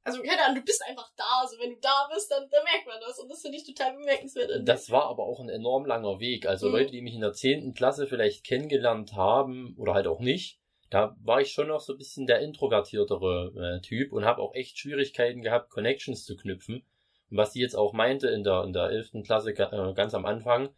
also 0.03 0.21
keine 0.21 0.43
Ahnung, 0.43 0.59
du 0.59 0.65
bist 0.65 0.81
einfach 0.87 1.11
da, 1.17 1.41
also 1.41 1.57
wenn 1.59 1.71
du 1.71 1.79
da 1.79 2.09
bist, 2.13 2.31
dann, 2.31 2.49
dann 2.49 2.63
merkt 2.63 2.87
man 2.87 2.99
das 3.01 3.19
und 3.19 3.29
das 3.29 3.41
finde 3.41 3.57
ich 3.57 3.65
total 3.65 3.93
bemerkenswert. 3.97 4.67
Das 4.67 4.89
war 4.89 5.05
aber 5.05 5.23
auch 5.23 5.39
ein 5.39 5.49
enorm 5.49 5.85
langer 5.85 6.19
Weg. 6.19 6.45
Also 6.45 6.67
Mhm. 6.67 6.73
Leute, 6.73 6.91
die 6.91 7.01
mich 7.01 7.15
in 7.15 7.21
der 7.21 7.33
zehnten 7.33 7.73
Klasse 7.73 8.07
vielleicht 8.07 8.45
kennengelernt 8.45 9.13
haben 9.13 9.75
oder 9.77 9.93
halt 9.93 10.07
auch 10.07 10.19
nicht, 10.19 10.59
da 10.89 11.15
war 11.21 11.41
ich 11.41 11.51
schon 11.51 11.67
noch 11.67 11.81
so 11.81 11.93
ein 11.93 11.99
bisschen 11.99 12.25
der 12.25 12.39
introvertiertere 12.39 13.77
äh, 13.77 13.81
Typ 13.81 14.11
und 14.11 14.25
habe 14.25 14.41
auch 14.41 14.55
echt 14.55 14.79
Schwierigkeiten 14.79 15.41
gehabt, 15.41 15.69
Connections 15.69 16.25
zu 16.25 16.35
knüpfen. 16.35 16.83
Und 17.29 17.37
was 17.37 17.53
sie 17.53 17.61
jetzt 17.61 17.75
auch 17.75 17.93
meinte 17.93 18.27
in 18.29 18.43
der 18.43 18.63
in 18.63 18.73
der 18.73 18.85
elften 18.85 19.23
Klasse 19.23 19.51
äh, 19.51 19.93
ganz 19.93 20.13
am 20.15 20.25
Anfang, 20.25 20.69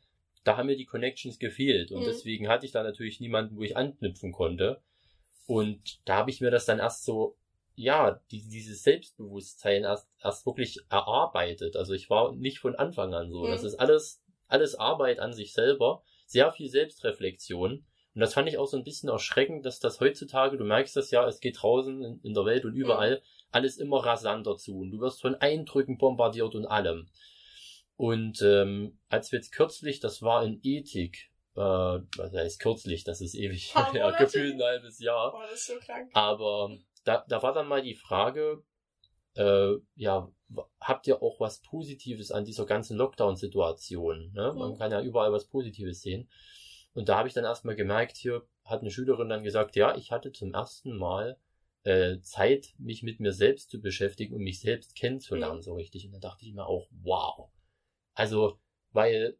da 0.43 0.57
haben 0.57 0.67
mir 0.67 0.77
die 0.77 0.85
Connections 0.85 1.39
gefehlt 1.39 1.91
und 1.91 2.01
Mhm. 2.01 2.05
deswegen 2.05 2.47
hatte 2.47 2.65
ich 2.65 2.71
da 2.71 2.83
natürlich 2.83 3.19
niemanden, 3.19 3.57
wo 3.57 3.61
ich 3.61 3.77
anknüpfen 3.77 4.31
konnte. 4.31 4.81
Und 5.47 5.99
da 6.05 6.17
habe 6.17 6.31
ich 6.31 6.41
mir 6.41 6.51
das 6.51 6.65
dann 6.65 6.79
erst 6.79 7.03
so, 7.03 7.37
ja, 7.75 8.21
die, 8.31 8.47
dieses 8.47 8.83
Selbstbewusstsein 8.83 9.83
erst, 9.83 10.09
erst 10.23 10.45
wirklich 10.45 10.79
erarbeitet. 10.89 11.75
Also 11.75 11.93
ich 11.93 12.09
war 12.09 12.33
nicht 12.33 12.59
von 12.59 12.75
Anfang 12.75 13.13
an 13.13 13.31
so. 13.31 13.43
Mhm. 13.43 13.51
Das 13.51 13.63
ist 13.63 13.75
alles, 13.75 14.23
alles 14.47 14.75
Arbeit 14.75 15.19
an 15.19 15.33
sich 15.33 15.53
selber, 15.53 16.03
sehr 16.25 16.51
viel 16.51 16.69
Selbstreflexion. 16.69 17.85
Und 18.13 18.19
das 18.19 18.33
fand 18.33 18.49
ich 18.49 18.57
auch 18.57 18.67
so 18.67 18.77
ein 18.77 18.83
bisschen 18.83 19.09
erschreckend, 19.09 19.65
dass 19.65 19.79
das 19.79 19.99
heutzutage, 19.99 20.57
du 20.57 20.65
merkst 20.65 20.95
das 20.95 21.11
ja, 21.11 21.25
es 21.27 21.39
geht 21.39 21.61
draußen 21.61 22.03
in, 22.03 22.19
in 22.23 22.33
der 22.33 22.45
Welt 22.45 22.65
und 22.65 22.75
überall 22.75 23.15
mhm. 23.15 23.21
alles 23.51 23.77
immer 23.77 24.05
rasanter 24.05 24.57
zu. 24.57 24.79
Und 24.79 24.91
du 24.91 24.99
wirst 24.99 25.21
von 25.21 25.35
Eindrücken 25.35 25.97
bombardiert 25.97 26.55
und 26.55 26.65
allem. 26.65 27.09
Und 28.01 28.41
ähm, 28.41 28.97
als 29.09 29.31
wir 29.31 29.37
jetzt 29.37 29.51
kürzlich, 29.51 29.99
das 29.99 30.23
war 30.23 30.43
in 30.43 30.59
Ethik, 30.63 31.29
äh, 31.55 31.59
was 31.59 32.33
heißt 32.33 32.59
kürzlich, 32.59 33.03
das 33.03 33.21
ist 33.21 33.35
ewig, 33.35 33.75
ja, 33.93 34.09
gefühlt 34.17 34.55
ein 34.55 34.63
halbes 34.63 34.99
Jahr. 34.99 35.31
Boah, 35.31 35.43
das 35.43 35.59
ist 35.59 35.67
so 35.67 35.73
krank. 35.77 36.09
Aber 36.13 36.75
da, 37.03 37.23
da 37.29 37.43
war 37.43 37.53
dann 37.53 37.67
mal 37.67 37.83
die 37.83 37.93
Frage, 37.93 38.63
äh, 39.35 39.73
ja, 39.93 40.31
habt 40.79 41.05
ihr 41.05 41.21
auch 41.21 41.39
was 41.39 41.61
Positives 41.61 42.31
an 42.31 42.43
dieser 42.43 42.65
ganzen 42.65 42.97
Lockdown-Situation? 42.97 44.31
Ne? 44.33 44.51
Man 44.57 44.71
mhm. 44.71 44.77
kann 44.79 44.91
ja 44.91 45.03
überall 45.03 45.31
was 45.31 45.45
Positives 45.45 46.01
sehen. 46.01 46.27
Und 46.93 47.07
da 47.07 47.19
habe 47.19 47.27
ich 47.27 47.35
dann 47.35 47.45
erstmal 47.45 47.75
gemerkt, 47.75 48.17
hier 48.17 48.47
hat 48.63 48.81
eine 48.81 48.89
Schülerin 48.89 49.29
dann 49.29 49.43
gesagt, 49.43 49.75
ja, 49.75 49.95
ich 49.95 50.11
hatte 50.11 50.31
zum 50.31 50.55
ersten 50.55 50.97
Mal 50.97 51.37
äh, 51.83 52.19
Zeit, 52.21 52.73
mich 52.79 53.03
mit 53.03 53.19
mir 53.19 53.31
selbst 53.31 53.69
zu 53.69 53.79
beschäftigen 53.79 54.33
und 54.33 54.41
mich 54.41 54.59
selbst 54.59 54.95
kennenzulernen, 54.95 55.57
mhm. 55.57 55.61
so 55.61 55.75
richtig. 55.75 56.07
Und 56.07 56.13
da 56.13 56.17
dachte 56.17 56.45
ich 56.47 56.53
mir 56.55 56.65
auch, 56.65 56.87
wow. 57.03 57.51
Also, 58.13 58.59
weil 58.91 59.37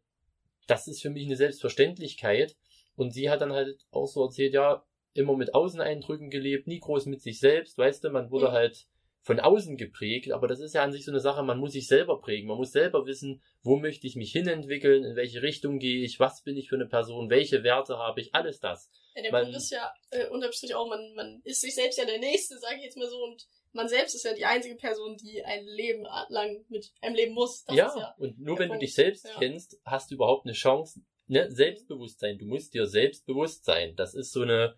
das 0.66 0.86
ist 0.88 1.02
für 1.02 1.10
mich 1.10 1.26
eine 1.26 1.36
Selbstverständlichkeit. 1.36 2.56
Und 2.94 3.12
sie 3.12 3.30
hat 3.30 3.40
dann 3.40 3.52
halt 3.52 3.84
auch 3.90 4.06
so 4.06 4.24
erzählt, 4.24 4.54
ja, 4.54 4.84
immer 5.14 5.36
mit 5.36 5.54
Außeneindrücken 5.54 6.30
gelebt, 6.30 6.66
nie 6.66 6.80
groß 6.80 7.06
mit 7.06 7.20
sich 7.20 7.38
selbst, 7.40 7.76
weißt 7.78 8.04
du, 8.04 8.10
man 8.10 8.30
wurde 8.30 8.48
mhm. 8.48 8.52
halt 8.52 8.86
von 9.22 9.38
außen 9.38 9.76
geprägt, 9.76 10.32
aber 10.32 10.48
das 10.48 10.58
ist 10.60 10.74
ja 10.74 10.82
an 10.82 10.90
sich 10.90 11.04
so 11.04 11.12
eine 11.12 11.20
Sache, 11.20 11.44
man 11.44 11.58
muss 11.58 11.72
sich 11.72 11.86
selber 11.86 12.20
prägen, 12.20 12.48
man 12.48 12.56
muss 12.56 12.72
selber 12.72 13.06
wissen, 13.06 13.40
wo 13.62 13.76
möchte 13.76 14.06
ich 14.06 14.16
mich 14.16 14.32
hinentwickeln, 14.32 15.04
in 15.04 15.14
welche 15.14 15.42
Richtung 15.42 15.78
gehe 15.78 16.04
ich, 16.04 16.18
was 16.18 16.42
bin 16.42 16.56
ich 16.56 16.68
für 16.68 16.74
eine 16.74 16.86
Person, 16.86 17.30
welche 17.30 17.62
Werte 17.62 17.98
habe 17.98 18.20
ich, 18.20 18.34
alles 18.34 18.58
das. 18.58 18.90
Ja, 19.14 19.22
der 19.22 19.32
man, 19.32 19.42
Punkt 19.44 19.58
ist 19.58 19.70
ja 19.70 19.92
äh, 20.10 20.26
unterm 20.28 20.50
Strich 20.50 20.74
auch, 20.74 20.88
man, 20.88 21.14
man 21.14 21.40
ist 21.44 21.60
sich 21.60 21.74
selbst 21.74 21.98
ja 21.98 22.04
der 22.04 22.18
Nächste, 22.18 22.58
sage 22.58 22.78
ich 22.78 22.84
jetzt 22.84 22.96
mal 22.96 23.08
so, 23.08 23.22
und 23.22 23.46
man 23.72 23.88
selbst 23.88 24.14
ist 24.14 24.24
ja 24.24 24.34
die 24.34 24.44
einzige 24.44 24.76
Person, 24.76 25.16
die 25.16 25.42
ein 25.44 25.64
Leben 25.64 26.06
lang 26.28 26.64
mit 26.68 26.92
einem 27.00 27.14
leben 27.14 27.34
muss. 27.34 27.64
Das 27.64 27.76
ja, 27.76 27.94
ja 27.96 28.14
und 28.18 28.38
nur 28.38 28.58
wenn 28.58 28.68
Punkt. 28.68 28.82
du 28.82 28.86
dich 28.86 28.94
selbst 28.94 29.24
ja. 29.24 29.38
kennst, 29.38 29.80
hast 29.84 30.10
du 30.10 30.16
überhaupt 30.16 30.46
eine 30.46 30.52
Chance, 30.52 31.00
ne, 31.26 31.50
Selbstbewusstsein, 31.50 32.38
du 32.38 32.46
musst 32.46 32.74
dir 32.74 32.86
selbstbewusst 32.86 33.64
sein. 33.64 33.96
Das 33.96 34.14
ist 34.14 34.32
so 34.32 34.42
eine, 34.42 34.74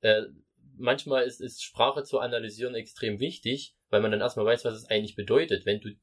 äh, 0.00 0.22
manchmal 0.76 1.24
ist, 1.24 1.40
ist 1.40 1.62
Sprache 1.62 2.02
zu 2.02 2.18
analysieren 2.18 2.74
extrem 2.74 3.20
wichtig, 3.20 3.76
weil 3.90 4.00
man 4.00 4.10
dann 4.10 4.20
erstmal 4.20 4.46
weiß, 4.46 4.64
was 4.64 4.74
es 4.74 4.86
eigentlich 4.86 5.14
bedeutet. 5.14 5.64
Wenn 5.64 5.80
du 5.80 5.94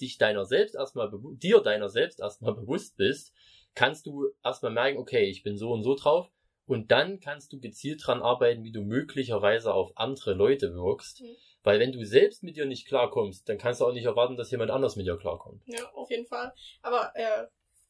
dich 0.00 0.18
deiner 0.18 0.44
selbst 0.44 0.74
erstmal, 0.74 1.10
dir 1.36 1.60
deiner 1.60 1.88
selbst 1.88 2.20
erstmal 2.20 2.54
bewusst 2.60 2.96
bist, 2.96 3.32
kannst 3.74 4.06
du 4.06 4.28
erstmal 4.42 4.72
merken, 4.72 4.98
okay, 4.98 5.24
ich 5.24 5.42
bin 5.42 5.56
so 5.56 5.70
und 5.72 5.82
so 5.82 5.94
drauf. 5.94 6.30
Und 6.66 6.90
dann 6.90 7.20
kannst 7.20 7.52
du 7.52 7.60
gezielt 7.60 8.00
dran 8.06 8.22
arbeiten, 8.22 8.64
wie 8.64 8.72
du 8.72 8.80
möglicherweise 8.80 9.74
auf 9.74 9.92
andere 9.96 10.32
Leute 10.32 10.72
wirkst. 10.72 11.20
Mhm. 11.20 11.36
Weil 11.64 11.80
wenn 11.80 11.92
du 11.92 12.04
selbst 12.04 12.42
mit 12.42 12.56
dir 12.56 12.66
nicht 12.66 12.86
klarkommst, 12.86 13.48
dann 13.48 13.58
kannst 13.58 13.80
du 13.80 13.86
auch 13.86 13.92
nicht 13.92 14.04
erwarten, 14.04 14.36
dass 14.36 14.50
jemand 14.50 14.70
anders 14.70 14.96
mit 14.96 15.06
dir 15.06 15.16
klarkommt. 15.16 15.62
Ja, 15.66 15.90
auf 15.94 16.10
jeden 16.10 16.26
Fall. 16.26 16.52
Aber 16.82 17.10
äh, 17.16 17.46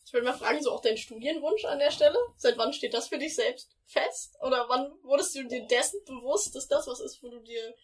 ich 0.06 0.12
würde 0.12 0.26
mal 0.26 0.32
fragen, 0.32 0.62
so 0.62 0.70
auch 0.70 0.80
dein 0.80 0.96
Studienwunsch 0.96 1.64
an 1.64 1.80
der 1.80 1.90
Stelle? 1.90 2.16
Seit 2.37 2.56
wann 2.56 2.72
steht 2.72 2.94
das 2.94 3.08
für 3.08 3.18
dich 3.18 3.34
selbst 3.34 3.76
fest? 3.84 4.37
Oder 4.40 4.66
wann 4.68 4.92
wurdest 5.02 5.34
du 5.34 5.46
dir 5.46 5.66
dessen 5.66 5.98
bewusst, 6.06 6.54
dass 6.54 6.68
das 6.68 6.87
was 6.87 7.00
ist, 7.00 7.20
wo 7.22 7.28
du 7.28 7.40
dir 7.40 7.74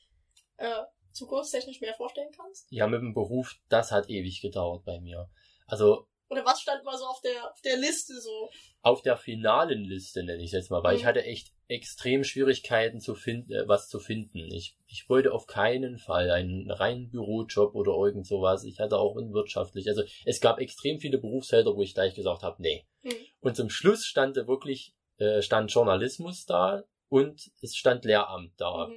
äh, 0.58 0.82
zukunftstechnisch 1.12 1.80
mehr 1.80 1.94
vorstellen 1.94 2.30
kannst? 2.36 2.70
Ja, 2.70 2.86
mit 2.86 3.00
dem 3.00 3.12
Beruf, 3.12 3.56
das 3.68 3.90
hat 3.90 4.08
ewig 4.08 4.40
gedauert 4.40 4.84
bei 4.84 5.00
mir. 5.00 5.28
Also. 5.66 6.06
Oder 6.30 6.44
was 6.44 6.60
stand 6.60 6.84
mal 6.84 6.96
so 6.96 7.06
auf 7.06 7.20
der, 7.22 7.50
auf 7.50 7.60
der 7.60 7.76
Liste 7.76 8.20
so? 8.20 8.50
Auf 8.82 9.02
der 9.02 9.16
finalen 9.16 9.82
Liste 9.82 10.22
nenne 10.22 10.40
ich 10.40 10.46
es 10.46 10.52
jetzt 10.52 10.70
mal, 10.70 10.82
weil 10.84 10.94
mhm. 10.94 11.00
ich 11.00 11.04
hatte 11.04 11.24
echt 11.24 11.52
extrem 11.66 12.22
Schwierigkeiten 12.22 13.00
zu 13.00 13.16
finden, 13.16 13.52
äh, 13.52 13.66
was 13.66 13.88
zu 13.88 13.98
finden. 13.98 14.48
Ich, 14.52 14.76
ich 14.86 15.08
wollte 15.08 15.32
auf 15.32 15.48
keinen 15.48 15.98
Fall 15.98 16.30
einen 16.30 16.70
reinen 16.70 17.10
Bürojob 17.10 17.74
oder 17.74 17.92
irgend 17.92 18.28
sowas. 18.28 18.62
Ich 18.62 18.78
hatte 18.78 18.96
auch 18.96 19.16
unwirtschaftlich. 19.16 19.88
Also 19.88 20.04
es 20.24 20.40
gab 20.40 20.60
extrem 20.60 21.00
viele 21.00 21.18
Berufsfelder, 21.18 21.74
wo 21.74 21.82
ich 21.82 21.94
gleich 21.94 22.14
gesagt 22.14 22.44
habe, 22.44 22.62
nee. 22.62 22.86
Mhm. 23.02 23.10
Und 23.40 23.56
zum 23.56 23.68
Schluss 23.68 24.06
stand 24.06 24.36
wirklich, 24.36 24.94
äh, 25.18 25.42
stand 25.42 25.72
Journalismus 25.72 26.46
da 26.46 26.84
und 27.08 27.50
es 27.60 27.74
stand 27.74 28.04
Lehramt 28.04 28.52
da. 28.56 28.86
Mhm. 28.86 28.94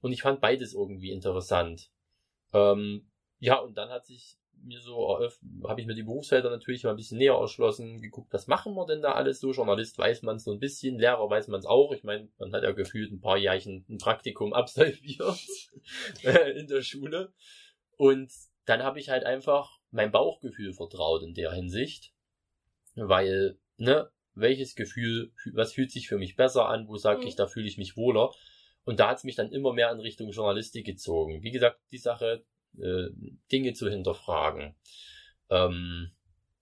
Und 0.00 0.12
ich 0.12 0.22
fand 0.22 0.40
beides 0.40 0.74
irgendwie 0.74 1.12
interessant. 1.12 1.90
Ähm, 2.52 3.08
ja, 3.38 3.56
und 3.58 3.78
dann 3.78 3.90
hat 3.90 4.04
sich 4.04 4.36
mir 4.62 4.80
so 4.80 5.18
habe 5.68 5.80
ich 5.80 5.86
mir 5.86 5.94
die 5.94 6.02
Berufsfelder 6.02 6.50
natürlich 6.50 6.84
mal 6.84 6.90
ein 6.90 6.96
bisschen 6.96 7.18
näher 7.18 7.34
erschlossen, 7.34 8.00
geguckt, 8.00 8.32
was 8.32 8.46
machen 8.46 8.74
wir 8.74 8.86
denn 8.86 9.02
da 9.02 9.12
alles 9.12 9.40
so? 9.40 9.52
Journalist 9.52 9.98
weiß 9.98 10.22
man 10.22 10.36
es 10.36 10.44
so 10.44 10.52
ein 10.52 10.58
bisschen, 10.58 10.98
Lehrer 10.98 11.28
weiß 11.28 11.48
man 11.48 11.60
es 11.60 11.66
auch. 11.66 11.92
Ich 11.92 12.04
meine, 12.04 12.28
man 12.38 12.52
hat 12.52 12.62
ja 12.62 12.72
gefühlt 12.72 13.12
ein 13.12 13.20
paar 13.20 13.38
Jahrchen 13.38 13.84
ein 13.88 13.98
Praktikum 13.98 14.52
absolviert 14.54 15.38
äh, 16.22 16.58
in 16.58 16.66
der 16.66 16.82
Schule. 16.82 17.32
Und 17.96 18.32
dann 18.64 18.82
habe 18.82 18.98
ich 18.98 19.08
halt 19.08 19.24
einfach 19.24 19.78
mein 19.90 20.10
Bauchgefühl 20.10 20.72
vertraut 20.72 21.22
in 21.22 21.34
der 21.34 21.52
Hinsicht, 21.52 22.12
weil, 22.94 23.58
ne, 23.76 24.10
welches 24.34 24.74
Gefühl, 24.74 25.32
was 25.52 25.72
fühlt 25.72 25.90
sich 25.90 26.08
für 26.08 26.18
mich 26.18 26.36
besser 26.36 26.68
an, 26.68 26.88
wo 26.88 26.96
sage 26.96 27.22
mhm. 27.22 27.28
ich, 27.28 27.36
da 27.36 27.46
fühle 27.46 27.68
ich 27.68 27.78
mich 27.78 27.96
wohler. 27.96 28.32
Und 28.84 29.00
da 29.00 29.08
hat 29.08 29.18
es 29.18 29.24
mich 29.24 29.34
dann 29.34 29.50
immer 29.50 29.72
mehr 29.72 29.90
in 29.90 29.98
Richtung 29.98 30.30
Journalistik 30.30 30.86
gezogen. 30.86 31.42
Wie 31.42 31.50
gesagt, 31.50 31.80
die 31.90 31.98
Sache 31.98 32.44
äh, 32.80 33.08
Dinge 33.50 33.74
zu 33.74 33.88
hinterfragen. 33.88 34.74
Ähm, 35.50 36.12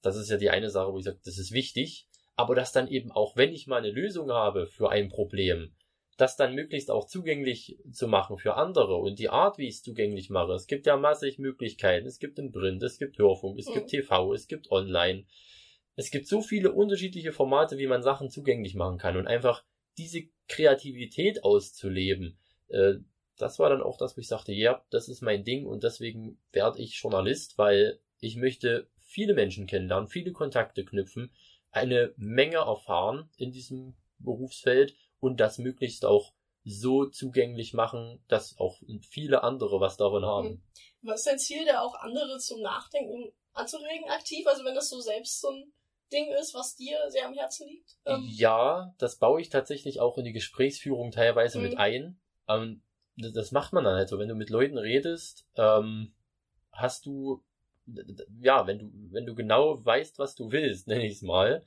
das 0.03 0.17
ist 0.17 0.31
ja 0.31 0.37
die 0.37 0.51
eine 0.51 0.71
Sache, 0.71 0.93
wo 0.93 0.99
ich 0.99 1.05
sage, 1.05 1.21
das 1.25 1.39
ist 1.39 1.53
wichtig. 1.53 2.07
Aber 2.37 2.55
dass 2.55 2.73
dann 2.73 2.89
eben 2.89 3.13
auch, 3.13 3.37
wenn 3.37 3.53
ich 3.53 3.67
mal 3.67 3.79
eine 3.79 3.91
Lösung 3.91 4.31
habe 4.31 4.67
für 4.67 4.91
ein 4.91 5.09
Problem, 5.09 5.75
das 6.17 6.37
dann 6.37 6.55
möglichst 6.55 6.91
auch 6.91 7.07
zugänglich 7.07 7.79
zu 7.91 8.07
machen 8.07 8.39
für 8.39 8.55
andere 8.55 8.97
und 8.97 9.19
die 9.19 9.29
Art, 9.29 9.59
wie 9.59 9.67
ich 9.67 9.77
es 9.77 9.83
zugänglich 9.83 10.31
mache. 10.31 10.53
Es 10.53 10.67
gibt 10.67 10.87
ja 10.87 10.97
massig 10.97 11.39
Möglichkeiten. 11.39 12.07
Es 12.07 12.19
gibt 12.19 12.39
im 12.39 12.53
Print, 12.53 12.83
es 12.83 12.99
gibt 12.99 13.19
Hörfunk, 13.19 13.59
es 13.59 13.69
mhm. 13.69 13.75
gibt 13.75 13.91
TV, 13.91 14.33
es 14.33 14.47
gibt 14.47 14.71
Online. 14.71 15.25
Es 15.97 16.11
gibt 16.11 16.27
so 16.27 16.41
viele 16.41 16.73
unterschiedliche 16.73 17.33
Formate, 17.33 17.79
wie 17.79 17.87
man 17.87 18.03
Sachen 18.03 18.31
zugänglich 18.31 18.75
machen 18.75 18.99
kann 18.99 19.17
und 19.17 19.27
einfach 19.27 19.65
diese 19.97 20.23
Kreativität 20.49 21.45
auszuleben. 21.45 22.39
Äh, 22.69 22.95
das 23.37 23.59
war 23.59 23.69
dann 23.69 23.83
auch 23.83 23.99
das, 23.99 24.17
wo 24.17 24.21
ich 24.21 24.29
sagte, 24.29 24.53
ja, 24.53 24.85
das 24.91 25.09
ist 25.09 25.23
mein 25.23 25.45
Ding 25.45 25.67
und 25.67 25.85
deswegen 25.85 26.39
werde 26.53 26.81
ich 26.81 27.01
Journalist, 27.01 27.59
weil 27.59 28.01
ich 28.21 28.37
möchte 28.37 28.89
viele 28.99 29.35
Menschen 29.35 29.67
kennenlernen, 29.67 30.09
viele 30.09 30.33
Kontakte 30.33 30.85
knüpfen, 30.85 31.33
eine 31.71 32.15
Menge 32.17 32.59
erfahren 32.59 33.29
in 33.37 33.51
diesem 33.51 33.97
Berufsfeld 34.19 34.95
und 35.21 35.41
das 35.41 35.59
möglichst 35.59 36.05
auch 36.05 36.33
so 36.65 37.07
zugänglich 37.07 37.75
machen, 37.75 38.23
dass 38.29 38.59
auch 38.59 38.81
viele 39.03 39.43
andere 39.43 39.81
was 39.81 39.97
davon 39.97 40.25
haben. 40.25 40.49
Hm. 40.49 40.63
Was 41.03 41.21
ist 41.21 41.27
dein 41.27 41.39
Ziel, 41.39 41.67
da 41.67 41.81
auch 41.81 41.95
andere 41.97 42.39
zum 42.39 42.61
Nachdenken 42.63 43.33
anzuregen, 43.53 44.09
aktiv? 44.09 44.47
Also 44.47 44.65
wenn 44.65 44.75
das 44.75 44.89
so 44.89 45.01
selbst 45.01 45.41
so 45.41 45.51
ein 45.51 45.73
Ding 46.13 46.33
ist, 46.41 46.55
was 46.55 46.77
dir 46.77 46.99
sehr 47.11 47.27
am 47.27 47.35
Herzen 47.35 47.69
liegt? 47.69 47.97
Ähm 48.07 48.27
ja, 48.31 48.95
das 48.99 49.19
baue 49.19 49.41
ich 49.41 49.51
tatsächlich 49.51 50.01
auch 50.01 50.17
in 50.17 50.25
die 50.25 50.33
Gesprächsführung 50.33 51.11
teilweise 51.11 51.59
mhm. 51.59 51.65
mit 51.65 51.79
ein. 51.79 52.21
Ähm, 52.49 52.83
das 53.17 53.53
macht 53.53 53.73
man 53.73 53.85
dann 53.85 53.97
halt 53.97 54.09
so. 54.09 54.19
Wenn 54.19 54.29
du 54.29 54.35
mit 54.35 54.51
Leuten 54.51 54.79
redest, 54.79 55.47
ähm, 55.57 56.15
hast 56.73 57.07
du, 57.07 57.45
ja, 58.41 58.67
wenn 58.67 58.79
du, 58.79 58.93
wenn 59.13 59.27
du 59.27 59.35
genau 59.35 59.85
weißt, 59.85 60.19
was 60.19 60.35
du 60.35 60.51
willst, 60.51 60.89
nenne 60.89 61.07
ich 61.07 61.15
es 61.15 61.23
mal, 61.23 61.65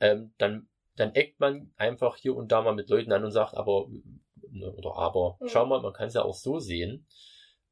ähm, 0.00 0.32
dann, 0.38 0.68
dann 0.96 1.14
eckt 1.14 1.40
man 1.40 1.72
einfach 1.76 2.16
hier 2.16 2.36
und 2.36 2.52
da 2.52 2.62
mal 2.62 2.74
mit 2.74 2.88
Leuten 2.88 3.12
an 3.12 3.24
und 3.24 3.32
sagt, 3.32 3.54
aber, 3.54 3.88
ne, 4.50 4.72
oder 4.72 4.96
aber, 4.96 5.36
mhm. 5.40 5.48
schau 5.48 5.66
mal, 5.66 5.80
man 5.80 5.92
kann 5.92 6.08
es 6.08 6.14
ja 6.14 6.22
auch 6.22 6.34
so 6.34 6.58
sehen. 6.58 7.06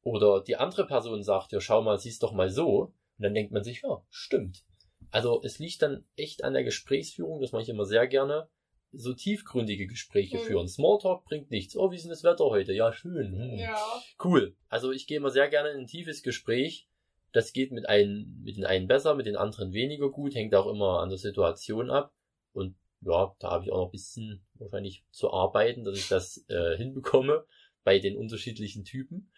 Oder 0.03 0.43
die 0.43 0.57
andere 0.57 0.87
Person 0.87 1.23
sagt, 1.23 1.53
ja, 1.53 1.61
schau 1.61 1.83
mal, 1.83 1.99
siehst 1.99 2.25
doch 2.25 2.33
mal 2.33 2.51
so. 2.51 2.93
Und 3.19 3.25
dann 3.25 3.35
denkt 3.35 3.53
man 3.53 3.63
sich, 3.63 3.83
ja, 3.83 4.03
stimmt. 4.11 4.65
Also 5.13 5.41
es 5.45 5.61
liegt 5.61 5.83
dann 5.83 6.05
echt 6.17 6.43
an 6.43 6.55
der 6.55 6.65
Gesprächsführung, 6.65 7.41
das 7.41 7.53
mache 7.53 7.63
ich 7.63 7.69
immer 7.69 7.85
sehr 7.85 8.09
gerne 8.09 8.49
so 8.93 9.15
tiefgründige 9.15 9.87
Gespräche 9.87 10.39
mhm. 10.39 10.43
führen. 10.43 10.69
Smalltalk 10.69 11.25
bringt 11.25 11.51
nichts. 11.51 11.77
Oh, 11.77 11.91
wie 11.91 11.97
ist 11.97 12.03
denn 12.03 12.11
das 12.11 12.25
Wetter 12.25 12.45
heute? 12.45 12.73
Ja, 12.73 12.93
schön. 12.93 13.33
Hm. 13.33 13.59
Ja. 13.59 13.77
Cool. 14.23 14.55
Also 14.69 14.93
ich 14.93 15.07
gehe 15.07 15.17
immer 15.17 15.31
sehr 15.31 15.49
gerne 15.49 15.71
in 15.71 15.81
ein 15.81 15.87
tiefes 15.87 16.23
Gespräch. 16.23 16.89
Das 17.33 17.53
geht 17.53 17.73
mit 17.73 17.89
einem, 17.89 18.41
mit 18.43 18.57
den 18.57 18.67
einen 18.67 18.89
besser, 18.89 19.15
mit 19.15 19.27
den 19.27 19.37
anderen 19.37 19.73
weniger 19.73 20.11
gut, 20.11 20.35
hängt 20.35 20.55
auch 20.55 20.67
immer 20.67 21.01
an 21.01 21.09
der 21.09 21.19
Situation 21.19 21.91
ab. 21.91 22.13
Und 22.53 22.77
ja, 23.01 23.35
da 23.39 23.51
habe 23.51 23.65
ich 23.65 23.73
auch 23.73 23.79
noch 23.79 23.89
ein 23.89 23.93
bisschen 23.93 24.45
wahrscheinlich 24.55 25.05
zu 25.11 25.33
arbeiten, 25.33 25.85
dass 25.85 25.99
ich 25.99 26.09
das 26.09 26.45
äh, 26.49 26.77
hinbekomme 26.77 27.47
bei 27.85 27.99
den 27.99 28.17
unterschiedlichen 28.17 28.85
Typen, 28.85 29.33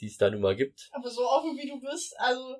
die 0.00 0.06
es 0.06 0.18
da 0.18 0.30
nun 0.30 0.42
mal 0.42 0.54
gibt. 0.54 0.90
Aber 0.92 1.08
so 1.08 1.22
offen 1.22 1.56
wie 1.56 1.66
du 1.66 1.80
bist, 1.80 2.14
also 2.20 2.56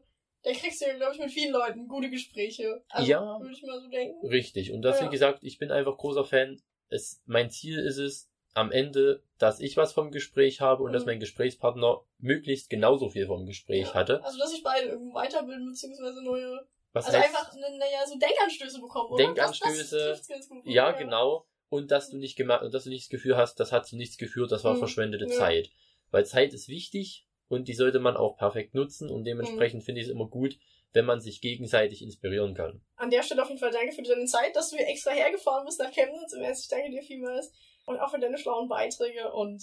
da 0.49 0.59
kriegst 0.59 0.81
du 0.81 0.87
ja, 0.87 0.95
glaube 0.97 1.15
ich, 1.15 1.21
mit 1.21 1.31
vielen 1.31 1.53
Leuten 1.53 1.87
gute 1.89 2.11
Gespräche. 2.11 2.83
Also, 2.89 3.09
ja. 3.11 3.39
Würde 3.41 3.53
ich 3.55 3.63
mal 3.63 3.81
so 3.81 3.89
denken. 3.89 4.27
Richtig. 4.27 4.73
Und 4.73 4.83
das, 4.83 5.01
ja. 5.01 5.07
wie 5.07 5.11
gesagt, 5.11 5.45
ich 5.45 5.59
bin 5.59 5.71
einfach 5.71 5.97
großer 5.97 6.25
Fan. 6.25 6.61
Es, 6.89 7.23
mein 7.27 7.51
Ziel 7.51 7.79
ist 7.79 7.99
es, 7.99 8.31
am 8.55 8.73
Ende, 8.73 9.23
dass 9.39 9.61
ich 9.61 9.77
was 9.77 9.93
vom 9.93 10.11
Gespräch 10.11 10.61
habe 10.61 10.83
und 10.83 10.91
Mhm. 10.91 10.95
dass 10.95 11.07
mein 11.07 11.21
Gesprächspartner 11.21 12.03
möglichst 12.19 12.71
genauso 12.71 13.09
viel 13.09 13.27
vom 13.27 13.47
Gespräch 13.47 13.89
Ja. 13.89 13.95
hatte. 13.95 14.25
Also, 14.25 14.39
dass 14.39 14.51
sich 14.51 14.63
beide 14.65 14.89
irgendwie 14.89 15.15
weiterbilden, 15.15 15.67
beziehungsweise 15.69 16.23
neue, 16.25 16.67
Was 16.93 17.07
also 17.07 17.19
heißt, 17.19 17.29
einfach, 17.29 17.55
naja, 17.55 18.07
so 18.07 18.19
Denkanstöße 18.19 18.81
bekommen, 18.81 19.11
oder? 19.13 19.25
Denkanstöße, 19.27 19.99
Das, 19.99 20.27
das 20.27 20.49
gut. 20.49 20.63
ja, 20.67 20.91
genau. 20.93 21.47
Und 21.69 21.91
dass 21.91 22.09
du 22.09 22.17
nicht 22.17 22.35
gemacht, 22.37 22.65
dass 22.73 22.85
du 22.85 22.91
nicht 22.91 23.05
das 23.05 23.11
Gefühl 23.11 23.37
hast, 23.37 23.61
das 23.61 23.71
hat 23.71 23.87
zu 23.87 23.97
nichts 23.97 24.17
geführt, 24.17 24.51
das 24.51 24.65
war 24.65 24.75
Mhm. 24.75 24.79
verschwendete 24.79 25.27
Ja. 25.27 25.31
Zeit. 25.31 25.71
Weil 26.11 26.25
Zeit 26.25 26.55
ist 26.55 26.69
wichtig 26.69 27.27
und 27.49 27.69
die 27.69 27.75
sollte 27.75 27.99
man 28.01 28.17
auch 28.17 28.37
perfekt 28.37 28.75
nutzen 28.75 29.11
und 29.11 29.21
Mhm. 29.21 29.25
dementsprechend 29.25 29.85
finde 29.85 30.01
ich 30.01 30.07
es 30.07 30.13
immer 30.13 30.27
gut, 30.27 30.59
wenn 30.93 31.05
man 31.05 31.21
sich 31.21 31.41
gegenseitig 31.41 32.03
inspirieren 32.03 32.55
kann. 32.55 32.81
An 32.97 33.11
der 33.11 33.23
Stelle 33.23 33.43
auf 33.43 33.49
jeden 33.49 33.61
Fall 33.61 33.71
danke 33.71 33.93
für 33.93 34.03
deine 34.03 34.25
Zeit, 34.27 34.57
dass 34.57 34.71
du 34.71 34.77
hier 34.77 34.89
extra 34.89 35.11
hergefahren 35.11 35.65
bist 35.67 35.79
nach 35.81 35.91
Chemnitz. 35.93 36.33
Im 36.33 36.43
Ernst, 36.43 36.65
ich 36.65 36.69
danke 36.71 36.91
dir 36.91 37.03
vielmals. 37.03 37.53
Und 37.87 37.99
auch 38.01 38.11
für 38.11 38.19
deine 38.19 38.39
schlauen 38.39 38.69
Beiträge. 38.69 39.31
Und 39.33 39.63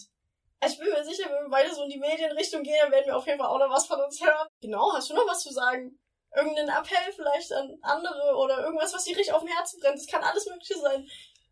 ich 0.67 0.77
bin 0.79 0.87
mir 0.89 1.03
sicher, 1.03 1.25
wenn 1.29 1.45
wir 1.45 1.49
beide 1.49 1.73
so 1.73 1.83
in 1.83 1.89
die 1.89 1.99
Medienrichtung 1.99 2.63
gehen, 2.63 2.75
dann 2.81 2.91
werden 2.91 3.05
wir 3.07 3.17
auf 3.17 3.25
jeden 3.27 3.39
Fall 3.39 3.47
auch 3.49 3.59
noch 3.59 3.69
was 3.69 3.85
von 3.87 3.99
uns 4.01 4.23
hören. 4.23 4.47
Genau, 4.61 4.91
hast 4.93 5.09
du 5.09 5.15
noch 5.15 5.27
was 5.27 5.41
zu 5.43 5.51
sagen? 5.51 5.97
Irgendeinen 6.35 6.69
Appell 6.69 7.11
vielleicht 7.15 7.51
an 7.53 7.75
andere 7.81 8.35
oder 8.35 8.63
irgendwas, 8.65 8.93
was 8.93 9.03
dir 9.05 9.15
richtig 9.15 9.33
auf 9.33 9.41
dem 9.43 9.49
Herzen 9.49 9.79
brennt? 9.79 9.97
Das 9.97 10.07
kann 10.07 10.23
alles 10.23 10.47
Mögliche 10.47 10.77
sein. 10.79 11.07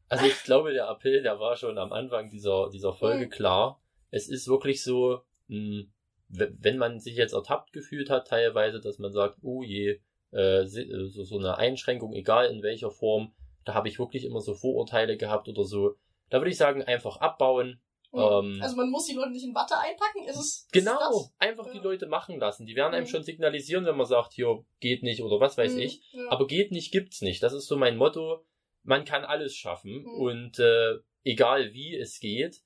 Also 0.09 0.25
ich 0.25 0.43
glaube, 0.43 0.73
der 0.73 0.88
Appell, 0.89 1.23
der 1.23 1.39
war 1.39 1.55
schon 1.55 1.77
am 1.77 1.93
Anfang 1.93 2.29
dieser, 2.29 2.69
dieser 2.69 2.93
Folge 2.93 3.25
Mhm. 3.25 3.29
klar. 3.31 3.81
Es 4.11 4.27
ist 4.27 4.47
wirklich 4.47 4.84
so, 4.84 5.21
mh, 5.47 5.84
w- 5.84 5.88
wenn 6.30 6.78
man 6.78 6.99
sich 6.99 7.15
jetzt 7.15 7.34
ertappt 7.34 7.74
gefühlt 7.74 8.09
hat, 8.09 8.28
teilweise, 8.28 8.80
dass 8.80 8.97
man 8.99 9.11
sagt, 9.11 9.38
oh 9.41 9.61
je, 9.63 9.99
äh, 10.32 10.61
äh, 10.63 10.65
so, 10.65 11.24
so 11.24 11.38
eine 11.38 11.57
Einschränkung, 11.57 12.13
egal 12.13 12.47
in 12.47 12.63
welcher 12.63 12.89
Form, 12.91 13.34
da 13.65 13.74
habe 13.76 13.88
ich 13.88 13.99
wirklich 13.99 14.26
immer 14.26 14.41
so 14.41 14.53
Vorurteile 14.55 15.15
gehabt 15.17 15.47
oder 15.47 15.63
so. 15.63 15.95
Da 16.30 16.39
würde 16.39 16.49
ich 16.49 16.57
sagen, 16.57 16.82
einfach 16.84 17.17
abbauen. 17.17 17.80
Ähm, 18.13 18.59
also 18.61 18.76
man 18.76 18.89
muss 18.89 19.05
die 19.05 19.13
Leute 19.15 19.32
nicht 19.32 19.45
in 19.45 19.55
Watte 19.55 19.76
einpacken, 19.78 20.28
ist 20.28 20.38
es. 20.38 20.67
Genau, 20.71 20.91
Ist 21.21 21.32
einfach 21.39 21.69
die 21.71 21.78
Ja. 21.78 21.84
Leute 21.84 22.07
machen 22.07 22.39
lassen. 22.39 22.65
Die 22.65 22.76
werden 22.76 22.93
einem 22.93 23.05
Mhm. 23.05 23.09
schon 23.09 23.24
signalisieren, 23.24 23.86
wenn 23.86 23.95
man 23.97 24.05
sagt, 24.05 24.34
hier 24.34 24.63
geht 24.80 25.03
nicht 25.03 25.21
oder 25.24 25.39
was 25.39 25.57
weiß 25.57 25.74
Mhm, 25.74 25.80
ich. 25.80 26.01
Ja. 26.11 26.30
Aber 26.30 26.45
geht 26.47 26.71
nicht, 26.71 26.91
gibt's 26.91 27.21
nicht. 27.21 27.41
Das 27.43 27.53
ist 27.53 27.67
so 27.67 27.78
mein 27.78 27.97
Motto. 27.97 28.43
Man 28.84 29.05
kann 29.05 29.24
alles 29.24 29.55
schaffen 29.55 30.01
Mhm. 30.03 30.07
und 30.19 30.59
äh, 30.59 30.95
egal 31.24 31.74
wie 31.74 31.95
es 31.95 32.19
geht. 32.19 32.61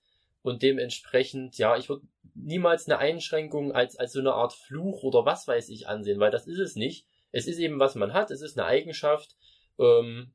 Und 0.47 0.63
dementsprechend, 0.63 1.57
ja, 1.57 1.75
ich 1.75 1.89
würde 1.89 2.07
niemals 2.33 2.87
eine 2.87 2.99
Einschränkung 2.99 3.73
als, 3.73 3.97
als 3.97 4.13
so 4.13 4.19
eine 4.21 4.31
Art 4.33 4.53
Fluch 4.53 5.03
oder 5.03 5.25
was 5.25 5.45
weiß 5.45 5.67
ich 5.69 5.89
ansehen, 5.89 6.21
weil 6.21 6.31
das 6.31 6.47
ist 6.47 6.59
es 6.59 6.75
nicht. 6.75 7.05
Es 7.33 7.47
ist 7.47 7.59
eben, 7.59 7.79
was 7.79 7.95
man 7.95 8.13
hat, 8.13 8.31
es 8.31 8.41
ist 8.41 8.57
eine 8.57 8.65
Eigenschaft. 8.65 9.35
Ähm, 9.77 10.33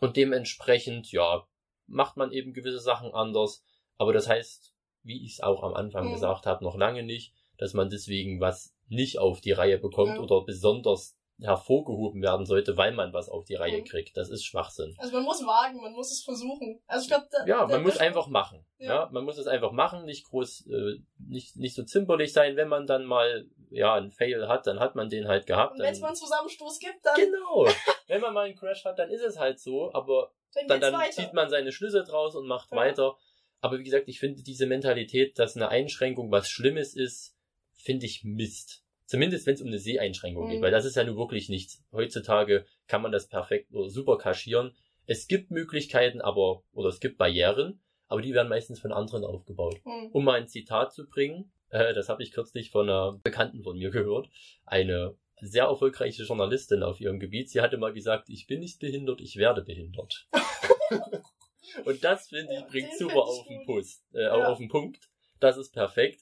und 0.00 0.16
dementsprechend, 0.16 1.12
ja, 1.12 1.46
macht 1.86 2.16
man 2.16 2.32
eben 2.32 2.52
gewisse 2.52 2.80
Sachen 2.80 3.12
anders. 3.12 3.64
Aber 3.96 4.12
das 4.12 4.28
heißt, 4.28 4.74
wie 5.02 5.24
ich 5.24 5.34
es 5.34 5.40
auch 5.40 5.62
am 5.62 5.74
Anfang 5.74 6.06
Mhm. 6.08 6.12
gesagt 6.12 6.46
habe, 6.46 6.64
noch 6.64 6.76
lange 6.76 7.02
nicht, 7.02 7.32
dass 7.58 7.74
man 7.74 7.90
deswegen 7.90 8.40
was 8.40 8.74
nicht 8.88 9.18
auf 9.18 9.40
die 9.40 9.52
Reihe 9.52 9.78
bekommt 9.78 10.16
Ja. 10.16 10.20
oder 10.20 10.44
besonders 10.44 11.16
hervorgehoben 11.40 12.20
werden 12.22 12.46
sollte, 12.46 12.76
weil 12.76 12.92
man 12.92 13.12
was 13.12 13.28
auf 13.28 13.44
die 13.44 13.54
Reihe 13.54 13.78
Mhm. 13.80 13.84
kriegt. 13.84 14.16
Das 14.16 14.28
ist 14.28 14.44
Schwachsinn. 14.44 14.94
Also 14.98 15.12
man 15.14 15.22
muss 15.24 15.40
wagen, 15.46 15.80
man 15.80 15.92
muss 15.92 16.10
es 16.10 16.22
versuchen. 16.24 16.80
Also 16.86 17.04
ich 17.04 17.08
glaube, 17.08 17.26
Ja, 17.46 17.66
man 17.66 17.82
muss 17.82 17.96
einfach 17.98 18.26
machen. 18.26 18.64
Ja. 18.78 18.86
Ja. 19.04 19.08
man 19.12 19.24
muss 19.24 19.38
es 19.38 19.46
einfach 19.46 19.70
machen, 19.72 20.04
nicht 20.04 20.24
groß, 20.26 20.66
äh, 20.66 20.98
nicht, 21.18 21.56
nicht 21.56 21.74
so 21.74 21.84
zimperlich 21.84 22.32
sein. 22.32 22.56
Wenn 22.56 22.68
man 22.68 22.86
dann 22.86 23.04
mal, 23.04 23.46
ja, 23.70 23.94
einen 23.94 24.10
Fail 24.10 24.48
hat, 24.48 24.66
dann 24.66 24.80
hat 24.80 24.94
man 24.96 25.08
den 25.10 25.28
halt 25.28 25.46
gehabt. 25.46 25.74
Und 25.74 25.80
wenn 25.80 25.92
es 25.92 26.00
mal 26.00 26.08
einen 26.08 26.16
Zusammenstoß 26.16 26.78
gibt, 26.80 27.04
dann, 27.04 27.14
genau. 27.16 27.66
Wenn 28.08 28.20
man 28.22 28.32
mal 28.34 28.46
einen 28.46 28.56
Crash 28.56 28.84
hat, 28.84 28.98
dann 28.98 29.10
ist 29.10 29.22
es 29.22 29.38
halt 29.38 29.60
so, 29.60 29.92
aber 29.92 30.32
dann 30.54 30.80
dann, 30.80 30.80
dann 30.80 31.12
zieht 31.12 31.34
man 31.34 31.50
seine 31.50 31.72
Schlüsse 31.72 32.02
draus 32.04 32.34
und 32.34 32.46
macht 32.46 32.70
Ja. 32.72 32.78
weiter. 32.78 33.16
Aber 33.60 33.78
wie 33.78 33.84
gesagt, 33.84 34.08
ich 34.08 34.18
finde 34.18 34.42
diese 34.42 34.66
Mentalität, 34.66 35.38
dass 35.38 35.56
eine 35.56 35.68
Einschränkung 35.68 36.30
was 36.32 36.48
Schlimmes 36.48 36.94
ist, 36.96 37.36
finde 37.74 38.06
ich 38.06 38.24
Mist. 38.24 38.82
Zumindest 39.08 39.46
wenn 39.46 39.54
es 39.54 39.62
um 39.62 39.68
eine 39.68 39.78
Seheinschränkung 39.78 40.44
Mhm. 40.44 40.50
geht, 40.50 40.60
weil 40.60 40.70
das 40.70 40.84
ist 40.84 40.96
ja 40.96 41.02
nun 41.02 41.16
wirklich 41.16 41.48
nichts. 41.48 41.82
Heutzutage 41.92 42.66
kann 42.88 43.00
man 43.00 43.10
das 43.10 43.26
perfekt 43.26 43.72
oder 43.72 43.88
super 43.88 44.18
kaschieren. 44.18 44.76
Es 45.06 45.26
gibt 45.28 45.50
Möglichkeiten, 45.50 46.20
aber, 46.20 46.62
oder 46.72 46.90
es 46.90 47.00
gibt 47.00 47.16
Barrieren, 47.16 47.80
aber 48.08 48.20
die 48.20 48.34
werden 48.34 48.50
meistens 48.50 48.80
von 48.80 48.92
anderen 48.92 49.24
aufgebaut. 49.24 49.80
Hm. 49.84 50.10
Um 50.12 50.24
mal 50.24 50.38
ein 50.38 50.46
Zitat 50.46 50.92
zu 50.92 51.08
bringen, 51.08 51.50
äh, 51.70 51.94
das 51.94 52.10
habe 52.10 52.22
ich 52.22 52.32
kürzlich 52.32 52.70
von 52.70 52.86
einer 52.86 53.12
Bekannten 53.22 53.62
von 53.62 53.78
mir 53.78 53.88
gehört, 53.90 54.28
eine 54.66 55.16
sehr 55.40 55.64
erfolgreiche 55.64 56.24
Journalistin 56.24 56.82
auf 56.82 57.00
ihrem 57.00 57.18
Gebiet. 57.18 57.48
Sie 57.48 57.62
hatte 57.62 57.78
mal 57.78 57.94
gesagt, 57.94 58.28
ich 58.28 58.46
bin 58.46 58.60
nicht 58.60 58.78
behindert, 58.78 59.22
ich 59.22 59.36
werde 59.36 59.62
behindert. 59.62 60.28
Und 61.86 62.04
das 62.04 62.28
finde 62.28 62.52
ich 62.52 62.60
Ja, 62.60 62.66
bringt 62.66 62.92
super 62.98 63.22
auf 63.22 63.46
den. 63.46 63.64
Puss, 63.64 64.02
äh, 64.12 64.22
Ja. 64.24 64.48
auf 64.48 64.58
den 64.58 64.68
Punkt. 64.68 65.00
Das 65.40 65.56
ist 65.56 65.72
perfekt. 65.72 66.20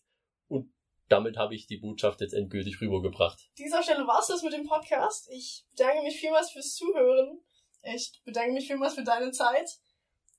Und 0.48 0.70
damit 1.08 1.36
habe 1.36 1.54
ich 1.54 1.66
die 1.66 1.78
Botschaft 1.78 2.20
jetzt 2.20 2.34
endgültig 2.34 2.80
rübergebracht. 2.80 3.38
An 3.38 3.64
dieser 3.64 3.82
Stelle 3.82 4.06
war 4.06 4.20
es 4.20 4.26
das 4.26 4.42
mit 4.42 4.52
dem 4.52 4.66
Podcast. 4.66 5.28
Ich 5.30 5.64
bedanke 5.70 6.02
mich 6.02 6.18
vielmals 6.18 6.50
fürs 6.50 6.74
Zuhören. 6.74 7.40
Ich 7.82 8.20
bedanke 8.24 8.52
mich 8.52 8.66
vielmals 8.66 8.94
für 8.94 9.04
deine 9.04 9.30
Zeit. 9.30 9.70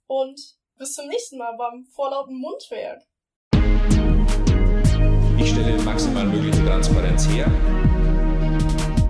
Und 0.08 0.40
bis 0.78 0.94
zum 0.94 1.08
nächsten 1.08 1.38
Mal 1.38 1.56
beim 1.58 1.86
vorlauten 1.86 2.38
Mundwerk. 2.38 3.04
Ich 5.40 5.50
stelle 5.52 5.82
maximal 5.84 6.26
mögliche 6.26 6.66
Transparenz 6.66 7.28
her. 7.30 7.46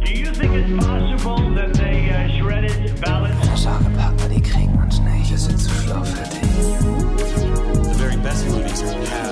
Do 0.06 0.12
you 0.12 0.32
think 0.32 0.54
it's 0.54 0.86
possible 0.86 1.56
that 1.56 1.74
they 1.74 2.10
uh, 2.10 2.28
shredded 2.40 3.02
ballots? 3.02 3.62
Sorgepartner, 3.62 4.30
die 4.30 4.42
kriegen 4.42 4.78
uns 4.82 5.00
nicht. 5.00 5.32
Wir 5.32 5.38
sind 5.38 5.58
zu 5.58 5.70
schlau 5.70 6.04
für 6.04 6.24
die. 6.30 6.48
the 7.88 7.94
very 7.94 8.18
best 8.18 8.46
movies 8.48 8.82
have 8.82 9.27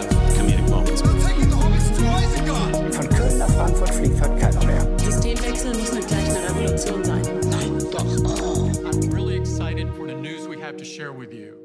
have 10.66 10.78
to 10.78 10.86
share 10.86 11.14
with 11.14 11.32
you. 11.32 11.65